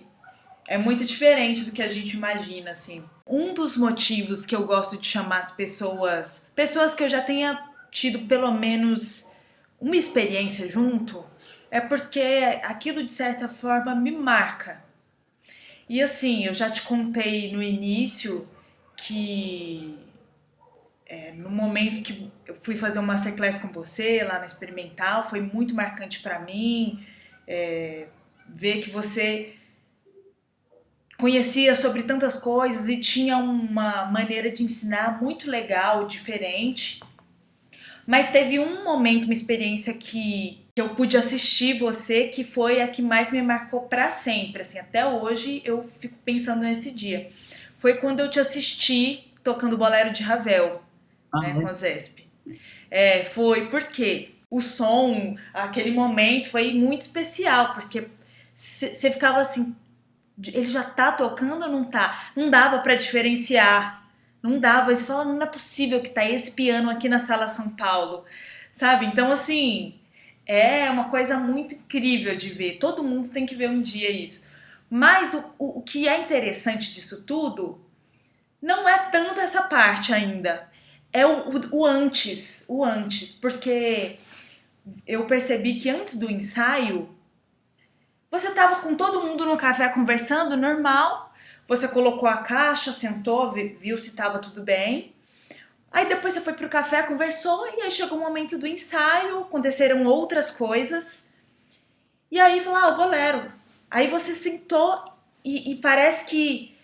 é 0.67 0.77
muito 0.77 1.03
diferente 1.05 1.65
do 1.65 1.71
que 1.71 1.81
a 1.81 1.87
gente 1.87 2.15
imagina, 2.15 2.71
assim. 2.71 3.03
Um 3.27 3.53
dos 3.53 3.75
motivos 3.75 4.45
que 4.45 4.55
eu 4.55 4.65
gosto 4.65 4.97
de 4.97 5.07
chamar 5.07 5.39
as 5.39 5.51
pessoas, 5.51 6.47
pessoas 6.55 6.93
que 6.93 7.03
eu 7.03 7.09
já 7.09 7.21
tenha 7.21 7.59
tido 7.91 8.19
pelo 8.27 8.51
menos 8.51 9.29
uma 9.79 9.95
experiência 9.95 10.69
junto, 10.69 11.23
é 11.71 11.81
porque 11.81 12.21
aquilo 12.63 13.03
de 13.03 13.11
certa 13.11 13.47
forma 13.47 13.95
me 13.95 14.11
marca. 14.11 14.83
E 15.89 16.01
assim, 16.01 16.45
eu 16.45 16.53
já 16.53 16.69
te 16.69 16.83
contei 16.83 17.51
no 17.51 17.61
início 17.63 18.47
que 18.95 19.97
é, 21.05 21.31
no 21.31 21.49
momento 21.49 22.03
que 22.03 22.31
eu 22.45 22.55
fui 22.61 22.77
fazer 22.77 22.99
um 22.99 23.03
masterclass 23.03 23.57
com 23.57 23.69
você 23.69 24.23
lá 24.23 24.37
na 24.37 24.45
Experimental, 24.45 25.27
foi 25.27 25.41
muito 25.41 25.73
marcante 25.73 26.19
para 26.19 26.39
mim 26.39 27.03
é, 27.47 28.05
ver 28.47 28.79
que 28.79 28.91
você 28.91 29.55
conhecia 31.17 31.75
sobre 31.75 32.03
tantas 32.03 32.37
coisas 32.37 32.87
e 32.87 32.99
tinha 32.99 33.37
uma 33.37 34.05
maneira 34.05 34.51
de 34.51 34.63
ensinar 34.63 35.19
muito 35.19 35.49
legal, 35.49 36.05
diferente. 36.05 37.01
Mas 38.05 38.31
teve 38.31 38.59
um 38.59 38.83
momento, 38.83 39.25
uma 39.25 39.33
experiência 39.33 39.93
que, 39.93 40.63
que 40.79 40.81
eu 40.81 40.95
pude 40.95 41.17
assistir 41.17 41.77
você, 41.77 42.29
que 42.29 42.41
foi 42.41 42.81
a 42.81 42.87
que 42.87 43.01
mais 43.01 43.33
me 43.33 43.41
marcou 43.41 43.81
para 43.81 44.09
sempre. 44.09 44.61
Assim, 44.61 44.79
até 44.79 45.05
hoje 45.05 45.61
eu 45.65 45.89
fico 45.99 46.15
pensando 46.23 46.61
nesse 46.61 46.91
dia. 46.91 47.29
Foi 47.79 47.95
quando 47.95 48.21
eu 48.21 48.29
te 48.29 48.39
assisti 48.39 49.25
tocando 49.43 49.77
Bolero 49.77 50.13
de 50.13 50.23
Ravel 50.23 50.81
ah, 51.29 51.41
né, 51.41 51.49
é? 51.49 51.53
com 51.53 51.67
a 51.67 51.73
Zesp. 51.73 52.25
É, 52.89 53.25
foi 53.25 53.67
porque 53.69 54.35
o 54.49 54.61
som, 54.61 55.35
aquele 55.53 55.91
momento 55.91 56.49
foi 56.49 56.73
muito 56.73 57.01
especial, 57.01 57.73
porque 57.73 58.07
você 58.55 59.11
ficava 59.11 59.41
assim, 59.41 59.75
ele 60.41 60.63
já 60.63 60.83
tá 60.83 61.11
tocando 61.11 61.65
ou 61.65 61.69
não 61.69 61.83
tá? 61.83 62.31
Não 62.37 62.49
dava 62.49 62.79
para 62.79 62.95
diferenciar. 62.95 64.07
Não 64.41 64.57
dava. 64.57 64.95
Você 64.95 65.03
fala, 65.03 65.25
não 65.25 65.41
é 65.41 65.45
possível 65.45 66.01
que 66.01 66.09
tá 66.09 66.23
esse 66.23 66.53
piano 66.53 66.89
aqui 66.89 67.09
na 67.09 67.19
sala 67.19 67.49
São 67.49 67.69
Paulo. 67.69 68.23
Sabe? 68.71 69.05
Então, 69.05 69.29
assim, 69.29 69.98
é 70.51 70.89
uma 70.89 71.09
coisa 71.09 71.37
muito 71.37 71.75
incrível 71.75 72.35
de 72.35 72.49
ver. 72.49 72.79
Todo 72.79 73.03
mundo 73.03 73.29
tem 73.29 73.45
que 73.45 73.53
ver 73.53 73.69
um 73.69 73.81
dia 73.81 74.09
isso. 74.09 74.47
Mas 74.89 75.35
o, 75.35 75.53
o, 75.59 75.79
o 75.79 75.81
que 75.83 76.07
é 76.07 76.19
interessante 76.19 76.91
disso 76.91 77.23
tudo 77.23 77.79
não 78.59 78.89
é 78.89 79.09
tanto 79.11 79.39
essa 79.39 79.61
parte 79.61 80.11
ainda 80.11 80.67
é 81.13 81.23
o, 81.23 81.49
o, 81.49 81.81
o 81.81 81.85
antes, 81.85 82.65
o 82.67 82.83
antes, 82.83 83.31
porque 83.31 84.17
eu 85.05 85.25
percebi 85.27 85.75
que 85.75 85.87
antes 85.87 86.17
do 86.17 86.31
ensaio 86.31 87.15
você 88.31 88.51
tava 88.51 88.81
com 88.81 88.95
todo 88.95 89.25
mundo 89.25 89.45
no 89.45 89.57
café 89.57 89.87
conversando 89.89 90.57
normal, 90.57 91.31
você 91.67 91.87
colocou 91.87 92.27
a 92.27 92.37
caixa, 92.37 92.91
sentou, 92.91 93.51
viu 93.51 93.99
se 93.99 94.15
tava 94.15 94.39
tudo 94.39 94.63
bem. 94.63 95.13
Aí 95.91 96.07
depois 96.07 96.33
você 96.33 96.41
foi 96.41 96.53
pro 96.53 96.69
café, 96.69 97.03
conversou 97.03 97.67
e 97.77 97.81
aí 97.81 97.91
chegou 97.91 98.17
o 98.17 98.21
momento 98.21 98.57
do 98.57 98.67
ensaio, 98.67 99.39
aconteceram 99.39 100.05
outras 100.05 100.51
coisas. 100.51 101.29
E 102.31 102.39
aí 102.39 102.61
falou, 102.61 102.79
ah, 102.79 102.87
o 102.89 102.97
bolero. 102.97 103.51
Aí 103.89 104.07
você 104.07 104.35
sentou 104.35 105.03
e, 105.43 105.71
e 105.71 105.75
parece 105.77 106.29
que 106.29 106.75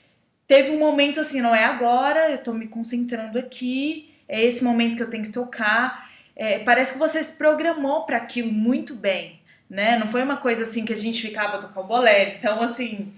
teve 0.47 0.71
um 0.71 0.79
momento 0.79 1.19
assim, 1.19 1.39
não 1.39 1.53
é 1.53 1.63
agora, 1.63 2.31
eu 2.31 2.39
tô 2.39 2.53
me 2.53 2.67
concentrando 2.67 3.37
aqui 3.37 4.11
é 4.27 4.43
esse 4.43 4.63
momento 4.63 4.95
que 4.95 5.03
eu 5.03 5.09
tenho 5.09 5.23
que 5.23 5.31
tocar. 5.31 6.09
É, 6.35 6.59
parece 6.59 6.93
que 6.93 6.99
você 6.99 7.23
se 7.23 7.37
programou 7.37 8.05
para 8.05 8.17
aquilo 8.17 8.51
muito 8.51 8.93
bem, 8.95 9.39
né? 9.69 9.97
Não 9.97 10.07
foi 10.07 10.23
uma 10.23 10.37
coisa 10.37 10.63
assim 10.63 10.83
que 10.85 10.93
a 10.93 10.97
gente 10.97 11.21
ficava 11.21 11.59
tocar 11.59 11.81
o 11.81 11.85
bolero. 11.85 12.31
Então, 12.37 12.61
assim, 12.61 13.13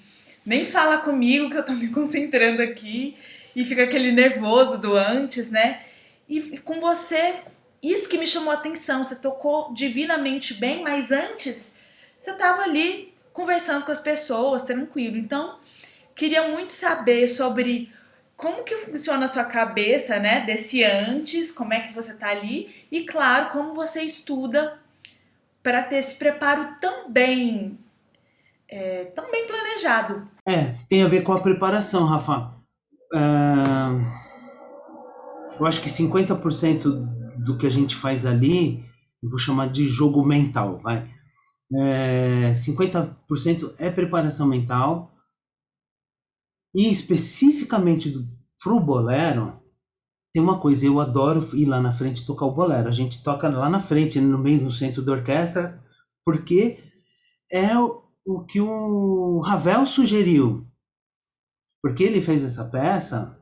nem 0.48 0.66
fala 0.66 1.00
comigo 1.00 1.50
que 1.50 1.58
eu 1.58 1.66
tô 1.66 1.74
me 1.74 1.90
concentrando 1.90 2.62
aqui 2.62 3.18
e 3.54 3.66
fica 3.66 3.84
aquele 3.84 4.14
nervoso 4.14 4.80
do 4.80 4.96
antes, 4.96 5.52
né? 5.52 5.82
E, 6.28 6.40
e 6.40 6.58
com 6.60 6.80
você, 6.80 7.36
isso 7.84 8.08
que 8.08 8.18
me 8.18 8.26
chamou 8.26 8.52
a 8.52 8.54
atenção. 8.54 9.04
Você 9.04 9.18
tocou 9.18 9.74
divinamente 9.74 10.54
bem, 10.54 10.82
mas 10.82 11.12
antes 11.12 11.78
você 12.18 12.32
tava 12.34 12.62
ali 12.62 13.14
conversando 13.34 13.86
com 13.86 13.92
as 13.92 14.00
pessoas, 14.00 14.64
tranquilo. 14.64 15.18
Então, 15.18 15.60
queria 16.16 16.48
muito 16.48 16.72
saber 16.72 17.28
sobre 17.28 17.92
como 18.38 18.64
que 18.64 18.76
funciona 18.78 19.26
a 19.26 19.28
sua 19.28 19.44
cabeça, 19.44 20.18
né, 20.18 20.46
desse 20.46 20.84
antes, 20.84 21.52
como 21.52 21.74
é 21.74 21.82
que 21.82 21.94
você 21.94 22.14
tá 22.14 22.30
ali 22.30 22.74
e 22.90 23.04
claro, 23.04 23.50
como 23.50 23.74
você 23.74 24.02
estuda 24.02 24.80
para 25.62 25.84
ter 25.84 25.98
esse 25.98 26.16
preparo 26.16 26.76
tão 26.80 27.12
bem 27.12 27.78
é, 28.70 29.06
tão 29.06 29.30
bem 29.32 29.48
planejado. 29.48 30.28
É, 30.48 30.76
tem 30.90 31.04
a 31.04 31.08
ver 31.08 31.22
com 31.22 31.34
a 31.34 31.42
preparação, 31.42 32.06
Rafa. 32.06 32.54
Uh, 33.14 34.04
eu 35.60 35.66
acho 35.66 35.82
que 35.82 35.90
50% 35.90 36.84
do 37.38 37.58
que 37.58 37.66
a 37.66 37.70
gente 37.70 37.96
faz 37.96 38.26
ali, 38.26 38.84
eu 39.24 39.30
vou 39.30 39.40
chamar 39.40 39.70
de 39.70 39.88
jogo 39.88 40.24
mental, 40.26 40.80
vai. 40.80 41.10
É, 41.74 42.54
50% 42.54 43.74
é 43.78 43.90
preparação 43.90 44.48
mental, 44.48 45.12
e 46.74 46.90
especificamente 46.90 48.14
para 48.62 48.74
o 48.74 48.80
bolero, 48.80 49.60
tem 50.34 50.44
uma 50.44 50.60
coisa, 50.60 50.86
eu 50.86 51.00
adoro 51.00 51.48
ir 51.56 51.66
lá 51.66 51.82
na 51.82 51.92
frente 51.92 52.26
tocar 52.26 52.46
o 52.46 52.54
bolero. 52.54 52.88
A 52.88 52.92
gente 52.92 53.24
toca 53.24 53.50
lá 53.50 53.70
na 53.70 53.80
frente, 53.80 54.20
no 54.20 54.38
meio 54.38 54.60
do 54.60 54.72
centro 54.72 55.02
da 55.02 55.14
orquestra, 55.14 55.84
porque 56.24 56.80
é 57.52 57.78
o, 57.78 58.04
o 58.28 58.44
que 58.44 58.60
o 58.60 59.40
Ravel 59.40 59.86
sugeriu. 59.86 60.68
Porque 61.82 62.04
ele 62.04 62.22
fez 62.22 62.44
essa 62.44 62.70
peça 62.70 63.42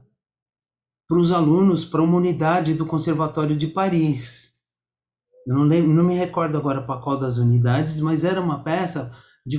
para 1.07 1.17
os 1.17 1.31
alunos, 1.31 1.83
para 1.83 2.03
uma 2.03 2.17
unidade 2.17 2.75
do 2.75 2.85
Conservatório 2.85 3.57
de 3.57 3.67
Paris. 3.67 4.59
Eu 5.47 5.55
não, 5.55 5.63
lembro, 5.63 5.91
não 5.91 6.03
me 6.03 6.13
recordo 6.13 6.57
agora 6.57 6.85
para 6.85 7.01
qual 7.01 7.19
das 7.19 7.37
unidades, 7.37 7.99
mas 7.99 8.23
era 8.23 8.39
uma 8.39 8.63
peça 8.63 9.11
de, 9.45 9.57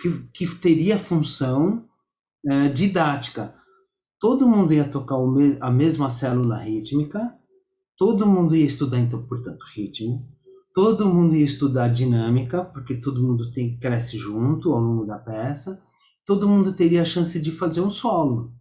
que, 0.00 0.28
que 0.32 0.46
teria 0.56 0.98
função 0.98 1.86
é, 2.46 2.68
didática. 2.70 3.54
Todo 4.18 4.48
mundo 4.48 4.72
ia 4.72 4.88
tocar 4.88 5.18
me, 5.18 5.58
a 5.60 5.70
mesma 5.70 6.10
célula 6.10 6.58
rítmica, 6.58 7.38
todo 7.98 8.26
mundo 8.26 8.56
ia 8.56 8.66
estudar, 8.66 8.98
então, 8.98 9.26
portanto, 9.26 9.64
ritmo, 9.74 10.26
todo 10.76 11.06
mundo 11.06 11.34
ia 11.34 11.44
estudar 11.46 11.88
dinâmica, 11.88 12.62
porque 12.62 12.96
todo 12.96 13.22
mundo 13.22 13.50
tem, 13.50 13.78
cresce 13.78 14.18
junto 14.18 14.74
ao 14.74 14.78
longo 14.78 15.06
da 15.06 15.18
peça, 15.18 15.82
todo 16.22 16.46
mundo 16.46 16.74
teria 16.74 17.00
a 17.00 17.06
chance 17.06 17.40
de 17.40 17.50
fazer 17.50 17.80
um 17.80 17.90
solo. 17.90 18.52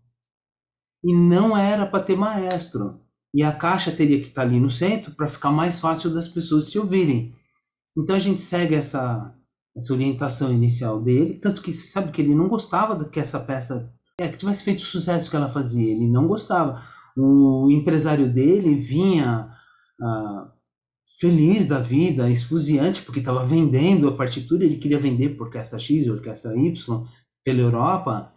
E 1.03 1.13
não 1.13 1.57
era 1.57 1.85
para 1.85 2.01
ter 2.01 2.15
maestro. 2.15 3.01
E 3.33 3.43
a 3.43 3.51
caixa 3.51 3.91
teria 3.91 4.21
que 4.21 4.29
estar 4.29 4.43
tá 4.43 4.47
ali 4.47 4.61
no 4.61 4.71
centro 4.71 5.11
para 5.11 5.27
ficar 5.27 5.51
mais 5.51 5.81
fácil 5.81 6.09
das 6.09 6.29
pessoas 6.29 6.71
se 6.71 6.79
ouvirem. 6.79 7.35
Então 7.97 8.15
a 8.15 8.19
gente 8.19 8.39
segue 8.39 8.75
essa, 8.75 9.35
essa 9.75 9.91
orientação 9.91 10.53
inicial 10.53 11.01
dele, 11.01 11.37
tanto 11.37 11.61
que 11.61 11.73
você 11.73 11.85
sabe 11.85 12.13
que 12.13 12.21
ele 12.21 12.33
não 12.33 12.47
gostava 12.47 13.03
que 13.09 13.19
essa 13.19 13.41
peça 13.41 13.93
é, 14.17 14.29
que 14.29 14.37
tivesse 14.37 14.63
feito 14.63 14.79
o 14.79 14.85
sucesso 14.85 15.29
que 15.29 15.35
ela 15.35 15.49
fazia, 15.49 15.91
ele 15.91 16.07
não 16.07 16.27
gostava. 16.27 16.81
O 17.17 17.69
empresário 17.69 18.31
dele 18.31 18.75
vinha 18.75 19.49
ah, 20.01 20.54
feliz 21.19 21.67
da 21.67 21.79
vida, 21.79 22.29
esfuziante, 22.29 23.01
porque 23.03 23.19
estava 23.19 23.45
vendendo 23.45 24.07
a 24.07 24.15
partitura, 24.15 24.65
ele 24.65 24.77
queria 24.77 24.99
vender 24.99 25.29
por 25.29 25.47
orquestra 25.47 25.79
X, 25.79 26.07
orquestra 26.07 26.55
Y, 26.57 27.05
pela 27.43 27.59
Europa, 27.59 28.33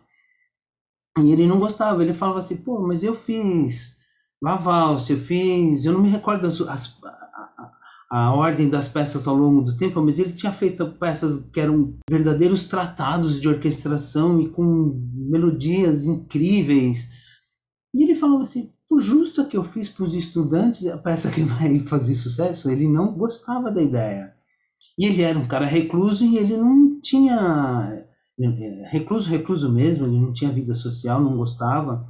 e 1.19 1.33
ele 1.33 1.47
não 1.47 1.59
gostava, 1.59 2.03
ele 2.03 2.15
falava 2.15 2.39
assim, 2.39 2.59
pô, 2.59 2.81
mas 2.87 3.03
eu 3.03 3.15
fiz 3.15 3.99
Laval, 4.41 4.99
eu 5.11 5.17
fiz, 5.17 5.85
eu 5.85 5.93
não 5.93 6.01
me 6.01 6.09
recordo 6.09 6.47
as, 6.47 6.61
as, 6.61 7.03
a, 7.03 7.73
a, 8.09 8.33
ordem 8.33 8.71
das 8.71 8.89
peças 8.89 9.27
ao 9.27 9.35
longo 9.35 9.63
do 9.63 9.77
tempo, 9.77 10.01
mas 10.01 10.21
ele 10.21 10.33
tinha 10.33 10.53
feito 10.53 10.93
peças 10.93 11.51
que 11.51 11.59
eram 11.59 11.99
verdadeiros 12.09 12.69
tratados 12.69 13.41
de 13.41 13.49
orquestração 13.49 14.41
e 14.41 14.49
com 14.49 14.97
melodias 15.13 16.05
incríveis. 16.05 17.11
E 17.93 18.05
ele 18.05 18.15
falava 18.15 18.43
assim, 18.43 18.73
o 18.91 18.99
justo 18.99 19.47
que 19.47 19.57
eu 19.57 19.65
fiz 19.65 19.89
para 19.89 20.05
os 20.05 20.15
estudantes, 20.15 20.87
a 20.87 20.97
peça 20.97 21.31
que 21.31 21.43
vai 21.43 21.79
fazer 21.81 22.15
sucesso, 22.15 22.71
ele 22.71 22.89
não 22.89 23.13
gostava 23.13 23.71
da 23.71 23.83
ideia. 23.83 24.35
E 24.99 25.07
ele 25.07 25.23
era 25.23 25.39
um 25.39 25.47
cara 25.47 25.67
recluso 25.67 26.25
e 26.25 26.37
ele 26.39 26.57
não 26.57 27.01
tinha 27.01 28.05
é, 28.41 28.89
recluso, 28.89 29.29
recluso 29.29 29.71
mesmo, 29.71 30.07
ele 30.07 30.19
não 30.19 30.33
tinha 30.33 30.53
vida 30.53 30.75
social, 30.75 31.21
não 31.21 31.37
gostava. 31.37 32.07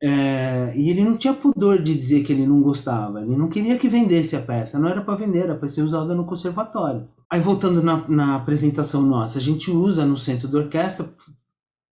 É, 0.00 0.72
e 0.76 0.90
ele 0.90 1.02
não 1.02 1.16
tinha 1.16 1.34
pudor 1.34 1.82
de 1.82 1.94
dizer 1.94 2.22
que 2.22 2.32
ele 2.32 2.46
não 2.46 2.62
gostava, 2.62 3.20
ele 3.20 3.36
não 3.36 3.48
queria 3.48 3.76
que 3.76 3.88
vendesse 3.88 4.36
a 4.36 4.40
peça, 4.40 4.78
não 4.78 4.88
era 4.88 5.02
para 5.02 5.16
vender, 5.16 5.40
era 5.40 5.56
para 5.56 5.66
ser 5.66 5.82
usada 5.82 6.14
no 6.14 6.24
conservatório. 6.24 7.08
Aí 7.28 7.40
voltando 7.40 7.82
na, 7.82 8.08
na 8.08 8.36
apresentação 8.36 9.02
nossa, 9.02 9.38
a 9.38 9.42
gente 9.42 9.72
usa 9.72 10.06
no 10.06 10.16
centro 10.16 10.46
da 10.46 10.58
orquestra, 10.58 11.08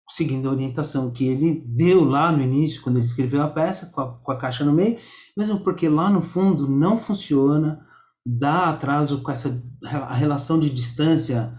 seguindo 0.08 0.48
a 0.48 0.52
orientação 0.52 1.10
que 1.10 1.26
ele 1.26 1.64
deu 1.66 2.04
lá 2.04 2.30
no 2.30 2.42
início, 2.42 2.82
quando 2.82 2.96
ele 2.96 3.06
escreveu 3.06 3.42
a 3.42 3.48
peça, 3.48 3.90
com 3.92 4.00
a, 4.00 4.18
com 4.18 4.32
a 4.32 4.38
caixa 4.38 4.64
no 4.64 4.72
meio, 4.72 4.98
mesmo 5.36 5.60
porque 5.60 5.88
lá 5.88 6.10
no 6.10 6.22
fundo 6.22 6.68
não 6.68 6.98
funciona, 6.98 7.80
dá 8.24 8.70
atraso 8.70 9.22
com 9.22 9.30
essa 9.30 9.62
a 9.84 10.14
relação 10.14 10.58
de 10.58 10.70
distância 10.70 11.54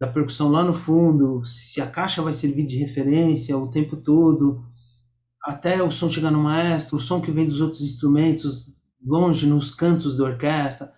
da 0.00 0.08
percussão 0.08 0.50
lá 0.50 0.64
no 0.64 0.74
fundo, 0.74 1.44
se 1.44 1.80
a 1.80 1.86
caixa 1.86 2.22
vai 2.22 2.34
servir 2.34 2.66
de 2.66 2.76
referência 2.78 3.56
o 3.56 3.70
tempo 3.70 3.96
todo, 3.96 4.64
até 5.44 5.82
o 5.82 5.90
som 5.90 6.08
chegar 6.08 6.30
no 6.30 6.42
maestro, 6.42 6.96
o 6.96 7.00
som 7.00 7.20
que 7.20 7.30
vem 7.30 7.46
dos 7.46 7.60
outros 7.60 7.82
instrumentos, 7.82 8.66
longe 9.04 9.46
nos 9.46 9.74
cantos 9.74 10.16
da 10.16 10.24
orquestra, 10.24 10.92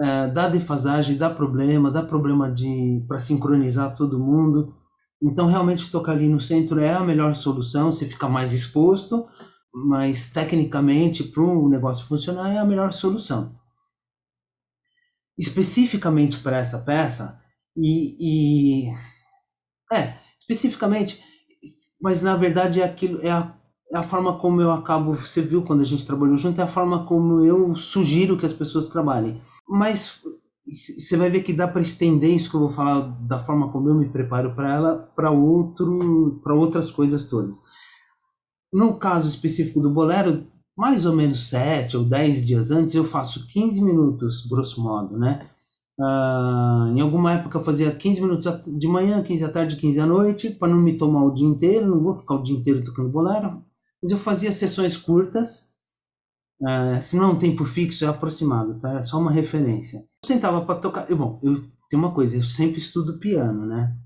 é, 0.00 0.28
dá 0.28 0.48
defasagem, 0.48 1.16
dá 1.16 1.28
problema, 1.28 1.90
dá 1.90 2.02
problema 2.02 2.50
de 2.50 3.04
para 3.06 3.18
sincronizar 3.18 3.94
todo 3.94 4.18
mundo. 4.18 4.74
Então, 5.22 5.46
realmente, 5.46 5.90
tocar 5.90 6.12
ali 6.12 6.28
no 6.28 6.40
centro 6.40 6.80
é 6.80 6.92
a 6.92 7.04
melhor 7.04 7.36
solução, 7.36 7.92
você 7.92 8.06
fica 8.06 8.28
mais 8.28 8.52
exposto, 8.52 9.28
mas 9.72 10.32
tecnicamente, 10.32 11.22
para 11.22 11.42
o 11.42 11.68
negócio 11.68 12.06
funcionar, 12.06 12.52
é 12.52 12.58
a 12.58 12.64
melhor 12.64 12.92
solução. 12.92 13.54
Especificamente 15.38 16.38
para 16.40 16.58
essa 16.58 16.80
peça, 16.80 17.40
e, 17.76 18.88
e 18.90 18.94
é, 19.92 20.14
especificamente, 20.40 21.22
mas 22.00 22.20
na 22.20 22.36
verdade 22.36 22.80
é 22.80 22.84
aquilo, 22.84 23.20
é 23.22 23.30
a, 23.30 23.54
é 23.92 23.96
a 23.96 24.02
forma 24.02 24.38
como 24.38 24.60
eu 24.60 24.72
acabo, 24.72 25.14
você 25.14 25.40
viu 25.40 25.62
quando 25.62 25.82
a 25.82 25.86
gente 25.86 26.04
trabalhou 26.04 26.36
junto, 26.36 26.60
é 26.60 26.64
a 26.64 26.68
forma 26.68 27.06
como 27.06 27.44
eu 27.44 27.76
sugiro 27.76 28.36
que 28.36 28.44
as 28.44 28.52
pessoas 28.52 28.88
trabalhem. 28.88 29.40
Mas 29.68 30.20
você 30.64 31.16
vai 31.16 31.28
ver 31.28 31.42
que 31.42 31.52
dá 31.52 31.66
para 31.66 31.82
estender 31.82 32.30
isso 32.30 32.48
que 32.48 32.56
eu 32.56 32.60
vou 32.60 32.70
falar 32.70 33.00
da 33.26 33.38
forma 33.38 33.70
como 33.72 33.88
eu 33.88 33.94
me 33.94 34.08
preparo 34.08 34.54
para 34.54 34.74
ela 34.74 35.12
para 35.16 35.30
outro 35.30 36.40
para 36.42 36.54
outras 36.54 36.90
coisas 36.90 37.26
todas. 37.26 37.56
No 38.72 38.96
caso 38.96 39.28
específico 39.28 39.80
do 39.80 39.90
bolero, 39.90 40.46
mais 40.76 41.04
ou 41.04 41.14
menos 41.14 41.48
7 41.48 41.96
ou 41.96 42.04
10 42.04 42.46
dias 42.46 42.70
antes 42.70 42.94
eu 42.94 43.04
faço 43.04 43.46
15 43.48 43.82
minutos, 43.82 44.46
grosso 44.46 44.82
modo, 44.82 45.18
né? 45.18 45.48
Uh, 45.98 46.88
em 46.96 47.00
alguma 47.00 47.32
época 47.34 47.58
eu 47.58 47.64
fazia 47.64 47.94
15 47.94 48.20
minutos 48.20 48.46
de 48.78 48.88
manhã, 48.88 49.22
15 49.22 49.44
à 49.44 49.52
tarde, 49.52 49.76
15 49.76 50.00
à 50.00 50.06
noite, 50.06 50.50
para 50.50 50.68
não 50.68 50.78
me 50.78 50.96
tomar 50.96 51.24
o 51.24 51.34
dia 51.34 51.46
inteiro, 51.46 51.86
não 51.86 52.00
vou 52.02 52.14
ficar 52.14 52.36
o 52.36 52.42
dia 52.42 52.56
inteiro 52.56 52.82
tocando 52.82 53.10
bolero. 53.10 53.62
Mas 54.02 54.10
eu 54.10 54.18
fazia 54.18 54.50
sessões 54.50 54.96
curtas, 54.96 55.74
uh, 56.62 57.02
se 57.02 57.16
não 57.16 57.24
é 57.30 57.32
um 57.32 57.38
tempo 57.38 57.64
fixo, 57.64 58.04
é 58.04 58.08
aproximado, 58.08 58.78
tá? 58.80 58.94
É 58.94 59.02
só 59.02 59.18
uma 59.18 59.30
referência. 59.30 60.00
Sentava 60.24 60.64
para 60.64 60.78
tocar. 60.78 61.10
Eu, 61.10 61.16
bom, 61.16 61.40
eu 61.42 61.62
tenho 61.88 62.02
uma 62.02 62.12
coisa, 62.14 62.36
eu 62.36 62.42
sempre 62.42 62.78
estudo 62.78 63.18
piano, 63.18 63.66
né? 63.66 63.96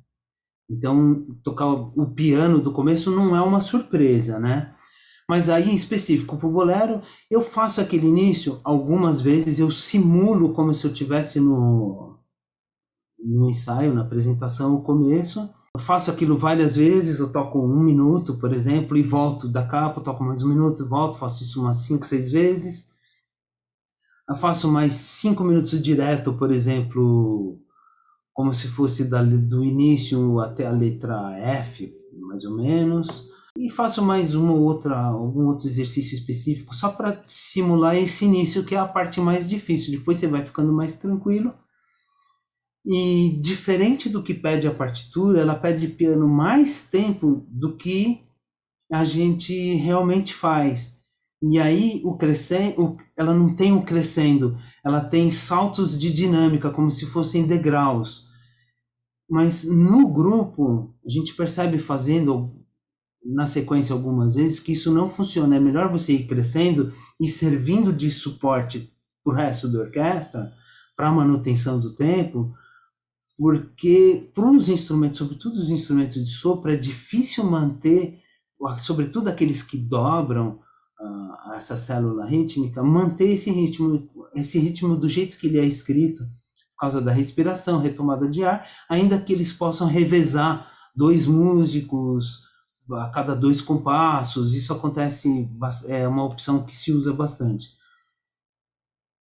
Então, 0.69 1.25
tocar 1.45 1.67
o 1.67 2.11
piano 2.11 2.61
do 2.61 2.73
começo 2.73 3.11
não 3.11 3.37
é 3.37 3.41
uma 3.41 3.61
surpresa, 3.61 4.39
né? 4.39 4.75
Mas 5.29 5.49
aí, 5.49 5.71
em 5.71 5.75
específico 5.75 6.37
para 6.37 6.49
o 6.49 6.53
bolero, 6.53 7.03
eu 7.31 7.43
faço 7.43 7.81
aquele 7.81 8.07
início, 8.07 8.61
algumas 8.65 9.21
vezes 9.21 9.59
eu 9.59 9.71
simulo 9.71 10.55
como 10.55 10.75
se 10.75 10.85
eu 10.85 10.93
tivesse 10.93 11.41
no, 11.41 12.19
no 13.19 13.51
ensaio, 13.51 13.93
na 13.93 14.03
apresentação, 14.03 14.75
o 14.75 14.83
começo. 14.83 15.51
Eu 15.75 15.81
faço 15.81 16.11
aquilo 16.11 16.39
várias 16.39 16.77
vezes, 16.77 17.19
eu 17.21 17.31
toco 17.31 17.59
um 17.61 17.81
minuto, 17.81 18.39
por 18.39 18.53
exemplo, 18.53 18.97
e 18.97 19.03
volto 19.03 19.49
da 19.49 19.67
capa, 19.67 20.01
toco 20.01 20.25
mais 20.25 20.43
um 20.43 20.49
minuto, 20.49 20.87
volto, 20.89 21.19
faço 21.19 21.43
isso 21.43 21.61
umas 21.61 21.79
cinco, 21.79 22.07
seis 22.07 22.31
vezes. 22.31 22.96
Eu 24.29 24.37
faço 24.37 24.71
mais 24.71 24.95
cinco 24.95 25.45
minutos 25.45 25.81
direto, 25.81 26.33
por 26.35 26.51
exemplo, 26.51 27.61
como 28.33 28.53
se 28.53 28.69
fosse 28.69 29.05
do 29.05 29.65
início 29.65 30.41
até 30.41 30.67
a 30.67 30.71
letra 30.71 31.33
F, 31.39 31.95
mais 32.21 32.45
ou 32.45 32.57
menos 32.57 33.31
e 33.59 33.71
faço 33.71 34.03
mais 34.03 34.35
uma 34.35 34.53
ou 34.53 34.61
outra, 34.61 34.97
algum 34.97 35.47
outro 35.47 35.67
exercício 35.67 36.15
específico 36.15 36.75
só 36.75 36.91
para 36.91 37.23
simular 37.27 37.97
esse 37.97 38.25
início 38.25 38.65
que 38.65 38.75
é 38.75 38.79
a 38.79 38.87
parte 38.87 39.21
mais 39.21 39.49
difícil. 39.49 39.91
Depois 39.91 40.19
você 40.19 40.27
vai 40.27 40.45
ficando 40.45 40.73
mais 40.73 40.99
tranquilo. 40.99 41.55
E 42.85 43.39
diferente 43.41 44.09
do 44.09 44.23
que 44.23 44.35
pede 44.35 44.69
a 44.69 44.75
partitura, 44.75 45.41
ela 45.41 45.57
pede 45.57 45.89
piano 45.89 46.29
mais 46.29 46.89
tempo 46.89 47.45
do 47.49 47.77
que 47.77 48.21
a 48.93 49.05
gente 49.05 49.75
realmente 49.75 50.35
faz. 50.35 51.01
E 51.43 51.59
aí 51.59 52.01
o 52.05 52.17
crescendo, 52.17 52.97
ela 53.17 53.35
não 53.35 53.55
tem 53.55 53.73
o 53.73 53.83
crescendo, 53.83 54.59
ela 54.85 55.01
tem 55.01 55.31
saltos 55.31 55.99
de 55.99 56.13
dinâmica 56.13 56.71
como 56.71 56.91
se 56.91 57.07
fossem 57.07 57.47
degraus. 57.47 58.29
Mas 59.29 59.65
no 59.65 60.09
grupo, 60.09 60.95
a 61.05 61.11
gente 61.11 61.35
percebe 61.35 61.79
fazendo 61.79 62.55
na 63.25 63.47
sequência 63.47 63.93
algumas 63.93 64.35
vezes 64.37 64.61
que 64.61 64.73
isso 64.73 64.93
não 64.93 65.11
funciona. 65.11 65.57
É 65.57 65.61
melhor 65.61 65.91
você 65.91 66.13
ir 66.15 66.27
crescendo 66.27 66.93
e 67.21 67.29
servindo 67.29 67.93
de 67.93 68.11
suporte 68.11 68.93
para 69.23 69.33
o 69.33 69.37
resto 69.37 69.69
da 69.69 69.81
orquestra, 69.81 70.53
para 70.97 71.09
a 71.09 71.13
manutenção 71.13 71.79
do 71.81 71.95
tempo, 71.95 72.55
porque 73.37 74.31
para 74.35 74.51
os 74.51 74.69
instrumentos, 74.69 75.19
sobretudo 75.19 75.57
os 75.57 75.69
instrumentos 75.69 76.25
de 76.25 76.31
sopro, 76.31 76.71
é 76.71 76.77
difícil 76.77 77.45
manter, 77.45 78.23
sobretudo 78.79 79.29
aqueles 79.29 79.63
que 79.63 79.77
dobram 79.77 80.61
uh, 81.01 81.55
essa 81.55 81.77
célula 81.77 82.27
rítmica, 82.27 82.83
manter 82.83 83.33
esse 83.33 83.51
ritmo, 83.51 84.09
esse 84.35 84.59
ritmo 84.59 84.97
do 84.97 85.09
jeito 85.09 85.37
que 85.37 85.47
ele 85.47 85.59
é 85.59 85.65
escrito, 85.65 86.25
por 86.75 86.81
causa 86.81 87.01
da 87.01 87.13
respiração, 87.13 87.81
retomada 87.81 88.29
de 88.29 88.45
ar, 88.45 88.69
ainda 88.89 89.19
que 89.19 89.33
eles 89.33 89.53
possam 89.53 89.87
revezar 89.87 90.71
dois 90.95 91.27
músicos, 91.27 92.47
a 92.93 93.09
cada 93.09 93.35
dois 93.35 93.61
compassos. 93.61 94.55
Isso 94.55 94.73
acontece, 94.73 95.49
é 95.89 96.07
uma 96.07 96.25
opção 96.25 96.65
que 96.65 96.77
se 96.77 96.93
usa 96.93 97.13
bastante. 97.13 97.67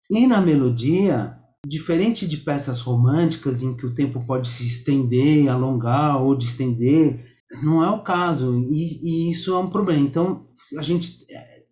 E 0.10 0.28
na 0.28 0.40
melodia, 0.40 1.38
diferente 1.66 2.28
de 2.28 2.38
peças 2.38 2.80
românticas 2.80 3.64
em 3.64 3.76
que 3.76 3.86
o 3.86 3.94
tempo 3.94 4.24
pode 4.26 4.48
se 4.50 4.66
estender, 4.66 5.50
alongar 5.50 6.22
ou 6.22 6.36
distender, 6.36 7.26
não 7.64 7.84
é 7.84 7.90
o 7.90 8.04
caso. 8.04 8.60
E, 8.72 9.30
e 9.30 9.32
isso 9.32 9.54
é 9.54 9.58
um 9.58 9.70
problema. 9.70 10.02
Então, 10.02 10.48
a 10.78 10.82
gente 10.82 11.26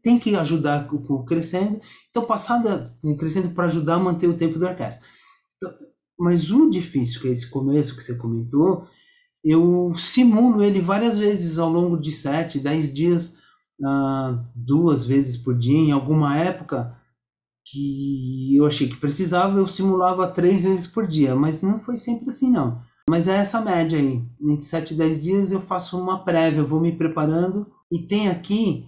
tem 0.04 0.20
que 0.20 0.36
ajudar 0.36 0.88
o 0.91 1.24
crescendo. 1.24 1.80
Então, 2.10 2.26
passada 2.26 2.95
crescendo 3.18 3.49
para 3.49 3.66
ajudar 3.66 3.95
a 3.95 3.99
manter 3.99 4.28
o 4.28 4.38
tempo 4.38 4.60
da 4.60 4.70
orquestra. 4.70 5.08
Então, 5.56 5.74
mas 6.20 6.51
o 6.51 6.70
difícil, 6.70 7.22
que 7.22 7.30
é 7.30 7.32
esse 7.32 7.49
começo 7.49 7.95
que 7.95 8.04
você 8.04 8.16
comentou, 8.16 8.86
eu 9.43 9.93
simulo 9.97 10.62
ele 10.62 10.82
várias 10.82 11.18
vezes 11.18 11.58
ao 11.58 11.70
longo 11.70 11.97
de 11.97 12.12
sete, 12.12 12.60
dez 12.60 12.93
dias, 12.93 13.39
uh, 13.80 14.39
duas 14.54 15.06
vezes 15.06 15.38
por 15.38 15.58
dia. 15.58 15.78
Em 15.78 15.91
alguma 15.91 16.38
época 16.38 16.95
que 17.66 18.56
eu 18.56 18.66
achei 18.66 18.88
que 18.88 18.97
precisava, 18.97 19.58
eu 19.58 19.68
simulava 19.68 20.28
três 20.28 20.64
vezes 20.64 20.86
por 20.86 21.08
dia, 21.08 21.34
mas 21.34 21.62
não 21.62 21.80
foi 21.80 21.97
sempre 21.97 22.30
assim, 22.30 22.51
não. 22.51 22.82
Mas 23.10 23.28
é 23.28 23.38
essa 23.38 23.62
média 23.62 23.97
aí. 23.97 24.22
Entre 24.41 24.66
sete 24.66 24.93
e 24.93 24.97
dez 24.97 25.22
dias 25.24 25.51
eu 25.51 25.62
faço 25.62 25.99
uma 25.99 26.24
prévia, 26.24 26.60
eu 26.60 26.68
vou 26.68 26.80
me 26.80 26.91
preparando. 26.91 27.68
E 27.91 27.99
tem 27.99 28.30
aqui 28.30 28.88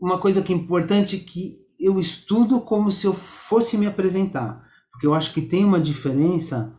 uma 0.00 0.18
coisa 0.18 0.42
que 0.42 0.52
é 0.52 0.56
importante 0.56 1.18
que 1.18 1.58
eu 1.78 2.00
estudo 2.00 2.60
como 2.60 2.90
se 2.90 3.06
eu 3.06 3.12
fosse 3.12 3.76
me 3.76 3.86
apresentar. 3.86 4.64
Porque 4.90 5.06
eu 5.06 5.14
acho 5.14 5.32
que 5.32 5.42
tem 5.42 5.64
uma 5.64 5.80
diferença 5.80 6.74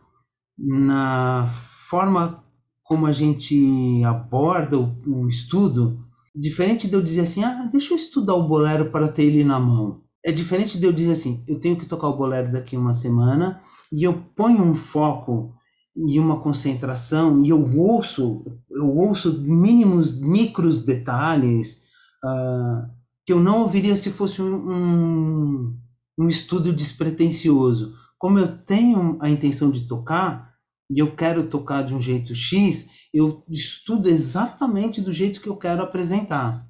na 0.58 1.46
forma 1.88 2.44
como 2.82 3.06
a 3.06 3.12
gente 3.12 4.02
aborda 4.04 4.78
o, 4.78 4.96
o 5.06 5.28
estudo, 5.28 6.04
diferente 6.34 6.88
de 6.88 6.94
eu 6.94 7.02
dizer 7.02 7.22
assim, 7.22 7.44
ah, 7.44 7.68
deixa 7.70 7.92
eu 7.92 7.96
estudar 7.96 8.34
o 8.34 8.48
bolero 8.48 8.90
para 8.90 9.08
ter 9.08 9.24
ele 9.24 9.44
na 9.44 9.60
mão. 9.60 10.02
É 10.24 10.32
diferente 10.32 10.78
de 10.78 10.86
eu 10.86 10.92
dizer 10.92 11.12
assim, 11.12 11.44
eu 11.46 11.60
tenho 11.60 11.76
que 11.76 11.86
tocar 11.86 12.08
o 12.08 12.16
bolero 12.16 12.50
daqui 12.50 12.76
uma 12.76 12.94
semana 12.94 13.60
e 13.92 14.02
eu 14.02 14.14
ponho 14.34 14.62
um 14.62 14.74
foco 14.74 15.54
e 15.94 16.18
uma 16.18 16.40
concentração 16.40 17.44
e 17.44 17.50
eu 17.50 17.78
ouço, 17.78 18.44
eu 18.70 18.96
ouço 18.96 19.40
mínimos, 19.40 20.20
micros 20.20 20.84
detalhes 20.84 21.82
uh, 22.24 22.97
que 23.28 23.32
eu 23.34 23.40
não 23.40 23.60
ouviria 23.60 23.94
se 23.94 24.08
fosse 24.08 24.40
um, 24.40 24.54
um, 24.56 25.78
um 26.18 26.28
estudo 26.28 26.72
despretensioso. 26.72 27.94
Como 28.16 28.38
eu 28.38 28.56
tenho 28.64 29.18
a 29.20 29.28
intenção 29.28 29.70
de 29.70 29.86
tocar, 29.86 30.54
e 30.90 30.98
eu 30.98 31.14
quero 31.14 31.46
tocar 31.46 31.82
de 31.82 31.94
um 31.94 32.00
jeito 32.00 32.34
X, 32.34 32.88
eu 33.12 33.44
estudo 33.50 34.08
exatamente 34.08 35.02
do 35.02 35.12
jeito 35.12 35.42
que 35.42 35.46
eu 35.46 35.58
quero 35.58 35.82
apresentar. 35.82 36.66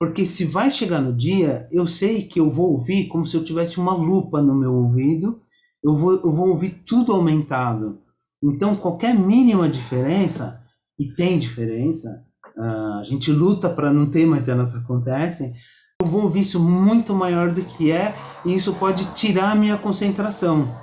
Porque 0.00 0.26
se 0.26 0.44
vai 0.44 0.68
chegar 0.68 1.00
no 1.00 1.16
dia, 1.16 1.68
eu 1.70 1.86
sei 1.86 2.24
que 2.24 2.40
eu 2.40 2.50
vou 2.50 2.72
ouvir 2.72 3.06
como 3.06 3.24
se 3.24 3.36
eu 3.36 3.44
tivesse 3.44 3.78
uma 3.78 3.94
lupa 3.94 4.42
no 4.42 4.56
meu 4.56 4.74
ouvido, 4.74 5.40
eu 5.80 5.94
vou, 5.94 6.14
eu 6.14 6.32
vou 6.32 6.48
ouvir 6.48 6.82
tudo 6.84 7.12
aumentado. 7.12 8.02
Então, 8.42 8.74
qualquer 8.74 9.14
mínima 9.16 9.68
diferença, 9.68 10.60
e 10.98 11.14
tem 11.14 11.38
diferença, 11.38 12.26
a 12.58 13.02
gente 13.04 13.30
luta 13.30 13.68
para 13.68 13.92
não 13.92 14.06
ter, 14.06 14.26
mas 14.26 14.48
elas 14.48 14.74
acontecem, 14.74 15.54
eu 16.00 16.08
vou 16.08 16.22
ouvir 16.22 16.40
isso 16.40 16.60
muito 16.60 17.14
maior 17.14 17.52
do 17.52 17.64
que 17.64 17.90
é, 17.90 18.14
e 18.44 18.54
isso 18.54 18.74
pode 18.74 19.12
tirar 19.14 19.52
a 19.52 19.54
minha 19.54 19.76
concentração, 19.76 20.74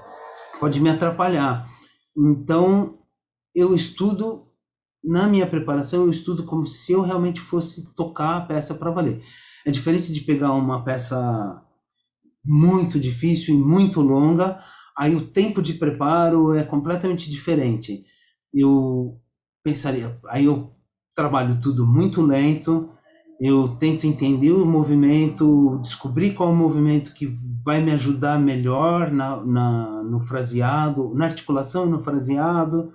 pode 0.60 0.80
me 0.80 0.90
atrapalhar. 0.90 1.70
Então, 2.18 3.00
eu 3.54 3.74
estudo, 3.74 4.48
na 5.04 5.28
minha 5.28 5.48
preparação, 5.48 6.04
eu 6.04 6.12
estudo 6.12 6.46
como 6.46 6.68
se 6.68 6.94
eu 6.94 7.02
realmente 7.02 7.40
fosse 7.42 7.94
tocar 7.94 8.38
a 8.38 8.42
peça 8.42 8.76
para 8.76 8.92
valer. 8.92 9.22
É 9.66 9.72
diferente 9.72 10.12
de 10.12 10.22
pegar 10.22 10.54
uma 10.54 10.84
peça 10.84 11.62
muito 12.44 13.00
difícil 13.00 13.56
e 13.56 13.58
muito 13.58 14.02
longa, 14.02 14.62
aí 14.98 15.16
o 15.16 15.28
tempo 15.28 15.62
de 15.62 15.74
preparo 15.74 16.54
é 16.54 16.64
completamente 16.64 17.30
diferente. 17.30 18.06
Eu 18.54 19.20
pensaria, 19.64 20.20
aí 20.28 20.46
eu 20.46 20.75
trabalho 21.16 21.60
tudo 21.62 21.86
muito 21.86 22.22
lento, 22.22 22.90
eu 23.40 23.70
tento 23.80 24.06
entender 24.06 24.52
o 24.52 24.66
movimento, 24.66 25.80
descobrir 25.82 26.34
qual 26.34 26.52
o 26.52 26.56
movimento 26.56 27.14
que 27.14 27.36
vai 27.64 27.82
me 27.82 27.92
ajudar 27.92 28.40
melhor 28.40 29.12
na, 29.12 29.44
na, 29.44 30.04
no 30.04 30.22
fraseado, 30.22 31.14
na 31.16 31.26
articulação 31.26 31.86
no 31.86 32.04
fraseado, 32.04 32.94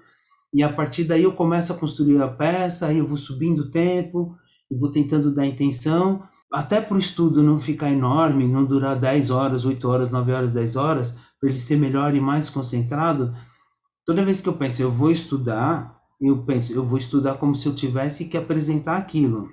e 0.53 0.63
a 0.63 0.73
partir 0.73 1.05
daí 1.05 1.23
eu 1.23 1.33
começo 1.33 1.73
a 1.73 1.77
construir 1.77 2.21
a 2.21 2.29
peça, 2.29 2.87
aí 2.87 2.99
eu 2.99 3.07
vou 3.07 3.17
subindo 3.17 3.61
o 3.61 3.71
tempo, 3.71 4.37
e 4.71 4.77
vou 4.77 4.91
tentando 4.91 5.35
dar 5.35 5.47
intenção, 5.47 6.23
até 6.53 6.81
para 6.81 6.97
o 6.97 6.99
estudo 6.99 7.43
não 7.43 7.61
ficar 7.61 7.91
enorme, 7.91 8.49
não 8.49 8.65
durar 8.65 8.99
10 8.99 9.31
horas, 9.31 9.65
8 9.65 9.89
horas, 9.89 10.11
9 10.11 10.33
horas, 10.33 10.53
10 10.53 10.77
horas, 10.77 11.19
para 11.39 11.49
ele 11.49 11.59
ser 11.59 11.77
melhor 11.77 12.15
e 12.15 12.21
mais 12.21 12.51
concentrado, 12.51 13.35
toda 14.05 14.25
vez 14.25 14.41
que 14.41 14.49
eu 14.49 14.55
penso, 14.55 14.83
eu 14.83 14.91
vou 14.91 15.11
estudar, 15.11 16.00
eu 16.21 16.45
penso, 16.45 16.73
eu 16.73 16.85
vou 16.85 16.99
estudar 16.99 17.39
como 17.39 17.55
se 17.55 17.67
eu 17.67 17.75
tivesse 17.75 18.29
que 18.29 18.37
apresentar 18.37 18.97
aquilo. 18.97 19.49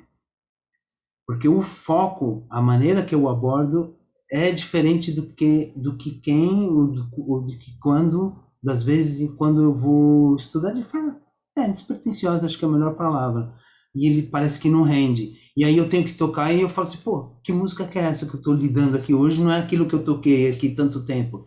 Porque 1.25 1.47
o 1.47 1.61
foco, 1.61 2.45
a 2.49 2.61
maneira 2.61 3.05
que 3.05 3.15
eu 3.15 3.29
abordo 3.29 3.95
é 4.31 4.51
diferente 4.51 5.11
do 5.11 5.33
que 5.33 5.73
do 5.75 5.97
que 5.97 6.11
quem 6.19 6.67
ou 6.69 6.87
do, 6.87 7.09
ou 7.17 7.41
do 7.45 7.57
que 7.57 7.77
quando 7.79 8.35
das 8.61 8.83
vezes 8.83 9.33
quando 9.35 9.61
eu 9.63 9.73
vou 9.73 10.35
estudar 10.35 10.71
de 10.71 10.83
forma 10.83 11.21
é, 11.57 11.69
despretensiosa 11.69 12.45
acho 12.45 12.57
que 12.57 12.65
é 12.65 12.67
a 12.67 12.71
melhor 12.71 12.95
palavra. 12.95 13.53
E 13.95 14.07
ele 14.07 14.21
parece 14.23 14.59
que 14.59 14.69
não 14.69 14.83
rende. 14.83 15.33
E 15.55 15.63
aí 15.63 15.77
eu 15.77 15.89
tenho 15.89 16.05
que 16.05 16.13
tocar 16.13 16.53
e 16.53 16.61
eu 16.61 16.69
falo 16.69 16.87
assim 16.87 16.97
pô 16.99 17.39
que 17.43 17.53
música 17.53 17.87
que 17.87 17.97
é 17.97 18.03
essa 18.03 18.25
que 18.25 18.35
eu 18.35 18.39
estou 18.39 18.53
lidando 18.53 18.97
aqui 18.97 19.13
hoje? 19.13 19.41
Não 19.41 19.51
é 19.51 19.59
aquilo 19.59 19.87
que 19.87 19.95
eu 19.95 20.03
toquei 20.03 20.51
aqui 20.51 20.69
tanto 20.69 21.05
tempo. 21.05 21.45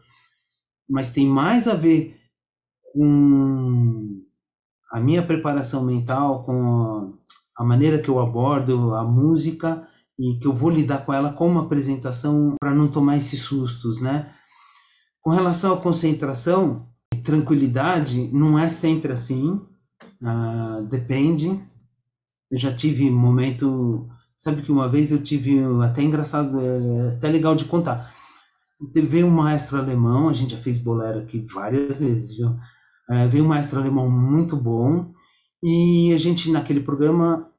Mas 0.89 1.13
tem 1.13 1.27
mais 1.27 1.69
a 1.69 1.75
ver 1.75 2.19
com 2.93 4.23
a 4.91 4.99
minha 4.99 5.23
preparação 5.23 5.85
mental 5.85 6.43
com 6.45 7.15
a 7.57 7.65
maneira 7.65 7.99
que 7.99 8.09
eu 8.09 8.19
abordo 8.19 8.95
a 8.95 9.05
música 9.05 9.87
e 10.19 10.39
que 10.39 10.47
eu 10.47 10.53
vou 10.53 10.71
lidar 10.71 11.05
com 11.05 11.15
ela 11.15 11.33
como 11.33 11.59
apresentação 11.59 12.55
para 12.59 12.75
não 12.75 12.89
tomar 12.89 13.17
esses 13.17 13.41
sustos, 13.41 14.01
né? 14.01 14.33
Com 15.23 15.31
relação 15.31 15.75
à 15.75 15.81
concentração, 15.81 16.89
tranquilidade 17.23 18.31
não 18.33 18.59
é 18.59 18.69
sempre 18.69 19.13
assim, 19.13 19.61
uh, 20.23 20.83
depende. 20.89 21.63
Eu 22.51 22.59
já 22.59 22.75
tive 22.75 23.11
momento, 23.11 24.09
sabe 24.37 24.63
que 24.63 24.73
uma 24.73 24.89
vez 24.89 25.13
eu 25.13 25.23
tive 25.23 25.59
até 25.83 26.03
engraçado, 26.03 26.59
é, 26.61 27.15
até 27.17 27.29
legal 27.29 27.55
de 27.55 27.65
contar. 27.65 28.13
Veio 28.95 29.27
um 29.27 29.31
maestro 29.31 29.79
alemão, 29.79 30.29
a 30.29 30.33
gente 30.33 30.55
já 30.57 30.59
fez 30.59 30.79
bolero 30.79 31.21
aqui 31.21 31.47
várias 31.53 32.01
vezes, 32.01 32.37
viu? 32.37 32.57
Uh, 33.11 33.29
veio 33.29 33.45
um 33.45 33.49
maestro 33.49 33.81
alemão 33.81 34.09
muito 34.09 34.57
bom 34.57 35.13
e 35.63 36.13
a 36.15 36.19
gente 36.19 36.51
naquele 36.51 36.81
programa 36.81 37.51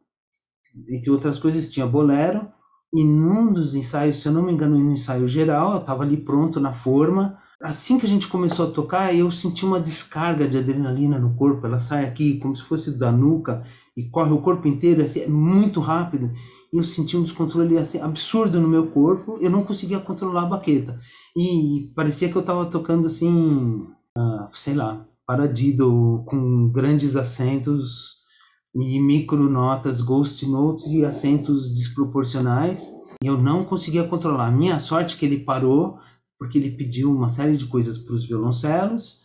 entre 0.89 1.11
outras 1.11 1.39
coisas, 1.39 1.69
tinha 1.69 1.85
bolero, 1.85 2.47
e 2.93 3.03
num 3.03 3.53
dos 3.53 3.75
ensaios, 3.75 4.17
se 4.17 4.27
eu 4.27 4.33
não 4.33 4.43
me 4.43 4.51
engano, 4.51 4.77
no 4.77 4.91
ensaio 4.91 5.27
geral, 5.27 5.73
eu 5.73 5.79
estava 5.79 6.03
ali 6.03 6.17
pronto 6.17 6.59
na 6.59 6.73
forma. 6.73 7.37
Assim 7.61 7.97
que 7.97 8.05
a 8.05 8.09
gente 8.09 8.27
começou 8.27 8.67
a 8.67 8.71
tocar, 8.71 9.15
eu 9.15 9.31
senti 9.31 9.65
uma 9.65 9.79
descarga 9.79 10.47
de 10.47 10.57
adrenalina 10.57 11.19
no 11.19 11.35
corpo. 11.35 11.65
Ela 11.65 11.79
sai 11.79 12.05
aqui 12.05 12.37
como 12.39 12.55
se 12.55 12.63
fosse 12.63 12.97
da 12.97 13.11
nuca 13.11 13.65
e 13.95 14.09
corre 14.09 14.31
o 14.31 14.41
corpo 14.41 14.67
inteiro, 14.67 15.03
assim, 15.03 15.21
é 15.21 15.27
muito 15.27 15.79
rápido. 15.79 16.31
E 16.73 16.77
eu 16.77 16.83
senti 16.83 17.15
um 17.15 17.23
descontrole 17.23 17.77
assim, 17.77 17.99
absurdo 17.99 18.59
no 18.59 18.67
meu 18.67 18.87
corpo. 18.87 19.37
Eu 19.39 19.49
não 19.49 19.63
conseguia 19.63 19.99
controlar 19.99 20.43
a 20.43 20.47
baqueta. 20.47 20.99
E 21.35 21.91
parecia 21.95 22.29
que 22.29 22.35
eu 22.35 22.41
estava 22.41 22.65
tocando 22.65 23.07
assim, 23.07 23.87
ah, 24.17 24.49
sei 24.53 24.73
lá, 24.73 25.05
paradido, 25.31 26.25
com 26.27 26.69
grandes 26.69 27.15
acentos 27.15 28.17
e 28.75 28.99
micronotas, 28.99 30.01
ghost 30.01 30.45
notes 30.45 30.91
e 30.91 31.05
acentos 31.05 31.73
desproporcionais. 31.73 32.91
E 33.23 33.27
eu 33.27 33.37
não 33.37 33.63
conseguia 33.63 34.03
controlar. 34.03 34.51
Minha 34.51 34.77
sorte 34.81 35.15
é 35.15 35.17
que 35.17 35.25
ele 35.25 35.45
parou, 35.45 35.97
porque 36.37 36.57
ele 36.57 36.71
pediu 36.71 37.09
uma 37.09 37.29
série 37.29 37.55
de 37.55 37.65
coisas 37.65 37.97
para 37.97 38.13
os 38.13 38.27
violoncelos. 38.27 39.21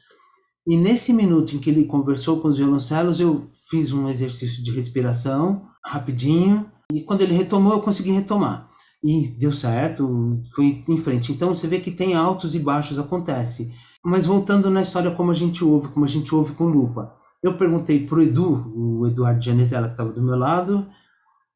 E 0.65 0.77
nesse 0.77 1.13
minuto 1.13 1.57
em 1.57 1.59
que 1.59 1.71
ele 1.71 1.87
conversou 1.87 2.41
com 2.41 2.47
os 2.47 2.59
violoncelos, 2.59 3.19
eu 3.19 3.49
fiz 3.69 3.93
um 3.93 4.09
exercício 4.09 4.63
de 4.63 4.71
respiração 4.71 5.67
rapidinho. 5.85 6.71
E 6.93 7.01
quando 7.01 7.23
ele 7.23 7.35
retomou, 7.35 7.73
eu 7.73 7.81
consegui 7.81 8.13
retomar. 8.13 8.71
E 9.03 9.29
deu 9.41 9.53
certo, 9.53 10.41
fui 10.55 10.85
em 10.89 10.99
frente. 10.99 11.33
Então 11.33 11.53
você 11.53 11.67
vê 11.67 11.81
que 11.81 11.91
tem 11.91 12.15
altos 12.15 12.55
e 12.55 12.61
baixos, 12.61 12.97
acontece. 12.97 13.73
Mas 14.07 14.25
voltando 14.25 14.71
na 14.71 14.83
história 14.83 15.11
como 15.11 15.33
a 15.33 15.35
gente 15.35 15.65
ouve, 15.65 15.89
como 15.89 16.05
a 16.05 16.09
gente 16.09 16.33
ouve 16.33 16.53
com 16.53 16.67
lupa. 16.67 17.13
Eu 17.43 17.59
perguntei 17.59 18.07
para 18.07 18.21
o 18.21 18.23
Edu, 18.23 18.73
o 18.73 19.05
Eduardo 19.09 19.45
Janezella, 19.45 19.89
que 19.89 19.95
estava 19.95 20.13
do 20.13 20.23
meu 20.23 20.37
lado, 20.37 20.87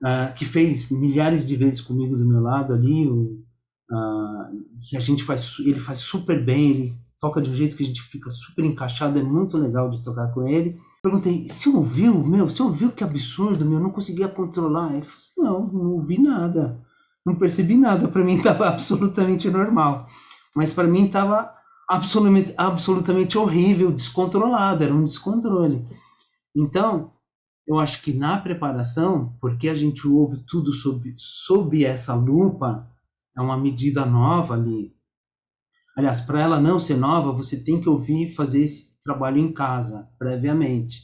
uh, 0.02 0.34
que 0.34 0.44
fez 0.44 0.90
milhares 0.90 1.46
de 1.46 1.54
vezes 1.54 1.80
comigo 1.80 2.16
do 2.16 2.26
meu 2.26 2.40
lado 2.40 2.74
ali, 2.74 3.06
uh, 3.06 3.30
que 4.80 4.96
a 4.96 5.00
gente 5.00 5.22
faz, 5.22 5.60
ele 5.60 5.78
faz 5.78 6.00
super 6.00 6.44
bem, 6.44 6.70
ele 6.70 6.94
toca 7.20 7.40
de 7.40 7.48
um 7.48 7.54
jeito 7.54 7.76
que 7.76 7.84
a 7.84 7.86
gente 7.86 8.02
fica 8.02 8.28
super 8.30 8.64
encaixado, 8.64 9.16
é 9.16 9.22
muito 9.22 9.56
legal 9.56 9.88
de 9.88 10.02
tocar 10.02 10.26
com 10.34 10.48
ele. 10.48 10.76
Perguntei, 11.04 11.48
você 11.48 11.68
ouviu? 11.68 12.26
Meu, 12.26 12.50
você 12.50 12.64
ouviu 12.64 12.90
que 12.90 13.04
absurdo? 13.04 13.64
Meu, 13.64 13.78
não 13.78 13.90
conseguia 13.90 14.26
controlar. 14.26 14.92
Ele 14.92 15.06
falou, 15.06 15.52
não, 15.52 15.72
não 15.72 15.90
ouvi 15.92 16.20
nada. 16.20 16.80
Não 17.24 17.36
percebi 17.36 17.76
nada. 17.76 18.08
Para 18.08 18.24
mim 18.24 18.34
estava 18.38 18.66
absolutamente 18.66 19.48
normal. 19.48 20.08
Mas 20.52 20.72
para 20.72 20.88
mim 20.88 21.06
estava 21.06 21.59
absolutamente, 21.90 22.54
absolutamente 22.56 23.36
horrível, 23.36 23.90
descontrolado. 23.90 24.84
Era 24.84 24.94
um 24.94 25.04
descontrole. 25.04 25.84
Então, 26.56 27.12
eu 27.66 27.78
acho 27.78 28.02
que 28.02 28.12
na 28.12 28.38
preparação, 28.38 29.36
porque 29.40 29.68
a 29.68 29.74
gente 29.74 30.06
ouve 30.06 30.38
tudo 30.46 30.72
sob, 30.72 31.12
sob 31.16 31.84
essa 31.84 32.14
lupa, 32.14 32.88
é 33.36 33.40
uma 33.40 33.56
medida 33.56 34.06
nova 34.06 34.54
ali. 34.54 34.94
Aliás, 35.96 36.20
para 36.20 36.40
ela 36.40 36.60
não 36.60 36.78
ser 36.78 36.96
nova, 36.96 37.32
você 37.32 37.62
tem 37.62 37.80
que 37.80 37.88
ouvir 37.88 38.30
fazer 38.30 38.62
esse 38.62 39.00
trabalho 39.00 39.38
em 39.38 39.52
casa, 39.52 40.08
previamente. 40.16 41.00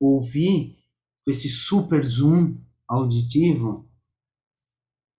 Ouvir 0.00 0.78
esse 1.26 1.48
super 1.48 2.02
zoom 2.04 2.56
auditivo 2.88 3.88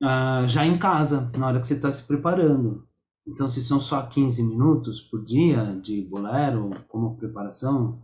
uh, 0.02 0.48
já 0.50 0.66
em 0.66 0.78
casa, 0.78 1.32
na 1.38 1.48
hora 1.48 1.62
que 1.62 1.68
você 1.68 1.76
está 1.76 1.92
se 1.92 2.06
preparando. 2.08 2.88
Então, 3.28 3.48
se 3.48 3.62
são 3.62 3.80
só 3.80 4.02
15 4.02 4.42
minutos 4.44 5.00
por 5.00 5.24
dia 5.24 5.80
de 5.84 6.02
bolero, 6.02 6.72
como 6.88 7.16
preparação, 7.16 8.02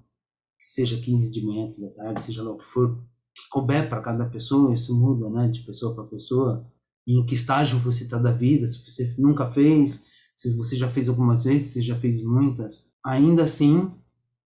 que 0.60 0.68
seja 0.68 1.00
15 1.00 1.32
de 1.32 1.46
manhã, 1.46 1.68
15 1.68 1.82
da 1.82 1.94
tarde, 1.96 2.24
seja 2.24 2.44
lá 2.44 2.52
o 2.52 2.58
que 2.58 2.66
for, 2.66 2.98
que 3.36 3.50
couber 3.50 3.90
para 3.90 4.02
cada 4.02 4.26
pessoa, 4.26 4.74
isso 4.74 4.98
muda, 4.98 5.30
né, 5.30 5.48
de 5.48 5.62
pessoa 5.62 5.94
para 5.94 6.04
pessoa, 6.04 6.68
em 7.08 7.26
que 7.26 7.36
estágio 7.36 7.80
você 7.80 8.04
está 8.04 8.18
da 8.18 8.32
vida, 8.32 8.68
se 8.68 8.84
você 8.84 9.16
nunca 9.18 9.52
fez, 9.52 10.06
se 10.36 10.54
você 10.56 10.76
já 10.76 10.90
fez 10.90 11.08
algumas 11.08 11.46
vezes, 11.46 11.74
se 11.74 11.82
já 11.82 11.96
fez 11.96 12.24
muitas, 12.24 12.92
ainda 13.04 13.44
assim, 13.44 13.92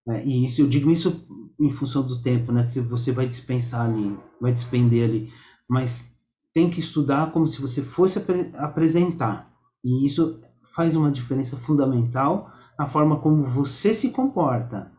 né, 0.06 0.24
e 0.24 0.44
isso 0.44 0.62
eu 0.62 0.68
digo 0.68 0.90
isso 0.90 1.26
em 1.60 1.70
função 1.70 2.06
do 2.06 2.20
tempo, 2.22 2.52
né, 2.52 2.66
que 2.66 2.80
você 2.80 3.12
vai 3.12 3.28
dispensar 3.28 3.88
ali, 3.90 4.16
vai 4.40 4.52
despender 4.52 5.08
ali, 5.08 5.32
mas 5.68 6.14
tem 6.52 6.70
que 6.70 6.80
estudar 6.80 7.32
como 7.32 7.48
se 7.48 7.60
você 7.60 7.82
fosse 7.82 8.18
ap 8.18 8.30
apresentar, 8.56 9.52
e 9.82 10.06
isso 10.06 10.40
faz 10.74 10.96
uma 10.96 11.10
diferença 11.10 11.56
fundamental 11.56 12.50
na 12.78 12.86
forma 12.86 13.20
como 13.20 13.48
você 13.48 13.94
se 13.94 14.10
comporta. 14.10 14.90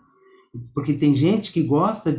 Porque 0.73 0.93
tem 0.93 1.15
gente 1.15 1.51
que 1.51 1.63
gosta 1.63 2.11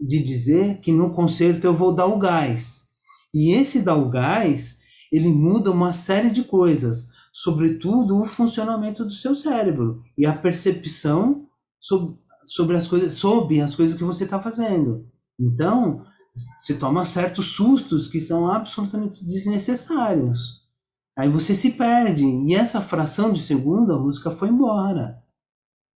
de 0.00 0.22
dizer 0.22 0.80
que 0.80 0.92
no 0.92 1.14
concerto 1.14 1.66
eu 1.66 1.74
vou 1.74 1.94
dar 1.94 2.06
o 2.06 2.18
gás. 2.18 2.86
E 3.34 3.52
esse 3.52 3.82
dar 3.82 3.96
o 3.96 4.08
gás, 4.08 4.80
ele 5.12 5.28
muda 5.28 5.70
uma 5.70 5.92
série 5.92 6.30
de 6.30 6.44
coisas, 6.44 7.10
sobretudo 7.32 8.20
o 8.20 8.26
funcionamento 8.26 9.04
do 9.04 9.10
seu 9.10 9.34
cérebro 9.34 10.02
e 10.16 10.24
a 10.24 10.32
percepção 10.32 11.46
sobre, 11.80 12.16
sobre 12.46 12.76
as 12.76 12.86
coisas, 12.86 13.12
sobre 13.14 13.60
as 13.60 13.74
coisas 13.74 13.96
que 13.96 14.04
você 14.04 14.24
está 14.24 14.40
fazendo. 14.40 15.06
Então, 15.38 16.04
você 16.60 16.74
toma 16.74 17.04
certos 17.04 17.46
sustos 17.48 18.08
que 18.08 18.20
são 18.20 18.50
absolutamente 18.50 19.26
desnecessários. 19.26 20.65
Aí 21.16 21.30
você 21.30 21.54
se 21.54 21.72
perde. 21.72 22.24
E 22.24 22.54
essa 22.54 22.80
fração 22.80 23.32
de 23.32 23.40
segundo, 23.42 23.92
a 23.92 23.98
música 23.98 24.30
foi 24.30 24.48
embora. 24.48 25.22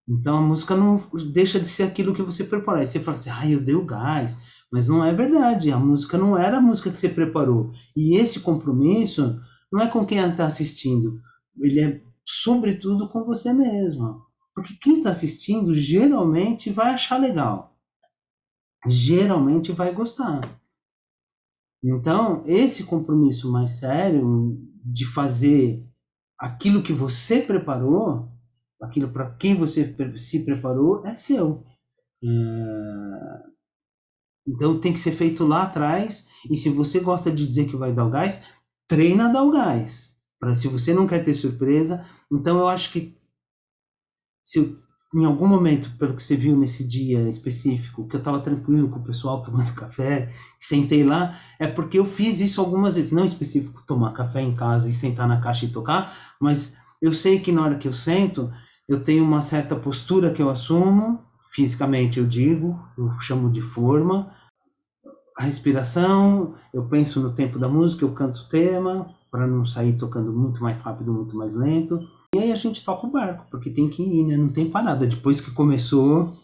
Então 0.09 0.39
a 0.39 0.41
música 0.41 0.75
não 0.75 0.99
deixa 1.33 1.61
de 1.61 1.69
ser 1.69 1.85
aquilo 1.85 2.15
que 2.15 2.23
você 2.23 2.43
preparou. 2.43 2.81
Aí 2.81 2.87
você 2.87 2.99
fala 2.99 3.17
assim, 3.17 3.31
ah, 3.31 3.49
eu 3.49 3.61
dei 3.61 3.75
o 3.75 3.85
gás. 3.85 4.39
Mas 4.73 4.89
não 4.89 5.05
é 5.05 5.13
verdade. 5.13 5.71
A 5.71 5.79
música 5.79 6.17
não 6.17 6.39
era 6.39 6.57
a 6.59 6.61
música 6.61 6.91
que 6.91 6.97
você 6.97 7.09
preparou. 7.09 7.73
E 7.95 8.17
esse 8.17 8.41
compromisso 8.41 9.39
não 9.71 9.81
é 9.81 9.89
com 9.89 10.07
quem 10.07 10.19
está 10.19 10.47
assistindo. 10.47 11.21
Ele 11.59 11.81
é, 11.81 12.03
sobretudo, 12.25 13.09
com 13.09 13.25
você 13.25 13.53
mesmo. 13.53 14.23
Porque 14.55 14.75
quem 14.81 14.99
está 14.99 15.11
assistindo 15.11 15.75
geralmente 15.75 16.71
vai 16.71 16.93
achar 16.95 17.19
legal. 17.19 17.77
Geralmente 18.87 19.73
vai 19.73 19.93
gostar. 19.93 20.41
Então, 21.83 22.43
esse 22.47 22.85
compromisso 22.85 23.51
mais 23.51 23.79
sério 23.79 24.59
de 24.85 25.07
fazer 25.07 25.87
aquilo 26.39 26.83
que 26.83 26.93
você 26.93 27.41
preparou 27.41 28.31
aquilo 28.81 29.13
para 29.13 29.31
quem 29.35 29.55
você 29.55 29.95
se 30.17 30.45
preparou 30.45 31.05
é 31.05 31.15
seu. 31.15 31.65
É... 32.25 33.51
Então 34.47 34.81
tem 34.81 34.93
que 34.93 34.99
ser 34.99 35.13
feito 35.13 35.47
lá 35.47 35.65
atrás. 35.65 36.29
E 36.51 36.57
se 36.57 36.71
você 36.71 37.01
gosta 37.01 37.31
de 37.31 37.47
dizer 37.47 37.69
que 37.69 37.77
vai 37.77 37.93
dar 37.93 38.07
o 38.07 38.11
gás, 38.11 38.43
treina 38.89 39.29
a 39.29 39.33
dar 39.33 39.43
o 39.43 39.53
gás. 39.53 40.19
Pra, 40.39 40.55
se 40.55 40.67
você 40.69 40.95
não 40.95 41.07
quer 41.07 41.23
ter 41.23 41.35
surpresa, 41.35 42.07
então 42.33 42.59
eu 42.59 42.67
acho 42.67 42.93
que 42.93 43.17
se 44.43 44.77
em 45.13 45.25
algum 45.25 45.47
momento, 45.47 45.91
pelo 45.99 46.15
que 46.15 46.23
você 46.23 46.37
viu 46.37 46.57
nesse 46.57 46.87
dia 46.87 47.29
específico, 47.29 48.07
que 48.07 48.15
eu 48.15 48.19
estava 48.19 48.41
tranquilo 48.41 48.89
com 48.89 49.01
o 49.01 49.05
pessoal 49.05 49.43
tomando 49.43 49.73
café, 49.75 50.33
sentei 50.59 51.03
lá, 51.03 51.39
é 51.59 51.67
porque 51.67 51.99
eu 51.99 52.05
fiz 52.05 52.41
isso 52.41 52.61
algumas 52.61 52.95
vezes, 52.95 53.11
não 53.11 53.25
específico 53.25 53.83
tomar 53.87 54.13
café 54.13 54.41
em 54.41 54.55
casa 54.55 54.89
e 54.89 54.93
sentar 54.93 55.27
na 55.27 55.41
caixa 55.41 55.67
e 55.67 55.71
tocar, 55.71 56.37
mas 56.41 56.77
eu 57.03 57.13
sei 57.13 57.41
que 57.41 57.51
na 57.51 57.63
hora 57.63 57.79
que 57.79 57.89
eu 57.89 57.95
sento, 57.95 58.53
eu 58.89 59.03
tenho 59.03 59.25
uma 59.25 59.43
certa 59.43 59.75
postura 59.75 60.33
que 60.33 60.43
eu 60.43 60.51
assumo, 60.51 61.21
fisicamente 61.49 62.19
eu 62.19 62.27
digo, 62.27 62.79
eu 62.97 63.11
chamo 63.21 63.51
de 63.51 63.61
forma. 63.61 64.33
A 65.37 65.43
respiração, 65.43 66.55
eu 66.73 66.85
penso 66.87 67.21
no 67.21 67.33
tempo 67.33 67.59
da 67.59 67.69
música, 67.69 68.05
eu 68.05 68.13
canto 68.13 68.41
o 68.41 68.49
tema, 68.49 69.15
para 69.31 69.47
não 69.47 69.65
sair 69.65 69.97
tocando 69.97 70.33
muito 70.33 70.63
mais 70.63 70.83
rápido, 70.83 71.13
muito 71.13 71.37
mais 71.37 71.55
lento. 71.55 72.01
Gente 72.61 72.85
toca 72.85 73.07
o 73.07 73.11
barco, 73.11 73.47
porque 73.51 73.71
tem 73.71 73.89
que 73.89 74.03
ir, 74.03 74.25
né? 74.25 74.37
Não 74.37 74.49
tem 74.49 74.71
parada. 74.71 75.07
Depois 75.07 75.41
que 75.41 75.51
começou, 75.51 76.37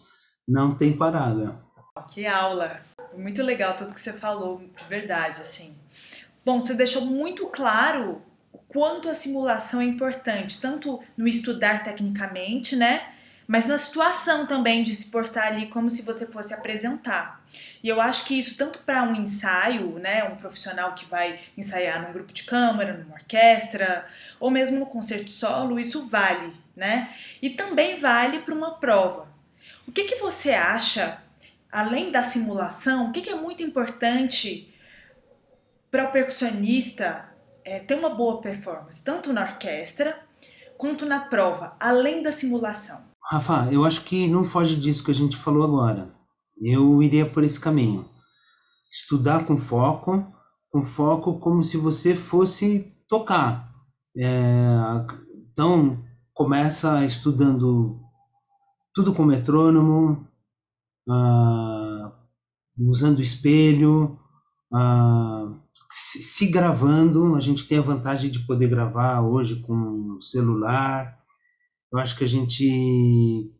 não 0.47 0.75
tem 0.75 0.93
parada. 0.93 1.55
Que 2.09 2.25
aula! 2.25 2.81
Muito 3.15 3.41
legal 3.41 3.75
tudo 3.75 3.93
que 3.93 4.01
você 4.01 4.13
falou, 4.13 4.61
de 4.77 4.83
verdade, 4.85 5.41
assim. 5.41 5.75
Bom, 6.45 6.59
você 6.59 6.73
deixou 6.73 7.05
muito 7.05 7.47
claro 7.47 8.21
quanto 8.67 9.09
a 9.09 9.13
simulação 9.13 9.81
é 9.81 9.85
importante, 9.85 10.61
tanto 10.61 10.99
no 11.15 11.27
estudar 11.27 11.83
tecnicamente, 11.83 12.75
né? 12.75 13.13
Mas 13.47 13.65
na 13.65 13.77
situação 13.77 14.45
também 14.45 14.83
de 14.83 14.93
se 14.93 15.09
portar 15.09 15.47
ali 15.47 15.67
como 15.67 15.89
se 15.89 16.01
você 16.01 16.27
fosse 16.27 16.53
apresentar. 16.53 17.41
E 17.81 17.87
eu 17.87 18.01
acho 18.01 18.25
que 18.25 18.37
isso, 18.37 18.57
tanto 18.57 18.79
para 18.83 19.03
um 19.03 19.15
ensaio, 19.15 19.97
né, 19.99 20.25
um 20.25 20.35
profissional 20.35 20.93
que 20.93 21.05
vai 21.05 21.39
ensaiar 21.57 22.05
num 22.05 22.11
grupo 22.11 22.33
de 22.33 22.43
câmara, 22.43 22.93
numa 22.93 23.15
orquestra, 23.15 24.05
ou 24.37 24.51
mesmo 24.51 24.79
no 24.79 24.85
concerto 24.85 25.31
solo, 25.31 25.79
isso 25.79 26.07
vale, 26.09 26.53
né? 26.75 27.15
E 27.41 27.51
também 27.51 27.99
vale 27.99 28.39
para 28.39 28.53
uma 28.53 28.75
prova. 28.75 29.29
O 29.87 29.93
que, 29.93 30.03
que 30.03 30.15
você 30.17 30.51
acha, 30.51 31.17
além 31.71 32.11
da 32.11 32.23
simulação, 32.23 33.07
o 33.07 33.11
que, 33.13 33.21
que 33.21 33.29
é 33.29 33.35
muito 33.35 33.63
importante 33.63 34.73
para 35.89 36.03
o 36.03 36.11
percussionista 36.11 37.29
é, 37.63 37.79
ter 37.79 37.95
uma 37.95 38.09
boa 38.09 38.41
performance, 38.41 39.01
tanto 39.01 39.31
na 39.31 39.43
orquestra 39.43 40.19
quanto 40.77 41.05
na 41.05 41.21
prova, 41.21 41.77
além 41.79 42.21
da 42.21 42.31
simulação? 42.33 43.06
Rafa, 43.29 43.67
eu 43.71 43.83
acho 43.83 44.05
que 44.05 44.25
não 44.27 44.45
foge 44.45 44.75
disso 44.77 45.03
que 45.03 45.11
a 45.11 45.13
gente 45.13 45.35
falou 45.35 45.63
agora. 45.63 46.15
Eu 46.61 47.03
iria 47.03 47.29
por 47.29 47.43
esse 47.43 47.59
caminho. 47.59 48.05
Estudar 48.89 49.45
com 49.45 49.57
foco, 49.57 50.25
com 50.69 50.85
foco 50.85 51.37
como 51.39 51.61
se 51.61 51.75
você 51.75 52.15
fosse 52.15 52.95
tocar. 53.09 53.69
É, 54.17 54.77
então, 55.51 56.03
começa 56.33 57.05
estudando 57.05 57.99
tudo 58.93 59.13
com 59.13 59.25
metrônomo, 59.25 60.25
uh, 61.07 62.11
usando 62.79 63.21
espelho, 63.21 64.17
uh, 64.73 65.59
se 65.89 66.47
gravando, 66.47 67.35
a 67.35 67.39
gente 67.39 67.67
tem 67.67 67.77
a 67.77 67.81
vantagem 67.81 68.31
de 68.31 68.39
poder 68.39 68.69
gravar 68.69 69.21
hoje 69.21 69.57
com 69.61 70.19
celular. 70.21 71.17
Eu 71.91 71.99
acho 71.99 72.17
que 72.17 72.23
a 72.23 72.27
gente 72.27 73.53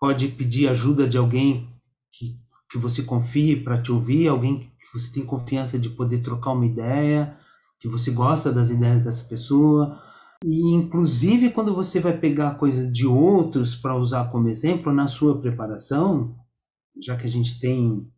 pode 0.00 0.28
pedir 0.28 0.68
ajuda 0.68 1.08
de 1.08 1.18
alguém 1.18 1.68
que, 2.12 2.38
que 2.70 2.78
você 2.78 3.02
confie 3.02 3.56
para 3.56 3.80
te 3.82 3.90
ouvir, 3.90 4.28
alguém 4.28 4.60
que 4.78 4.98
você 4.98 5.12
tem 5.12 5.24
confiança 5.24 5.78
de 5.78 5.90
poder 5.90 6.22
trocar 6.22 6.52
uma 6.52 6.66
ideia, 6.66 7.36
que 7.80 7.88
você 7.88 8.10
gosta 8.10 8.52
das 8.52 8.70
ideias 8.70 9.02
dessa 9.02 9.28
pessoa. 9.28 10.00
E 10.44 10.72
inclusive 10.72 11.50
quando 11.50 11.74
você 11.74 11.98
vai 11.98 12.16
pegar 12.16 12.58
coisa 12.58 12.90
de 12.90 13.06
outros 13.06 13.74
para 13.74 13.96
usar 13.96 14.30
como 14.30 14.48
exemplo 14.48 14.92
na 14.92 15.08
sua 15.08 15.40
preparação, 15.40 16.36
já 17.00 17.16
que 17.16 17.26
a 17.26 17.30
gente 17.30 17.58
tem 17.58 18.08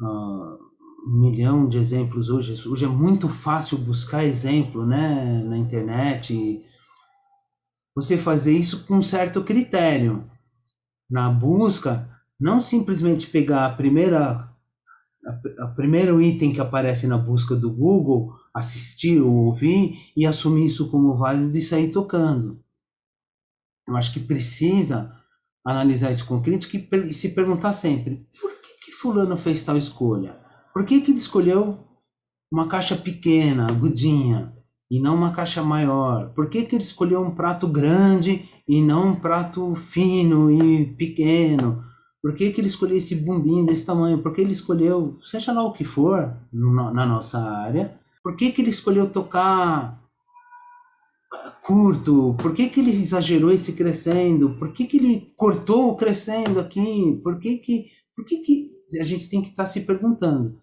uh, 0.00 0.58
um 1.06 1.20
milhão 1.20 1.68
de 1.68 1.78
exemplos 1.78 2.28
hoje. 2.28 2.68
Hoje 2.68 2.84
é 2.84 2.88
muito 2.88 3.28
fácil 3.28 3.78
buscar 3.78 4.24
exemplo 4.24 4.84
né, 4.84 5.42
na 5.44 5.56
internet. 5.56 6.64
Você 7.96 8.18
fazer 8.18 8.52
isso 8.52 8.86
com 8.86 8.96
um 8.96 9.02
certo 9.02 9.42
critério. 9.42 10.30
Na 11.10 11.30
busca, 11.30 12.08
não 12.38 12.60
simplesmente 12.60 13.26
pegar 13.28 13.66
a 13.66 13.74
primeira 13.74 14.52
a 15.58 15.66
primeiro 15.66 16.22
item 16.22 16.52
que 16.52 16.60
aparece 16.60 17.08
na 17.08 17.18
busca 17.18 17.56
do 17.56 17.68
Google, 17.68 18.32
assistir 18.54 19.20
ou 19.20 19.46
ouvir 19.46 20.12
e 20.16 20.24
assumir 20.24 20.66
isso 20.66 20.88
como 20.88 21.16
válido 21.16 21.56
e 21.56 21.62
sair 21.62 21.90
tocando. 21.90 22.62
Eu 23.88 23.96
acho 23.96 24.12
que 24.12 24.20
precisa 24.20 25.12
analisar 25.64 26.12
isso 26.12 26.26
com 26.26 26.40
crítica 26.40 26.76
e, 26.96 27.12
se 27.12 27.30
perguntar 27.30 27.72
sempre: 27.72 28.26
por 28.40 28.52
que, 28.60 28.86
que 28.86 28.92
Fulano 28.92 29.36
fez 29.36 29.64
tal 29.64 29.76
escolha? 29.76 30.38
Por 30.72 30.84
que, 30.84 31.00
que 31.00 31.10
ele 31.10 31.18
escolheu 31.18 31.84
uma 32.50 32.68
caixa 32.68 32.96
pequena, 32.96 33.66
agudinha, 33.66 34.56
e 34.90 35.00
não 35.00 35.14
uma 35.16 35.32
caixa 35.32 35.62
maior? 35.62 36.30
Por 36.34 36.48
que, 36.48 36.64
que 36.64 36.76
ele 36.76 36.84
escolheu 36.84 37.20
um 37.20 37.34
prato 37.34 37.66
grande 37.66 38.48
e 38.68 38.82
não 38.82 39.08
um 39.08 39.16
prato 39.16 39.74
fino 39.74 40.50
e 40.50 40.86
pequeno? 40.94 41.84
Por 42.22 42.34
que, 42.34 42.50
que 42.50 42.60
ele 42.60 42.68
escolheu 42.68 42.96
esse 42.96 43.14
bumbinho 43.14 43.66
desse 43.66 43.86
tamanho? 43.86 44.22
Por 44.22 44.34
que 44.34 44.40
ele 44.40 44.52
escolheu, 44.52 45.18
seja 45.24 45.52
lá 45.52 45.62
o 45.62 45.72
que 45.72 45.84
for, 45.84 46.36
no, 46.52 46.72
na 46.92 47.06
nossa 47.06 47.38
área? 47.38 47.98
Por 48.22 48.36
que, 48.36 48.50
que 48.50 48.60
ele 48.60 48.70
escolheu 48.70 49.10
tocar 49.10 50.02
curto? 51.62 52.34
Por 52.40 52.54
que, 52.54 52.68
que 52.68 52.80
ele 52.80 52.90
exagerou 52.90 53.52
esse 53.52 53.72
crescendo? 53.72 54.54
Por 54.58 54.72
que, 54.72 54.86
que 54.86 54.96
ele 54.96 55.32
cortou 55.36 55.90
o 55.90 55.96
crescendo 55.96 56.58
aqui? 56.58 57.20
Por 57.22 57.38
que, 57.38 57.58
que, 57.58 57.86
por 58.14 58.24
que, 58.24 58.38
que 58.38 58.70
a 59.00 59.04
gente 59.04 59.28
tem 59.28 59.42
que 59.42 59.48
estar 59.48 59.64
tá 59.64 59.68
se 59.68 59.82
perguntando? 59.82 60.58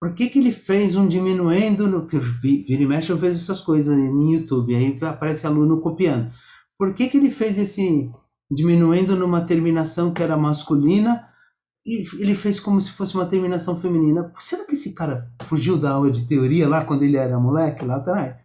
Por 0.00 0.14
que, 0.14 0.30
que 0.30 0.38
ele 0.38 0.50
fez 0.50 0.96
um 0.96 1.06
diminuendo 1.06 1.86
no 1.86 2.06
que 2.06 2.18
vira 2.18 2.82
e 2.82 2.86
mexe 2.86 3.12
eu 3.12 3.18
vejo 3.18 3.38
essas 3.38 3.60
coisas 3.60 3.94
no 3.94 4.32
YouTube, 4.32 4.74
aí 4.74 4.98
aparece 5.02 5.46
aluno 5.46 5.78
copiando. 5.82 6.32
Por 6.78 6.94
que, 6.94 7.08
que 7.08 7.18
ele 7.18 7.30
fez 7.30 7.58
esse 7.58 8.10
diminuendo 8.50 9.14
numa 9.14 9.42
terminação 9.42 10.10
que 10.12 10.22
era 10.22 10.38
masculina 10.38 11.28
e 11.84 12.04
ele 12.18 12.34
fez 12.34 12.58
como 12.58 12.80
se 12.80 12.90
fosse 12.92 13.14
uma 13.14 13.26
terminação 13.26 13.78
feminina? 13.78 14.32
Será 14.38 14.64
que 14.64 14.72
esse 14.72 14.94
cara 14.94 15.30
fugiu 15.42 15.76
da 15.76 15.90
aula 15.90 16.10
de 16.10 16.26
teoria 16.26 16.66
lá 16.66 16.82
quando 16.82 17.02
ele 17.02 17.18
era 17.18 17.38
moleque 17.38 17.84
lá 17.84 17.96
atrás? 17.96 18.36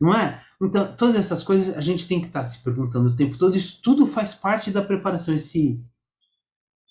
Não 0.00 0.14
é? 0.14 0.40
Então, 0.62 0.94
todas 0.96 1.16
essas 1.16 1.42
coisas 1.42 1.76
a 1.76 1.80
gente 1.80 2.06
tem 2.06 2.20
que 2.20 2.28
estar 2.28 2.40
tá 2.40 2.44
se 2.44 2.62
perguntando 2.62 3.08
o 3.08 3.16
tempo 3.16 3.36
todo. 3.36 3.56
Isso 3.56 3.80
tudo 3.82 4.06
faz 4.06 4.32
parte 4.34 4.70
da 4.70 4.80
preparação. 4.80 5.34
Esse, 5.34 5.84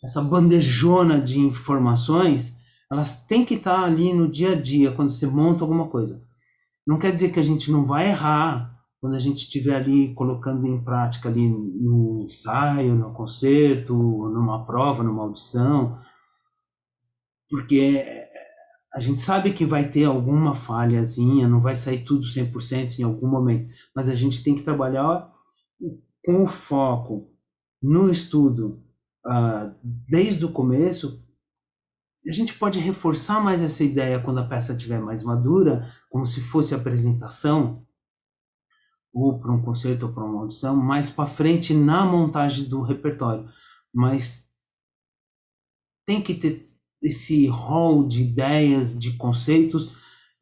essa 0.03 0.21
bandejona 0.21 1.21
de 1.21 1.39
informações, 1.39 2.58
elas 2.91 3.25
têm 3.25 3.45
que 3.45 3.55
estar 3.55 3.83
ali 3.83 4.13
no 4.13 4.29
dia 4.29 4.53
a 4.53 4.61
dia, 4.61 4.91
quando 4.91 5.11
você 5.11 5.27
monta 5.27 5.63
alguma 5.63 5.87
coisa. 5.87 6.23
Não 6.85 6.97
quer 6.97 7.13
dizer 7.13 7.31
que 7.31 7.39
a 7.39 7.43
gente 7.43 7.71
não 7.71 7.85
vai 7.85 8.09
errar 8.09 8.75
quando 8.99 9.15
a 9.15 9.19
gente 9.19 9.37
estiver 9.37 9.75
ali 9.75 10.13
colocando 10.13 10.67
em 10.67 10.83
prática 10.83 11.29
ali 11.29 11.47
no 11.47 12.23
ensaio, 12.23 12.95
no 12.95 13.13
concerto, 13.13 13.93
numa 13.93 14.65
prova, 14.65 15.03
numa 15.03 15.23
audição, 15.23 15.99
porque 17.49 18.03
a 18.93 18.99
gente 18.99 19.21
sabe 19.21 19.53
que 19.53 19.65
vai 19.65 19.89
ter 19.89 20.05
alguma 20.05 20.55
falhazinha, 20.55 21.47
não 21.47 21.61
vai 21.61 21.75
sair 21.75 22.03
tudo 22.03 22.25
100% 22.25 22.99
em 22.99 23.03
algum 23.03 23.27
momento, 23.27 23.69
mas 23.95 24.09
a 24.09 24.15
gente 24.15 24.43
tem 24.43 24.55
que 24.55 24.63
trabalhar 24.63 25.31
com 26.25 26.43
o 26.43 26.47
foco 26.47 27.31
no 27.81 28.09
estudo 28.09 28.83
uh, 29.25 29.73
desde 29.83 30.43
o 30.45 30.51
começo. 30.51 31.23
A 32.29 32.31
gente 32.31 32.53
pode 32.53 32.77
reforçar 32.77 33.43
mais 33.43 33.59
essa 33.59 33.83
ideia 33.83 34.19
quando 34.19 34.37
a 34.37 34.45
peça 34.45 34.73
estiver 34.73 35.01
mais 35.01 35.23
madura, 35.23 35.91
como 36.11 36.27
se 36.27 36.39
fosse 36.39 36.75
apresentação, 36.75 37.83
ou 39.11 39.39
para 39.39 39.51
um 39.51 39.59
concerto 39.59 40.05
ou 40.05 40.13
para 40.13 40.23
uma 40.23 40.41
audição, 40.41 40.75
mais 40.75 41.09
para 41.09 41.25
frente 41.25 41.73
na 41.73 42.05
montagem 42.05 42.69
do 42.69 42.83
repertório. 42.83 43.49
Mas 43.91 44.51
tem 46.05 46.21
que 46.21 46.35
ter 46.35 46.71
esse 47.01 47.47
rol 47.47 48.07
de 48.07 48.21
ideias, 48.21 48.97
de 48.99 49.13
conceitos 49.13 49.91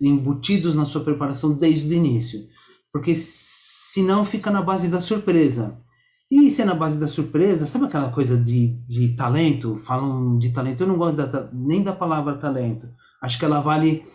embutidos 0.02 0.76
na 0.76 0.86
sua 0.86 1.06
preparação 1.06 1.54
desde 1.54 1.88
o 1.88 1.94
início. 1.94 2.50
Porque 2.92 3.16
senão 3.16 4.26
fica 4.26 4.52
na 4.52 4.62
base 4.62 4.90
da 4.90 5.00
surpresa. 5.00 5.82
E 6.30 6.52
se 6.52 6.62
é 6.62 6.66
na 6.66 6.76
base 6.76 7.00
da 7.00 7.08
surpresa, 7.08 7.66
sabe 7.66 7.86
aquela 7.86 8.12
coisa 8.12 8.38
de, 8.38 8.76
de 8.86 9.16
talento? 9.16 9.80
Falam 9.80 10.38
de 10.38 10.52
talento, 10.52 10.82
eu 10.82 10.88
não 10.88 10.98
gosto 10.98 11.16
da, 11.16 11.50
nem 11.54 11.82
da 11.82 11.94
palavra 11.94 12.38
talento. 12.38 12.88
Acho 13.22 13.40
que 13.40 13.46
ela 13.46 13.62
vale 13.62 14.06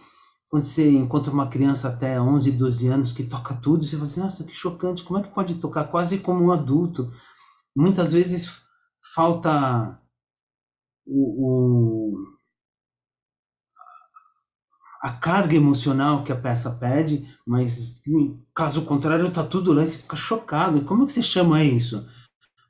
quando 0.52 0.66
você 0.66 0.90
encontra 0.90 1.32
uma 1.32 1.48
criança 1.48 1.88
até 1.88 2.20
11, 2.20 2.52
12 2.52 2.88
anos 2.88 3.12
que 3.14 3.24
toca 3.24 3.54
tudo, 3.54 3.86
você 3.86 3.96
fala 3.96 4.04
assim, 4.06 4.20
nossa, 4.20 4.44
que 4.44 4.54
chocante, 4.54 5.02
como 5.02 5.18
é 5.18 5.22
que 5.22 5.34
pode 5.34 5.54
tocar 5.54 5.84
quase 5.84 6.18
como 6.18 6.44
um 6.44 6.52
adulto? 6.52 7.10
Muitas 7.74 8.12
vezes 8.12 8.60
falta 9.14 9.98
o, 11.06 12.10
o 12.10 12.14
a 15.02 15.10
carga 15.10 15.56
emocional 15.56 16.22
que 16.22 16.30
a 16.30 16.36
peça 16.36 16.70
pede, 16.70 17.28
mas 17.44 18.00
caso 18.54 18.84
contrário 18.84 19.28
tá 19.32 19.42
tudo 19.42 19.72
lá 19.72 19.82
e 19.82 19.86
você 19.88 19.98
fica 19.98 20.14
chocado. 20.14 20.84
Como 20.84 21.02
é 21.02 21.06
que 21.06 21.12
você 21.12 21.22
chama 21.24 21.64
isso? 21.64 22.08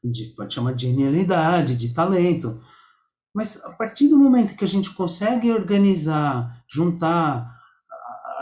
De, 0.02 0.32
pode 0.34 0.54
chamar 0.54 0.72
de 0.72 0.86
genialidade, 0.86 1.76
de 1.76 1.92
talento. 1.92 2.58
Mas 3.34 3.62
a 3.62 3.72
partir 3.72 4.08
do 4.08 4.16
momento 4.16 4.56
que 4.56 4.64
a 4.64 4.68
gente 4.68 4.94
consegue 4.94 5.52
organizar, 5.52 6.64
juntar 6.66 7.54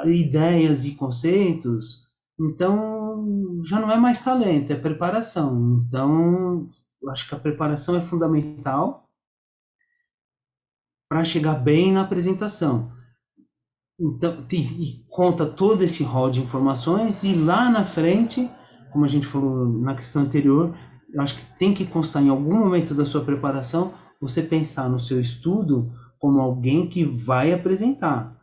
uh, 0.05 0.09
ideias 0.09 0.85
e 0.85 0.93
conceitos, 0.93 2.07
então 2.39 3.61
já 3.65 3.81
não 3.81 3.91
é 3.91 3.99
mais 3.99 4.23
talento, 4.23 4.73
é 4.73 4.77
preparação. 4.77 5.85
Então, 5.85 6.71
eu 7.03 7.11
acho 7.11 7.29
que 7.29 7.35
a 7.35 7.41
preparação 7.41 7.97
é 7.97 8.01
fundamental 8.01 9.11
para 11.09 11.25
chegar 11.25 11.55
bem 11.55 11.93
na 11.93 12.03
apresentação. 12.03 13.00
Então, 14.01 14.35
e 14.51 15.05
conta 15.11 15.45
todo 15.45 15.83
esse 15.83 16.03
rol 16.03 16.31
de 16.31 16.41
informações 16.41 17.23
e 17.23 17.35
lá 17.35 17.69
na 17.69 17.85
frente, 17.85 18.51
como 18.91 19.05
a 19.05 19.09
gente 19.09 19.27
falou 19.27 19.69
na 19.69 19.95
questão 19.95 20.23
anterior, 20.23 20.75
eu 21.13 21.21
acho 21.21 21.37
que 21.37 21.59
tem 21.59 21.75
que 21.75 21.85
constar 21.85 22.23
em 22.23 22.31
algum 22.31 22.59
momento 22.59 22.95
da 22.95 23.05
sua 23.05 23.23
preparação 23.23 23.93
você 24.19 24.43
pensar 24.43 24.89
no 24.89 24.99
seu 24.99 25.21
estudo 25.21 25.93
como 26.19 26.41
alguém 26.41 26.87
que 26.87 27.05
vai 27.05 27.53
apresentar, 27.53 28.39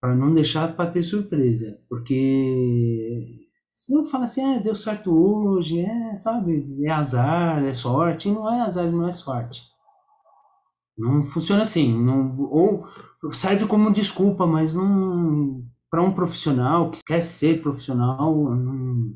para 0.00 0.14
não 0.14 0.34
deixar 0.34 0.74
para 0.74 0.90
ter 0.90 1.02
surpresa, 1.02 1.78
porque 1.88 3.46
senão 3.70 4.04
fala 4.04 4.24
assim, 4.24 4.42
ah, 4.42 4.58
deu 4.58 4.74
certo 4.74 5.10
hoje, 5.10 5.80
é, 5.80 6.16
sabe, 6.16 6.66
é 6.82 6.90
azar, 6.90 7.64
é 7.64 7.72
sorte, 7.72 8.30
não 8.30 8.50
é 8.50 8.60
azar, 8.60 8.90
não 8.90 9.06
é 9.06 9.12
sorte. 9.12 9.62
Não 10.96 11.24
funciona 11.24 11.62
assim, 11.62 11.92
não, 12.02 12.38
ou 12.40 12.86
serve 13.32 13.66
como 13.66 13.92
desculpa, 13.92 14.46
mas 14.46 14.74
não 14.74 15.64
para 15.90 16.02
um 16.02 16.12
profissional 16.12 16.90
que 16.90 17.00
quer 17.04 17.22
ser 17.22 17.62
profissional 17.62 18.34
não, 18.54 19.14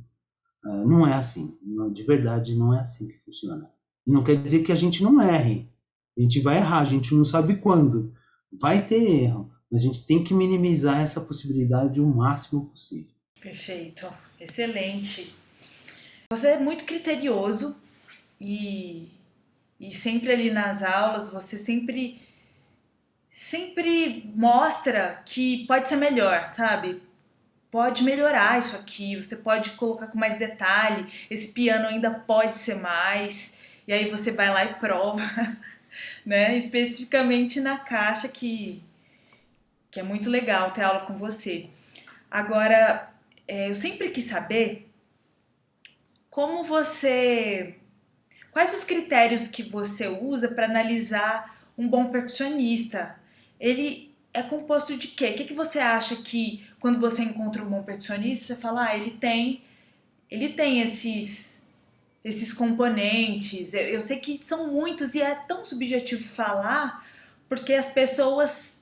é, 0.64 0.84
não 0.84 1.06
é 1.06 1.14
assim. 1.14 1.58
De 1.92 2.02
verdade, 2.04 2.54
não 2.54 2.74
é 2.74 2.80
assim 2.80 3.08
que 3.08 3.18
funciona. 3.18 3.70
Não 4.06 4.24
quer 4.24 4.42
dizer 4.42 4.62
que 4.62 4.72
a 4.72 4.76
gente 4.76 5.02
não 5.02 5.20
erre. 5.20 5.70
A 6.18 6.22
gente 6.22 6.40
vai 6.40 6.58
errar, 6.58 6.80
a 6.80 6.84
gente 6.84 7.14
não 7.14 7.24
sabe 7.24 7.56
quando. 7.56 8.12
Vai 8.60 8.84
ter 8.84 9.02
erro, 9.02 9.50
mas 9.70 9.82
a 9.82 9.86
gente 9.86 10.06
tem 10.06 10.22
que 10.24 10.34
minimizar 10.34 11.00
essa 11.00 11.20
possibilidade 11.20 12.00
o 12.00 12.06
máximo 12.06 12.66
possível. 12.66 13.12
Perfeito, 13.40 14.06
excelente. 14.38 15.34
Você 16.30 16.48
é 16.48 16.58
muito 16.58 16.84
criterioso 16.84 17.76
e, 18.40 19.08
e 19.80 19.92
sempre 19.92 20.30
ali 20.30 20.50
nas 20.50 20.82
aulas 20.82 21.32
você 21.32 21.56
sempre 21.56 22.20
sempre 23.32 24.30
mostra 24.34 25.22
que 25.24 25.66
pode 25.66 25.88
ser 25.88 25.96
melhor, 25.96 26.52
sabe? 26.52 27.02
Pode 27.70 28.04
melhorar 28.04 28.58
isso 28.58 28.76
aqui, 28.76 29.16
você 29.16 29.36
pode 29.36 29.70
colocar 29.72 30.08
com 30.08 30.18
mais 30.18 30.36
detalhe, 30.36 31.06
esse 31.30 31.52
piano 31.52 31.86
ainda 31.86 32.10
pode 32.10 32.58
ser 32.58 32.74
mais, 32.74 33.62
e 33.86 33.92
aí 33.92 34.10
você 34.10 34.30
vai 34.32 34.50
lá 34.50 34.64
e 34.64 34.74
prova, 34.74 35.22
né? 36.26 36.56
Especificamente 36.56 37.60
na 37.60 37.78
caixa 37.78 38.28
que, 38.28 38.82
que 39.90 40.00
é 40.00 40.02
muito 40.02 40.28
legal 40.28 40.72
ter 40.72 40.82
aula 40.82 41.06
com 41.06 41.16
você. 41.16 41.68
Agora, 42.30 43.10
é, 43.48 43.68
eu 43.70 43.74
sempre 43.74 44.10
quis 44.10 44.26
saber 44.26 44.88
como 46.28 46.62
você. 46.62 47.79
Quais 48.50 48.74
os 48.74 48.84
critérios 48.84 49.46
que 49.46 49.62
você 49.62 50.08
usa 50.08 50.48
para 50.48 50.66
analisar 50.66 51.58
um 51.78 51.88
bom 51.88 52.06
percussionista? 52.10 53.20
ele 53.60 54.14
é 54.32 54.42
composto 54.42 54.96
de 54.96 55.08
quê? 55.08 55.26
O 55.26 55.34
que, 55.34 55.44
que 55.44 55.54
você 55.54 55.78
acha 55.78 56.16
que 56.16 56.64
quando 56.80 56.98
você 56.98 57.22
encontra 57.22 57.62
um 57.62 57.68
bom 57.68 57.82
percussionista, 57.82 58.46
você 58.46 58.60
fala, 58.60 58.86
ah, 58.86 58.96
ele 58.96 59.10
tem, 59.12 59.62
ele 60.30 60.48
tem 60.48 60.80
esses 60.80 61.50
esses 62.22 62.52
componentes. 62.52 63.72
Eu, 63.72 63.82
eu 63.82 64.00
sei 64.00 64.18
que 64.18 64.38
são 64.44 64.70
muitos 64.70 65.14
e 65.14 65.22
é 65.22 65.34
tão 65.34 65.64
subjetivo 65.64 66.22
falar, 66.22 67.06
porque 67.48 67.72
as 67.72 67.90
pessoas 67.90 68.78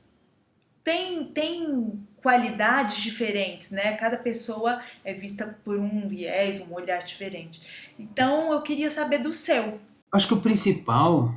têm, 0.82 1.24
têm 1.26 2.00
qualidades 2.22 2.96
diferentes, 2.98 3.70
né? 3.70 3.96
Cada 3.96 4.16
pessoa 4.16 4.80
é 5.04 5.14
vista 5.14 5.58
por 5.64 5.78
um 5.78 6.06
viés, 6.08 6.60
um 6.60 6.74
olhar 6.74 6.98
diferente. 6.98 7.60
Então 7.98 8.52
eu 8.52 8.62
queria 8.62 8.90
saber 8.90 9.18
do 9.18 9.32
seu. 9.32 9.80
Acho 10.12 10.28
que 10.28 10.34
o 10.34 10.40
principal 10.40 11.34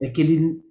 é 0.00 0.08
que 0.08 0.20
ele 0.20 0.62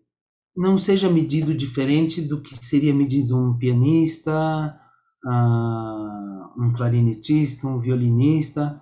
não 0.55 0.77
seja 0.77 1.09
medido 1.09 1.53
diferente 1.53 2.21
do 2.21 2.41
que 2.41 2.55
seria 2.65 2.93
medido 2.93 3.37
um 3.37 3.57
pianista, 3.57 4.79
uh, 5.25 6.61
um 6.61 6.73
clarinetista, 6.75 7.67
um 7.67 7.79
violinista. 7.79 8.81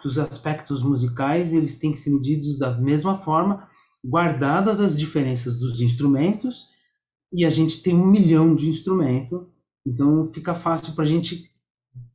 que 0.00 0.08
os 0.08 0.18
aspectos 0.18 0.82
musicais 0.82 1.52
eles 1.52 1.78
têm 1.78 1.92
que 1.92 1.98
ser 1.98 2.10
medidos 2.10 2.58
da 2.58 2.72
mesma 2.78 3.18
forma, 3.18 3.68
guardadas 4.04 4.80
as 4.80 4.98
diferenças 4.98 5.58
dos 5.58 5.80
instrumentos, 5.80 6.68
e 7.32 7.44
a 7.44 7.50
gente 7.50 7.82
tem 7.82 7.94
um 7.94 8.06
milhão 8.06 8.54
de 8.54 8.68
instrumentos, 8.68 9.46
então 9.86 10.26
fica 10.32 10.54
fácil 10.54 10.94
para 10.94 11.04
a 11.04 11.06
gente 11.06 11.50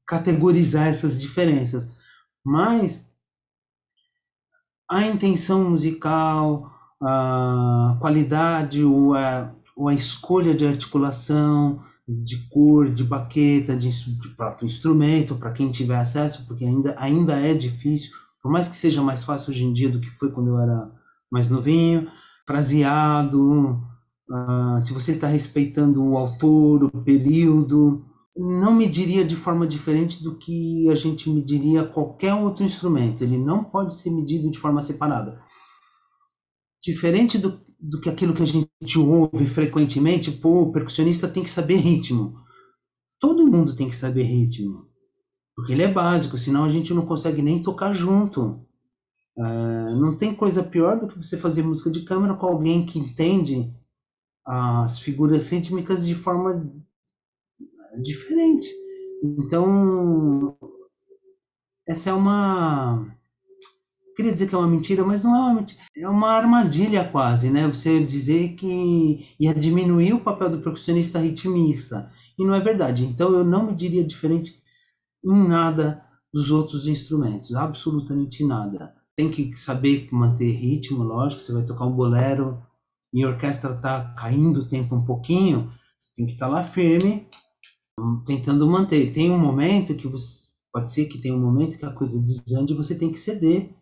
categorizar 0.05 0.87
essas 0.87 1.21
diferenças. 1.21 1.93
Mas 2.43 3.15
a 4.89 5.05
intenção 5.05 5.69
musical, 5.69 6.71
a 7.01 7.95
qualidade 7.99 8.83
ou 8.83 9.13
a, 9.13 9.53
ou 9.75 9.87
a 9.87 9.93
escolha 9.93 10.55
de 10.55 10.65
articulação, 10.65 11.83
de 12.07 12.37
cor, 12.49 12.89
de 12.91 13.03
baqueta, 13.03 13.77
de, 13.77 13.89
de 13.89 14.29
próprio 14.29 14.65
instrumento, 14.65 15.35
para 15.35 15.51
quem 15.51 15.71
tiver 15.71 15.97
acesso, 15.97 16.47
porque 16.47 16.65
ainda, 16.65 16.95
ainda 16.97 17.39
é 17.39 17.53
difícil, 17.53 18.11
por 18.41 18.51
mais 18.51 18.67
que 18.67 18.75
seja 18.75 19.01
mais 19.01 19.23
fácil 19.23 19.51
hoje 19.51 19.63
em 19.63 19.71
dia 19.71 19.89
do 19.89 19.99
que 19.99 20.09
foi 20.09 20.31
quando 20.31 20.47
eu 20.49 20.59
era 20.59 20.89
mais 21.31 21.49
novinho, 21.49 22.09
fraseado, 22.47 23.79
uh, 24.29 24.81
se 24.81 24.93
você 24.93 25.13
está 25.13 25.27
respeitando 25.27 26.03
o 26.03 26.17
autor, 26.17 26.83
o 26.83 27.03
período, 27.03 28.05
não 28.37 28.73
mediria 28.73 29.25
de 29.25 29.35
forma 29.35 29.67
diferente 29.67 30.23
do 30.23 30.37
que 30.37 30.89
a 30.89 30.95
gente 30.95 31.29
mediria 31.29 31.83
qualquer 31.83 32.33
outro 32.33 32.63
instrumento. 32.63 33.23
Ele 33.23 33.37
não 33.37 33.63
pode 33.63 33.95
ser 33.95 34.11
medido 34.11 34.49
de 34.49 34.59
forma 34.59 34.81
separada. 34.81 35.41
Diferente 36.81 37.37
do, 37.37 37.59
do 37.79 37.99
que 37.99 38.09
aquilo 38.09 38.33
que 38.33 38.43
a 38.43 38.45
gente 38.45 38.99
ouve 38.99 39.45
frequentemente, 39.45 40.31
pô, 40.31 40.61
o 40.61 40.71
percussionista 40.71 41.27
tem 41.27 41.43
que 41.43 41.49
saber 41.49 41.75
ritmo. 41.75 42.35
Todo 43.19 43.47
mundo 43.47 43.75
tem 43.75 43.89
que 43.89 43.95
saber 43.95 44.23
ritmo. 44.23 44.87
Porque 45.55 45.73
ele 45.73 45.83
é 45.83 45.91
básico, 45.91 46.37
senão 46.37 46.63
a 46.63 46.69
gente 46.69 46.93
não 46.93 47.05
consegue 47.05 47.41
nem 47.41 47.61
tocar 47.61 47.93
junto. 47.93 48.65
Uh, 49.35 49.95
não 49.99 50.15
tem 50.17 50.33
coisa 50.33 50.63
pior 50.63 50.97
do 50.99 51.07
que 51.07 51.17
você 51.17 51.37
fazer 51.37 51.63
música 51.63 51.89
de 51.89 52.03
câmera 52.03 52.33
com 52.35 52.45
alguém 52.45 52.85
que 52.85 52.99
entende 52.99 53.73
as 54.49 54.99
figuras 54.99 55.49
rítmicas 55.49 56.05
de 56.05 56.15
forma 56.15 56.67
diferente. 58.01 58.67
Então, 59.23 60.57
essa 61.87 62.09
é 62.09 62.13
uma 62.13 63.05
queria 64.19 64.33
dizer 64.33 64.49
que 64.49 64.55
é 64.55 64.57
uma 64.57 64.67
mentira, 64.67 65.05
mas 65.05 65.23
não 65.23 65.33
é 65.33 65.39
uma 65.39 65.53
mentira. 65.53 65.81
É 65.95 66.09
uma 66.09 66.31
armadilha 66.31 67.05
quase, 67.05 67.49
né? 67.49 67.65
Você 67.67 68.03
dizer 68.03 68.55
que 68.55 69.25
ia 69.39 69.53
diminuir 69.53 70.13
o 70.13 70.19
papel 70.19 70.49
do 70.49 70.59
percussionista 70.59 71.19
ritmista. 71.19 72.11
E 72.37 72.43
não 72.43 72.53
é 72.53 72.59
verdade. 72.59 73.05
Então 73.05 73.31
eu 73.33 73.45
não 73.45 73.67
me 73.67 73.73
diria 73.73 74.03
diferente 74.03 74.61
em 75.23 75.47
nada 75.47 76.03
dos 76.33 76.51
outros 76.51 76.85
instrumentos. 76.85 77.55
Absolutamente 77.55 78.45
nada. 78.45 78.93
Tem 79.15 79.31
que 79.31 79.55
saber 79.55 80.09
manter 80.11 80.51
ritmo, 80.51 81.01
lógico. 81.01 81.41
Você 81.41 81.53
vai 81.53 81.63
tocar 81.63 81.85
um 81.85 81.95
bolero 81.95 82.61
e 83.13 83.23
a 83.23 83.27
orquestra 83.27 83.73
tá 83.75 84.13
caindo 84.17 84.61
o 84.61 84.67
tempo 84.67 84.95
um 84.95 85.03
pouquinho. 85.03 85.71
Você 85.97 86.11
tem 86.15 86.25
que 86.25 86.33
estar 86.33 86.47
tá 86.47 86.51
lá 86.51 86.63
firme, 86.63 87.27
tentando 88.25 88.69
manter. 88.69 89.11
Tem 89.11 89.31
um 89.31 89.39
momento 89.39 89.95
que 89.95 90.07
você. 90.07 90.49
Pode 90.71 90.91
ser 90.91 91.05
que 91.05 91.17
tenha 91.17 91.33
um 91.33 91.41
momento 91.41 91.79
que 91.79 91.85
a 91.85 91.89
coisa 91.89 92.21
desande 92.21 92.73
e 92.73 92.75
você 92.75 92.93
tem 92.93 93.11
que 93.11 93.17
ceder 93.17 93.75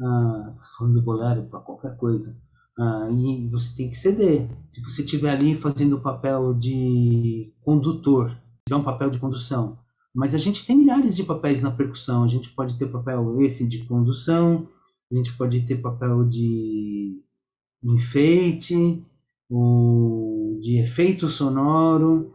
ah, 0.00 0.54
falando 0.78 0.94
do 0.94 1.02
bolero 1.02 1.44
para 1.44 1.60
qualquer 1.60 1.96
coisa, 1.96 2.40
ah, 2.78 3.08
e 3.10 3.48
você 3.48 3.74
tem 3.76 3.90
que 3.90 3.96
ceder. 3.96 4.48
Se 4.70 4.80
você 4.80 5.02
estiver 5.02 5.30
ali 5.30 5.54
fazendo 5.54 5.96
o 5.96 6.00
papel 6.00 6.54
de 6.54 7.52
condutor, 7.60 8.36
tiver 8.66 8.80
um 8.80 8.84
papel 8.84 9.10
de 9.10 9.18
condução, 9.18 9.78
mas 10.14 10.34
a 10.34 10.38
gente 10.38 10.66
tem 10.66 10.76
milhares 10.76 11.16
de 11.16 11.24
papéis 11.24 11.62
na 11.62 11.70
percussão. 11.70 12.24
A 12.24 12.28
gente 12.28 12.50
pode 12.50 12.76
ter 12.76 12.86
papel 12.86 13.40
esse 13.42 13.68
de 13.68 13.84
condução, 13.84 14.68
a 15.10 15.14
gente 15.14 15.32
pode 15.36 15.60
ter 15.62 15.76
papel 15.76 16.24
de 16.24 17.22
enfeite, 17.84 19.04
ou 19.50 20.58
de 20.60 20.78
efeito 20.78 21.28
sonoro, 21.28 22.32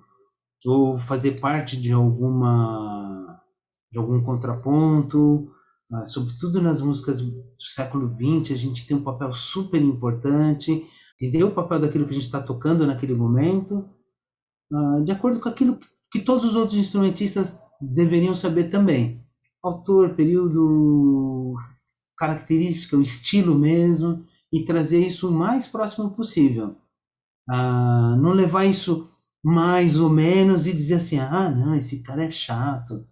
ou 0.66 1.00
fazer 1.00 1.40
parte 1.40 1.80
de 1.80 1.92
alguma 1.92 3.42
de 3.92 3.98
algum 3.98 4.22
contraponto, 4.22 5.50
ah, 5.92 6.06
sobretudo 6.06 6.62
nas 6.62 6.82
músicas 6.82 7.22
do 7.22 7.46
século 7.58 8.14
XX, 8.14 8.52
a 8.52 8.58
gente 8.58 8.86
tem 8.86 8.98
um 8.98 9.04
papel 9.04 9.32
super 9.32 9.82
importante, 9.82 10.86
entender 11.20 11.44
o 11.44 11.52
papel 11.52 11.80
daquilo 11.80 12.06
que 12.06 12.12
a 12.12 12.14
gente 12.14 12.26
está 12.26 12.42
tocando 12.42 12.86
naquele 12.86 13.14
momento, 13.14 13.90
uh, 14.72 15.04
de 15.04 15.12
acordo 15.12 15.40
com 15.40 15.48
aquilo 15.48 15.80
que 16.12 16.20
todos 16.20 16.44
os 16.44 16.56
outros 16.56 16.78
instrumentistas 16.78 17.60
deveriam 17.82 18.36
saber 18.36 18.66
também. 18.66 19.24
Autor, 19.64 20.14
período, 20.14 21.56
característica, 22.18 22.98
o 22.98 23.02
estilo 23.02 23.56
mesmo, 23.56 24.26
e 24.52 24.64
trazer 24.64 25.06
isso 25.06 25.30
o 25.30 25.34
mais 25.34 25.68
próximo 25.68 26.12
possível. 26.12 26.76
Uh, 27.50 28.16
não 28.18 28.32
levar 28.32 28.66
isso 28.66 29.10
mais 29.44 30.00
ou 30.00 30.10
menos 30.10 30.68
e 30.68 30.74
dizer 30.74 30.96
assim, 30.96 31.20
ah, 31.20 31.50
não, 31.50 31.76
esse 31.76 32.04
cara 32.04 32.26
é 32.26 32.32
chato, 32.32 33.08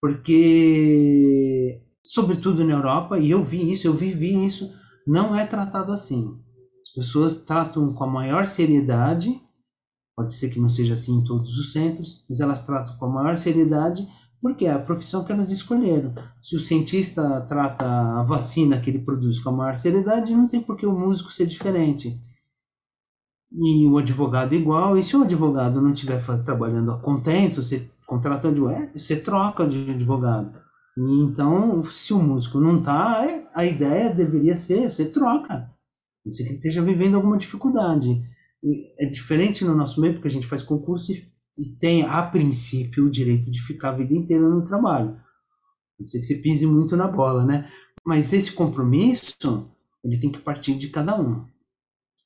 porque 0.00 1.80
sobretudo 2.04 2.64
na 2.64 2.72
Europa, 2.72 3.18
e 3.18 3.30
eu 3.30 3.44
vi 3.44 3.70
isso, 3.70 3.86
eu 3.86 3.94
vivi 3.94 4.46
isso, 4.46 4.72
não 5.06 5.34
é 5.34 5.46
tratado 5.46 5.92
assim. 5.92 6.38
As 6.82 6.92
pessoas 6.92 7.42
tratam 7.42 7.92
com 7.92 8.04
a 8.04 8.06
maior 8.06 8.46
seriedade, 8.46 9.40
pode 10.16 10.34
ser 10.34 10.50
que 10.50 10.60
não 10.60 10.68
seja 10.68 10.94
assim 10.94 11.18
em 11.18 11.24
todos 11.24 11.58
os 11.58 11.72
centros, 11.72 12.24
mas 12.28 12.40
elas 12.40 12.66
tratam 12.66 12.96
com 12.96 13.06
a 13.06 13.10
maior 13.10 13.36
seriedade 13.36 14.06
porque 14.40 14.66
é 14.66 14.72
a 14.72 14.78
profissão 14.78 15.24
que 15.24 15.32
elas 15.32 15.50
escolheram. 15.50 16.14
Se 16.40 16.56
o 16.56 16.60
cientista 16.60 17.40
trata 17.42 17.84
a 17.84 18.22
vacina 18.22 18.80
que 18.80 18.90
ele 18.90 19.00
produz 19.00 19.40
com 19.40 19.50
a 19.50 19.52
maior 19.52 19.76
seriedade, 19.76 20.34
não 20.34 20.48
tem 20.48 20.60
por 20.60 20.76
que 20.76 20.86
o 20.86 20.92
músico 20.92 21.30
ser 21.30 21.46
diferente. 21.46 22.20
E 23.50 23.86
o 23.86 23.98
advogado 23.98 24.54
igual, 24.54 24.96
e 24.96 25.02
se 25.02 25.16
o 25.16 25.22
advogado 25.22 25.80
não 25.80 25.92
estiver 25.92 26.22
trabalhando 26.44 26.92
a 26.92 26.98
contento, 26.98 27.62
você 27.62 27.90
contrata 28.06 28.50
de 28.52 28.60
você 28.92 29.16
troca 29.16 29.66
de 29.66 29.90
advogado. 29.90 30.52
Então, 30.98 31.84
se 31.84 32.12
o 32.12 32.18
músico 32.18 32.60
não 32.60 32.82
tá, 32.82 33.24
é, 33.24 33.48
a 33.54 33.64
ideia 33.64 34.12
deveria 34.12 34.56
ser, 34.56 34.90
você 34.90 35.04
troca. 35.04 35.70
Não 36.24 36.32
sei 36.32 36.44
que 36.44 36.52
ele 36.52 36.58
esteja 36.58 36.82
vivendo 36.82 37.14
alguma 37.14 37.36
dificuldade. 37.36 38.22
É 38.98 39.06
diferente 39.06 39.64
no 39.64 39.76
nosso 39.76 40.00
meio, 40.00 40.14
porque 40.14 40.28
a 40.28 40.30
gente 40.30 40.46
faz 40.46 40.62
concurso 40.62 41.12
e, 41.12 41.24
e 41.58 41.76
tem, 41.76 42.04
a 42.04 42.22
princípio, 42.22 43.06
o 43.06 43.10
direito 43.10 43.50
de 43.50 43.60
ficar 43.60 43.90
a 43.90 43.96
vida 43.96 44.14
inteira 44.14 44.48
no 44.48 44.64
trabalho. 44.64 45.20
Não 45.98 46.06
sei 46.06 46.20
que 46.20 46.26
você 46.26 46.36
pise 46.36 46.66
muito 46.66 46.96
na 46.96 47.08
bola, 47.08 47.44
né? 47.44 47.68
Mas 48.06 48.32
esse 48.32 48.52
compromisso, 48.52 49.68
ele 50.04 50.18
tem 50.18 50.30
que 50.30 50.38
partir 50.38 50.76
de 50.76 50.88
cada 50.88 51.20
um. 51.20 51.44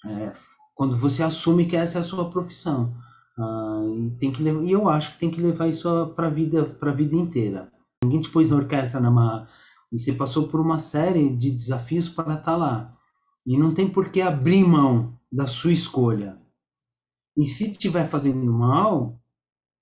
É, 0.04 0.32
quando 0.74 0.98
você 0.98 1.22
assume 1.22 1.66
que 1.66 1.76
essa 1.76 1.98
é 1.98 2.00
a 2.00 2.04
sua 2.04 2.30
profissão. 2.30 2.94
Ah, 3.38 3.82
e, 3.96 4.10
tem 4.18 4.30
que, 4.30 4.42
e 4.42 4.72
eu 4.72 4.88
acho 4.88 5.12
que 5.12 5.18
tem 5.18 5.30
que 5.30 5.40
levar 5.40 5.68
isso 5.68 5.88
para 6.14 6.26
a 6.26 6.30
vida, 6.30 6.76
a 6.80 6.92
vida 6.92 7.16
inteira. 7.16 7.72
Ninguém 8.04 8.20
te 8.20 8.28
pôs 8.28 8.50
na 8.50 8.56
orquestra 8.56 9.00
numa... 9.00 9.48
e 9.90 9.98
você 9.98 10.12
passou 10.12 10.48
por 10.48 10.60
uma 10.60 10.78
série 10.78 11.34
de 11.34 11.50
desafios 11.50 12.08
para 12.08 12.34
estar 12.34 12.56
lá. 12.56 12.94
E 13.46 13.56
não 13.56 13.72
tem 13.72 13.88
por 13.88 14.10
que 14.10 14.20
abrir 14.20 14.62
mão 14.62 15.18
da 15.30 15.46
sua 15.46 15.72
escolha. 15.72 16.38
E 17.36 17.46
se 17.46 17.70
estiver 17.70 18.06
fazendo 18.06 18.52
mal, 18.52 19.21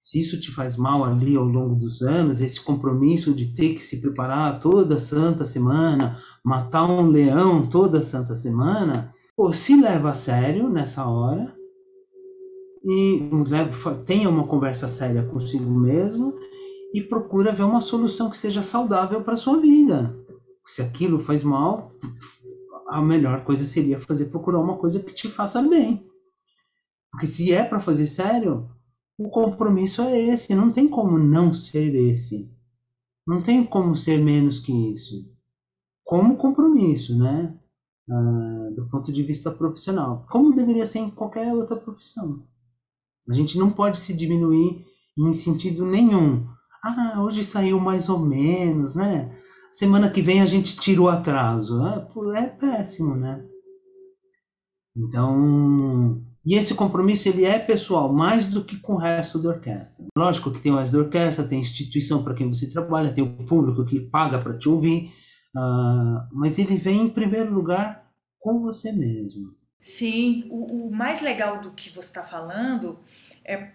se 0.01 0.19
isso 0.19 0.41
te 0.41 0.51
faz 0.51 0.77
mal 0.77 1.05
ali 1.05 1.37
ao 1.37 1.45
longo 1.45 1.75
dos 1.75 2.01
anos, 2.01 2.41
esse 2.41 2.61
compromisso 2.61 3.35
de 3.35 3.55
ter 3.55 3.75
que 3.75 3.83
se 3.83 4.01
preparar 4.01 4.59
toda 4.59 4.99
santa 4.99 5.45
semana, 5.45 6.19
matar 6.43 6.85
um 6.87 7.07
leão 7.09 7.67
toda 7.67 8.03
santa 8.03 8.35
semana, 8.35 9.15
pô, 9.37 9.53
se 9.53 9.79
leva 9.79 10.11
a 10.11 10.15
sério 10.15 10.71
nessa 10.71 11.07
hora 11.07 11.55
e 12.83 13.29
tenha 14.07 14.31
uma 14.31 14.47
conversa 14.47 14.89
séria 14.89 15.23
consigo 15.23 15.71
mesmo 15.71 16.35
e 16.95 17.03
procura 17.03 17.53
ver 17.53 17.65
uma 17.65 17.83
solução 17.83 18.31
que 18.31 18.39
seja 18.39 18.63
saudável 18.63 19.23
para 19.23 19.37
sua 19.37 19.59
vida. 19.59 20.17
Se 20.65 20.81
aquilo 20.81 21.19
faz 21.21 21.45
mal, 21.45 21.93
a 22.89 23.03
melhor 23.03 23.45
coisa 23.45 23.65
seria 23.65 23.99
fazer 23.99 24.27
procurar 24.27 24.61
uma 24.61 24.79
coisa 24.79 25.01
que 25.01 25.13
te 25.13 25.29
faça 25.29 25.61
bem. 25.63 26.07
Porque 27.11 27.27
se 27.27 27.53
é 27.53 27.65
para 27.65 27.81
fazer 27.81 28.07
sério, 28.07 28.69
o 29.25 29.29
compromisso 29.31 30.03
é 30.03 30.19
esse, 30.21 30.55
não 30.55 30.71
tem 30.71 30.89
como 30.89 31.19
não 31.19 31.55
ser 31.55 31.95
esse. 31.95 32.51
Não 33.27 33.43
tem 33.43 33.65
como 33.65 33.97
ser 33.97 34.19
menos 34.19 34.61
que 34.61 34.73
isso. 34.73 35.31
Como 36.05 36.37
compromisso, 36.37 37.17
né? 37.19 37.55
Ah, 38.11 38.71
do 38.75 38.89
ponto 38.89 39.13
de 39.13 39.23
vista 39.23 39.51
profissional. 39.51 40.25
Como 40.31 40.55
deveria 40.55 40.87
ser 40.87 41.01
em 41.01 41.11
qualquer 41.11 41.53
outra 41.53 41.77
profissão. 41.77 42.43
A 43.29 43.35
gente 43.35 43.59
não 43.59 43.71
pode 43.71 43.99
se 43.99 44.15
diminuir 44.15 44.85
em 45.17 45.35
sentido 45.35 45.85
nenhum 45.87 46.47
ah, 46.83 47.23
hoje 47.23 47.45
saiu 47.45 47.79
mais 47.79 48.09
ou 48.09 48.19
menos, 48.19 48.95
né? 48.95 49.37
Semana 49.73 50.11
que 50.11 50.23
vem 50.23 50.41
a 50.41 50.47
gente 50.47 50.79
tira 50.79 51.03
o 51.03 51.09
atraso. 51.09 51.81
É, 51.87 52.43
é 52.43 52.47
péssimo, 52.47 53.15
né? 53.15 53.45
Então, 54.97 56.25
E 56.45 56.57
esse 56.57 56.75
compromisso 56.75 57.29
ele 57.29 57.45
é 57.45 57.59
pessoal, 57.59 58.13
mais 58.13 58.49
do 58.49 58.65
que 58.65 58.79
com 58.79 58.95
o 58.95 58.99
resto 58.99 59.39
da 59.39 59.51
orquestra. 59.51 60.07
Lógico 60.17 60.51
que 60.51 60.61
tem 60.61 60.73
o 60.73 60.77
resto 60.77 60.93
da 60.93 61.01
orquestra, 61.01 61.47
tem 61.47 61.59
a 61.59 61.61
instituição 61.61 62.25
para 62.25 62.35
quem 62.35 62.49
você 62.49 62.71
trabalha, 62.71 63.13
tem 63.13 63.23
o 63.23 63.45
público 63.45 63.85
que 63.85 64.01
paga 64.01 64.39
para 64.39 64.57
te 64.57 64.69
ouvir, 64.69 65.13
uh, 65.55 66.27
mas 66.33 66.59
ele 66.59 66.77
vem 66.77 67.03
em 67.03 67.11
primeiro 67.11 67.53
lugar 67.53 68.11
com 68.39 68.61
você 68.61 68.91
mesmo. 68.91 69.55
Sim, 69.81 70.47
o, 70.51 70.89
o 70.89 70.91
mais 70.91 71.21
legal 71.21 71.61
do 71.61 71.73
que 71.73 71.91
você 71.91 72.09
está 72.09 72.23
falando 72.23 72.99
é, 73.45 73.69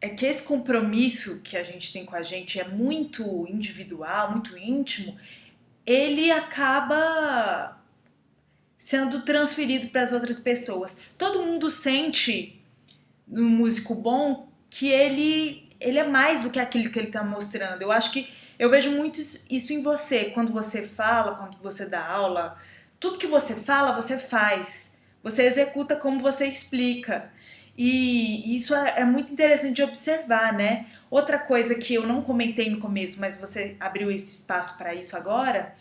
é 0.00 0.08
que 0.08 0.26
esse 0.26 0.42
compromisso 0.42 1.42
que 1.42 1.56
a 1.56 1.62
gente 1.62 1.92
tem 1.92 2.04
com 2.04 2.16
a 2.16 2.22
gente 2.22 2.58
é 2.58 2.66
muito 2.66 3.46
individual, 3.48 4.32
muito 4.32 4.56
íntimo, 4.56 5.16
ele 5.86 6.30
acaba 6.30 7.79
sendo 8.80 9.20
transferido 9.20 9.88
para 9.88 10.00
as 10.00 10.10
outras 10.10 10.40
pessoas. 10.40 10.96
Todo 11.18 11.44
mundo 11.44 11.68
sente 11.68 12.64
no 13.28 13.44
músico 13.44 13.94
bom 13.94 14.48
que 14.70 14.88
ele 14.88 15.68
ele 15.78 15.98
é 15.98 16.06
mais 16.06 16.42
do 16.42 16.50
que 16.50 16.58
aquilo 16.58 16.90
que 16.90 16.98
ele 16.98 17.08
está 17.08 17.22
mostrando. 17.22 17.82
Eu 17.82 17.92
acho 17.92 18.10
que 18.10 18.30
eu 18.58 18.70
vejo 18.70 18.92
muito 18.92 19.20
isso 19.50 19.72
em 19.74 19.82
você 19.82 20.26
quando 20.30 20.50
você 20.50 20.86
fala, 20.86 21.34
quando 21.34 21.58
você 21.58 21.84
dá 21.86 22.06
aula, 22.06 22.56
tudo 22.98 23.18
que 23.18 23.26
você 23.26 23.54
fala 23.54 23.92
você 23.92 24.16
faz, 24.16 24.96
você 25.22 25.42
executa 25.42 25.94
como 25.94 26.18
você 26.18 26.46
explica. 26.46 27.30
E 27.76 28.56
isso 28.56 28.74
é, 28.74 29.00
é 29.00 29.04
muito 29.04 29.30
interessante 29.30 29.76
de 29.76 29.82
observar, 29.82 30.54
né? 30.54 30.86
Outra 31.10 31.38
coisa 31.38 31.74
que 31.74 31.94
eu 31.94 32.06
não 32.06 32.22
comentei 32.22 32.70
no 32.70 32.78
começo, 32.78 33.20
mas 33.20 33.38
você 33.38 33.76
abriu 33.78 34.10
esse 34.10 34.36
espaço 34.36 34.78
para 34.78 34.94
isso 34.94 35.14
agora, 35.16 35.74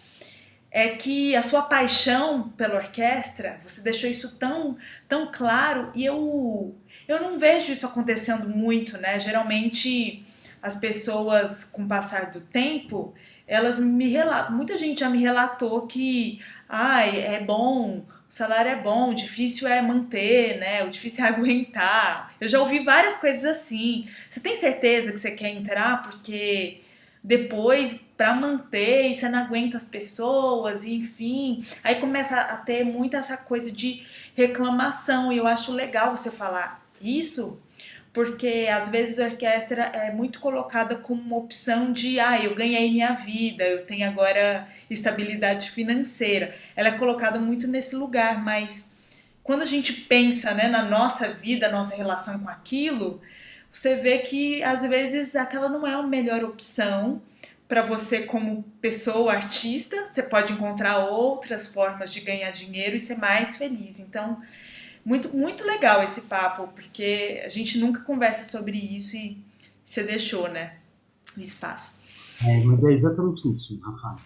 é 0.71 0.89
que 0.89 1.35
a 1.35 1.41
sua 1.41 1.63
paixão 1.63 2.49
pela 2.49 2.75
orquestra, 2.75 3.59
você 3.63 3.81
deixou 3.81 4.09
isso 4.09 4.35
tão, 4.35 4.77
tão 5.07 5.31
claro 5.31 5.91
e 5.95 6.05
eu, 6.05 6.75
eu 7.07 7.21
não 7.21 7.39
vejo 7.39 7.71
isso 7.71 7.85
acontecendo 7.85 8.47
muito, 8.47 8.97
né? 8.97 9.17
Geralmente 9.17 10.23
as 10.61 10.75
pessoas, 10.75 11.63
com 11.63 11.83
o 11.83 11.87
passar 11.87 12.29
do 12.29 12.41
tempo, 12.41 13.13
elas 13.47 13.79
me 13.79 14.09
relatam, 14.09 14.55
muita 14.55 14.77
gente 14.77 14.99
já 14.99 15.09
me 15.09 15.19
relatou 15.19 15.87
que 15.87 16.39
ai, 16.67 17.19
é 17.19 17.39
bom, 17.39 18.05
o 18.29 18.31
salário 18.31 18.69
é 18.69 18.75
bom, 18.75 19.09
o 19.09 19.15
difícil 19.15 19.67
é 19.67 19.81
manter, 19.81 20.59
né? 20.59 20.83
O 20.83 20.91
difícil 20.91 21.25
é 21.25 21.27
aguentar. 21.29 22.35
Eu 22.39 22.47
já 22.47 22.59
ouvi 22.59 22.83
várias 22.83 23.17
coisas 23.17 23.43
assim. 23.43 24.07
Você 24.29 24.39
tem 24.39 24.55
certeza 24.55 25.11
que 25.11 25.17
você 25.17 25.31
quer 25.31 25.49
entrar 25.49 26.03
porque 26.03 26.81
depois 27.23 28.09
para 28.15 28.33
manter 28.33 29.09
e 29.09 29.13
você 29.13 29.27
não 29.27 29.39
aguenta 29.39 29.77
as 29.77 29.85
pessoas, 29.85 30.85
enfim. 30.85 31.63
Aí 31.83 31.95
começa 31.95 32.39
a 32.39 32.57
ter 32.57 32.83
muita 32.83 33.17
essa 33.17 33.37
coisa 33.37 33.71
de 33.71 34.03
reclamação 34.35 35.31
e 35.31 35.37
eu 35.37 35.47
acho 35.47 35.73
legal 35.73 36.15
você 36.15 36.31
falar 36.31 36.85
isso, 37.01 37.59
porque 38.13 38.67
às 38.71 38.89
vezes 38.89 39.19
a 39.19 39.25
orquestra 39.25 39.83
é 39.83 40.11
muito 40.11 40.39
colocada 40.39 40.95
como 40.95 41.21
uma 41.21 41.37
opção 41.37 41.91
de 41.91 42.19
ah, 42.19 42.41
eu 42.41 42.55
ganhei 42.55 42.89
minha 42.91 43.13
vida, 43.13 43.63
eu 43.63 43.85
tenho 43.85 44.07
agora 44.07 44.67
estabilidade 44.89 45.71
financeira. 45.71 46.55
Ela 46.75 46.89
é 46.89 46.97
colocada 46.97 47.37
muito 47.37 47.67
nesse 47.67 47.95
lugar, 47.95 48.43
mas 48.43 48.97
quando 49.43 49.61
a 49.61 49.65
gente 49.65 49.93
pensa 49.93 50.53
né, 50.53 50.67
na 50.67 50.83
nossa 50.83 51.29
vida, 51.33 51.71
nossa 51.71 51.95
relação 51.95 52.39
com 52.39 52.49
aquilo, 52.49 53.21
você 53.71 53.95
vê 53.95 54.19
que 54.19 54.63
às 54.63 54.81
vezes 54.81 55.35
aquela 55.35 55.69
não 55.69 55.85
é 55.85 55.93
a 55.93 56.03
melhor 56.03 56.43
opção 56.43 57.21
para 57.67 57.83
você 57.83 58.23
como 58.23 58.63
pessoa, 58.81 59.33
artista. 59.33 60.07
Você 60.11 60.23
pode 60.23 60.53
encontrar 60.53 61.05
outras 61.05 61.67
formas 61.67 62.11
de 62.11 62.19
ganhar 62.21 62.51
dinheiro 62.51 62.95
e 62.95 62.99
ser 62.99 63.17
mais 63.17 63.57
feliz. 63.57 63.99
Então, 63.99 64.41
muito, 65.05 65.35
muito 65.35 65.65
legal 65.65 66.03
esse 66.03 66.21
papo, 66.21 66.67
porque 66.73 67.41
a 67.45 67.49
gente 67.49 67.77
nunca 67.77 68.01
conversa 68.01 68.49
sobre 68.49 68.77
isso 68.77 69.15
e 69.15 69.37
você 69.85 70.03
deixou, 70.03 70.49
né? 70.49 70.77
O 71.37 71.39
espaço. 71.39 71.99
É, 72.43 72.57
mas 72.63 72.83
é 72.83 72.93
exatamente 72.93 73.47
isso, 73.53 73.79
Rafa. 73.79 74.21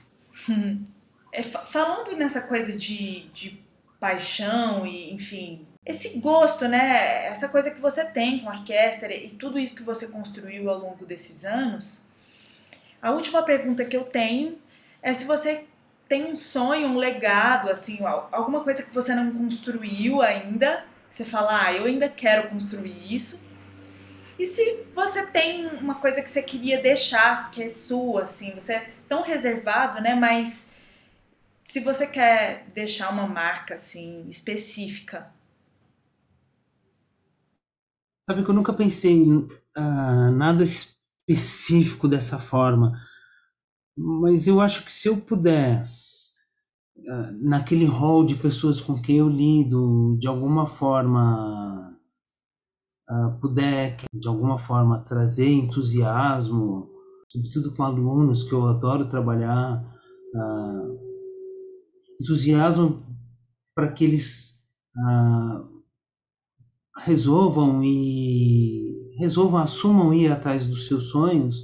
É, 1.35 1.41
falando 1.41 2.15
nessa 2.15 2.39
coisa 2.41 2.77
de, 2.77 3.27
de 3.33 3.59
paixão 3.99 4.85
e, 4.85 5.11
enfim, 5.11 5.65
esse 5.85 6.19
gosto, 6.19 6.67
né? 6.67 7.25
Essa 7.25 7.49
coisa 7.49 7.69
que 7.69 7.81
você 7.81 8.05
tem 8.05 8.39
com 8.39 8.49
a 8.49 8.53
orquestra 8.53 9.13
e 9.13 9.31
tudo 9.31 9.59
isso 9.59 9.75
que 9.75 9.83
você 9.83 10.07
construiu 10.07 10.69
ao 10.69 10.79
longo 10.79 11.05
desses 11.05 11.43
anos. 11.43 12.07
A 13.01 13.11
última 13.11 13.43
pergunta 13.43 13.83
que 13.83 13.97
eu 13.97 14.05
tenho 14.05 14.57
é 15.01 15.13
se 15.13 15.25
você 15.25 15.65
tem 16.07 16.25
um 16.25 16.35
sonho, 16.35 16.87
um 16.87 16.97
legado, 16.97 17.69
assim, 17.69 17.99
alguma 18.31 18.61
coisa 18.61 18.83
que 18.83 18.93
você 18.93 19.13
não 19.13 19.31
construiu 19.31 20.21
ainda, 20.21 20.85
você 21.09 21.25
fala, 21.25 21.65
ah, 21.65 21.73
eu 21.73 21.85
ainda 21.85 22.07
quero 22.07 22.49
construir 22.49 23.13
isso. 23.13 23.45
E 24.37 24.45
se 24.45 24.85
você 24.93 25.25
tem 25.25 25.67
uma 25.67 25.95
coisa 25.95 26.21
que 26.21 26.29
você 26.29 26.41
queria 26.41 26.81
deixar, 26.81 27.51
que 27.51 27.63
é 27.63 27.69
sua, 27.69 28.23
assim, 28.23 28.51
você 28.51 28.73
é 28.73 28.89
tão 29.07 29.21
reservado, 29.21 30.01
né? 30.01 30.15
Mas 30.15 30.71
se 31.63 31.79
você 31.79 32.07
quer 32.07 32.65
deixar 32.73 33.09
uma 33.09 33.27
marca, 33.27 33.75
assim, 33.75 34.27
específica, 34.29 35.32
Sabe 38.25 38.41
que 38.43 38.49
eu 38.49 38.55
nunca 38.55 38.71
pensei 38.71 39.11
em 39.11 39.37
uh, 39.39 40.31
nada 40.33 40.63
específico 40.63 42.07
dessa 42.07 42.39
forma, 42.39 42.97
mas 43.97 44.47
eu 44.47 44.61
acho 44.61 44.85
que 44.85 44.91
se 44.91 45.09
eu 45.09 45.17
puder, 45.17 45.83
uh, 45.83 47.31
naquele 47.41 47.83
hall 47.85 48.25
de 48.25 48.35
pessoas 48.35 48.79
com 48.79 49.01
quem 49.01 49.17
eu 49.17 49.27
lido, 49.27 50.17
de 50.17 50.25
alguma 50.25 50.65
forma, 50.65 51.97
uh, 53.09 53.39
puder, 53.41 53.97
de 54.13 54.27
alguma 54.29 54.57
forma, 54.57 55.03
trazer 55.03 55.49
entusiasmo, 55.49 56.89
sobretudo 57.29 57.75
com 57.75 57.83
alunos 57.83 58.43
que 58.43 58.53
eu 58.53 58.65
adoro 58.67 59.09
trabalhar, 59.09 59.83
entusiasmo 62.19 63.03
para 63.75 63.91
que 63.91 64.05
eles 64.05 64.63
resolvam 66.97 67.83
e 67.83 69.15
resolvam, 69.17 69.59
assumam 69.59 70.13
ir 70.13 70.31
atrás 70.31 70.67
dos 70.67 70.87
seus 70.87 71.09
sonhos, 71.09 71.63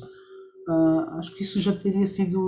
uh, 0.67 1.17
acho 1.17 1.36
que 1.36 1.43
isso 1.43 1.59
já 1.59 1.75
teria 1.75 2.07
sido 2.07 2.39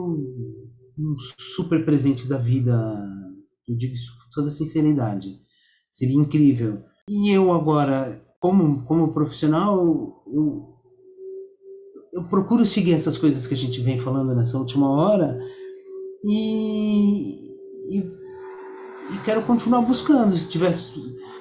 um 0.98 1.16
super 1.38 1.84
presente 1.84 2.28
da 2.28 2.38
vida. 2.38 2.72
Eu 3.68 3.76
digo 3.76 3.94
isso 3.94 4.12
com 4.14 4.30
toda 4.42 4.52
sinceridade. 4.52 5.40
Seria 5.92 6.16
incrível. 6.16 6.84
E 7.10 7.30
eu 7.30 7.52
agora, 7.52 8.24
como, 8.40 8.84
como 8.86 9.14
profissional, 9.14 10.24
eu, 10.28 10.76
eu 12.14 12.24
procuro 12.30 12.66
seguir 12.66 12.94
essas 12.94 13.18
coisas 13.18 13.48
que 13.48 13.54
a 13.54 13.58
gente 13.58 13.82
vem 13.82 14.00
falando 14.00 14.36
nessa 14.36 14.58
última 14.58 14.90
hora 14.90 15.38
e, 16.24 17.50
e 17.98 18.22
e 19.12 19.18
quero 19.26 19.42
continuar 19.44 19.82
buscando. 19.82 20.36
Se 20.38 20.48
tivesse, 20.48 20.94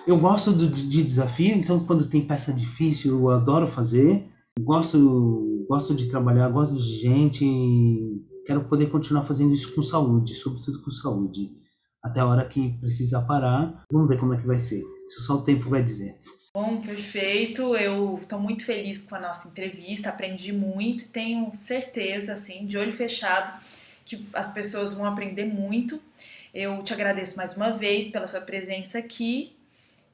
eu 0.06 0.18
gosto 0.18 0.52
do, 0.52 0.68
de 0.68 1.02
desafio, 1.02 1.54
então 1.54 1.84
quando 1.84 2.08
tem 2.08 2.26
peça 2.26 2.52
difícil 2.52 3.18
eu 3.18 3.30
adoro 3.30 3.66
fazer. 3.66 4.26
Gosto, 4.58 5.64
gosto 5.68 5.94
de 5.94 6.08
trabalhar, 6.08 6.48
gosto 6.48 6.76
de 6.76 6.98
gente. 6.98 7.46
Quero 8.46 8.64
poder 8.64 8.90
continuar 8.90 9.22
fazendo 9.24 9.54
isso 9.54 9.74
com 9.74 9.82
saúde, 9.82 10.34
sobretudo 10.34 10.82
com 10.82 10.90
saúde. 10.90 11.52
Até 12.02 12.20
a 12.20 12.26
hora 12.26 12.48
que 12.48 12.78
precisar 12.80 13.22
parar, 13.22 13.84
vamos 13.92 14.08
ver 14.08 14.18
como 14.18 14.34
é 14.34 14.40
que 14.40 14.46
vai 14.46 14.58
ser. 14.58 14.82
Isso 15.06 15.22
só 15.22 15.34
o 15.34 15.42
tempo 15.42 15.68
vai 15.68 15.82
dizer. 15.82 16.18
Bom, 16.54 16.80
perfeito. 16.80 17.76
Eu 17.76 18.18
estou 18.20 18.38
muito 18.38 18.64
feliz 18.64 19.02
com 19.02 19.14
a 19.14 19.20
nossa 19.20 19.48
entrevista, 19.48 20.08
aprendi 20.08 20.52
muito, 20.52 21.10
tenho 21.10 21.52
certeza, 21.56 22.32
assim, 22.32 22.66
de 22.66 22.78
olho 22.78 22.92
fechado, 22.92 23.60
que 24.04 24.26
as 24.32 24.52
pessoas 24.52 24.94
vão 24.94 25.04
aprender 25.04 25.44
muito. 25.44 26.00
Eu 26.52 26.82
te 26.82 26.92
agradeço 26.92 27.36
mais 27.36 27.56
uma 27.56 27.70
vez 27.70 28.08
pela 28.08 28.26
sua 28.26 28.40
presença 28.40 28.98
aqui 28.98 29.52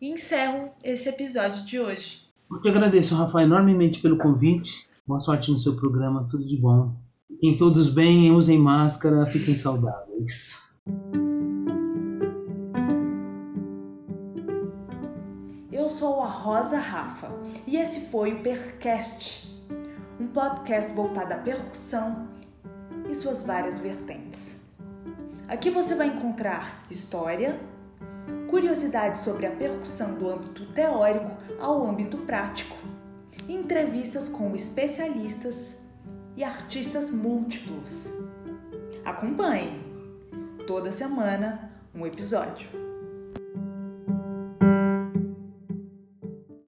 e 0.01 0.09
encerro 0.11 0.71
esse 0.85 1.09
episódio 1.09 1.65
de 1.65 1.81
hoje. 1.81 2.21
Eu 2.51 2.61
te 2.61 2.69
agradeço, 2.69 3.15
Rafa, 3.15 3.43
enormemente 3.43 4.01
pelo 4.01 4.19
convite. 4.19 4.89
Boa 5.07 5.21
sorte 5.21 5.51
no 5.51 5.59
seu 5.59 5.75
programa, 5.77 6.27
tudo 6.31 6.47
de 6.47 6.57
bom. 6.57 6.95
Fiquem 7.29 7.57
todos 7.57 7.89
bem, 7.89 8.31
usem 8.31 8.59
máscara, 8.59 9.27
fiquem 9.27 9.57
saudáveis. 9.57 10.65
Eu 15.73 15.89
sou 15.89 16.21
a 16.23 16.29
Rosa 16.29 16.79
Rafa 16.79 17.31
e 17.67 17.77
esse 17.77 18.11
foi 18.11 18.35
o 18.35 18.43
Percast, 18.43 19.49
um 20.21 20.27
podcast 20.27 20.93
voltado 20.93 21.33
à 21.33 21.39
percussão 21.39 22.29
e 23.09 23.15
suas 23.15 23.43
várias 23.43 23.79
vertentes. 23.79 24.65
Aqui 25.49 25.71
você 25.71 25.95
vai 25.95 26.09
encontrar 26.09 26.85
história, 26.91 27.61
curiosidades 28.57 29.21
sobre 29.21 29.45
a 29.45 29.51
percussão 29.51 30.15
do 30.15 30.31
âmbito 30.31 30.65
teórico 30.73 31.31
ao 31.61 31.87
âmbito 31.87 32.17
prático, 32.17 32.75
entrevistas 33.47 34.31
com 34.31 34.55
especialistas 34.55 35.79
e 36.35 36.43
artistas 36.43 37.11
múltiplos. 37.11 38.11
Acompanhe! 39.05 39.79
Toda 40.67 40.91
semana 40.91 41.71
um 41.95 42.07
episódio. 42.07 42.86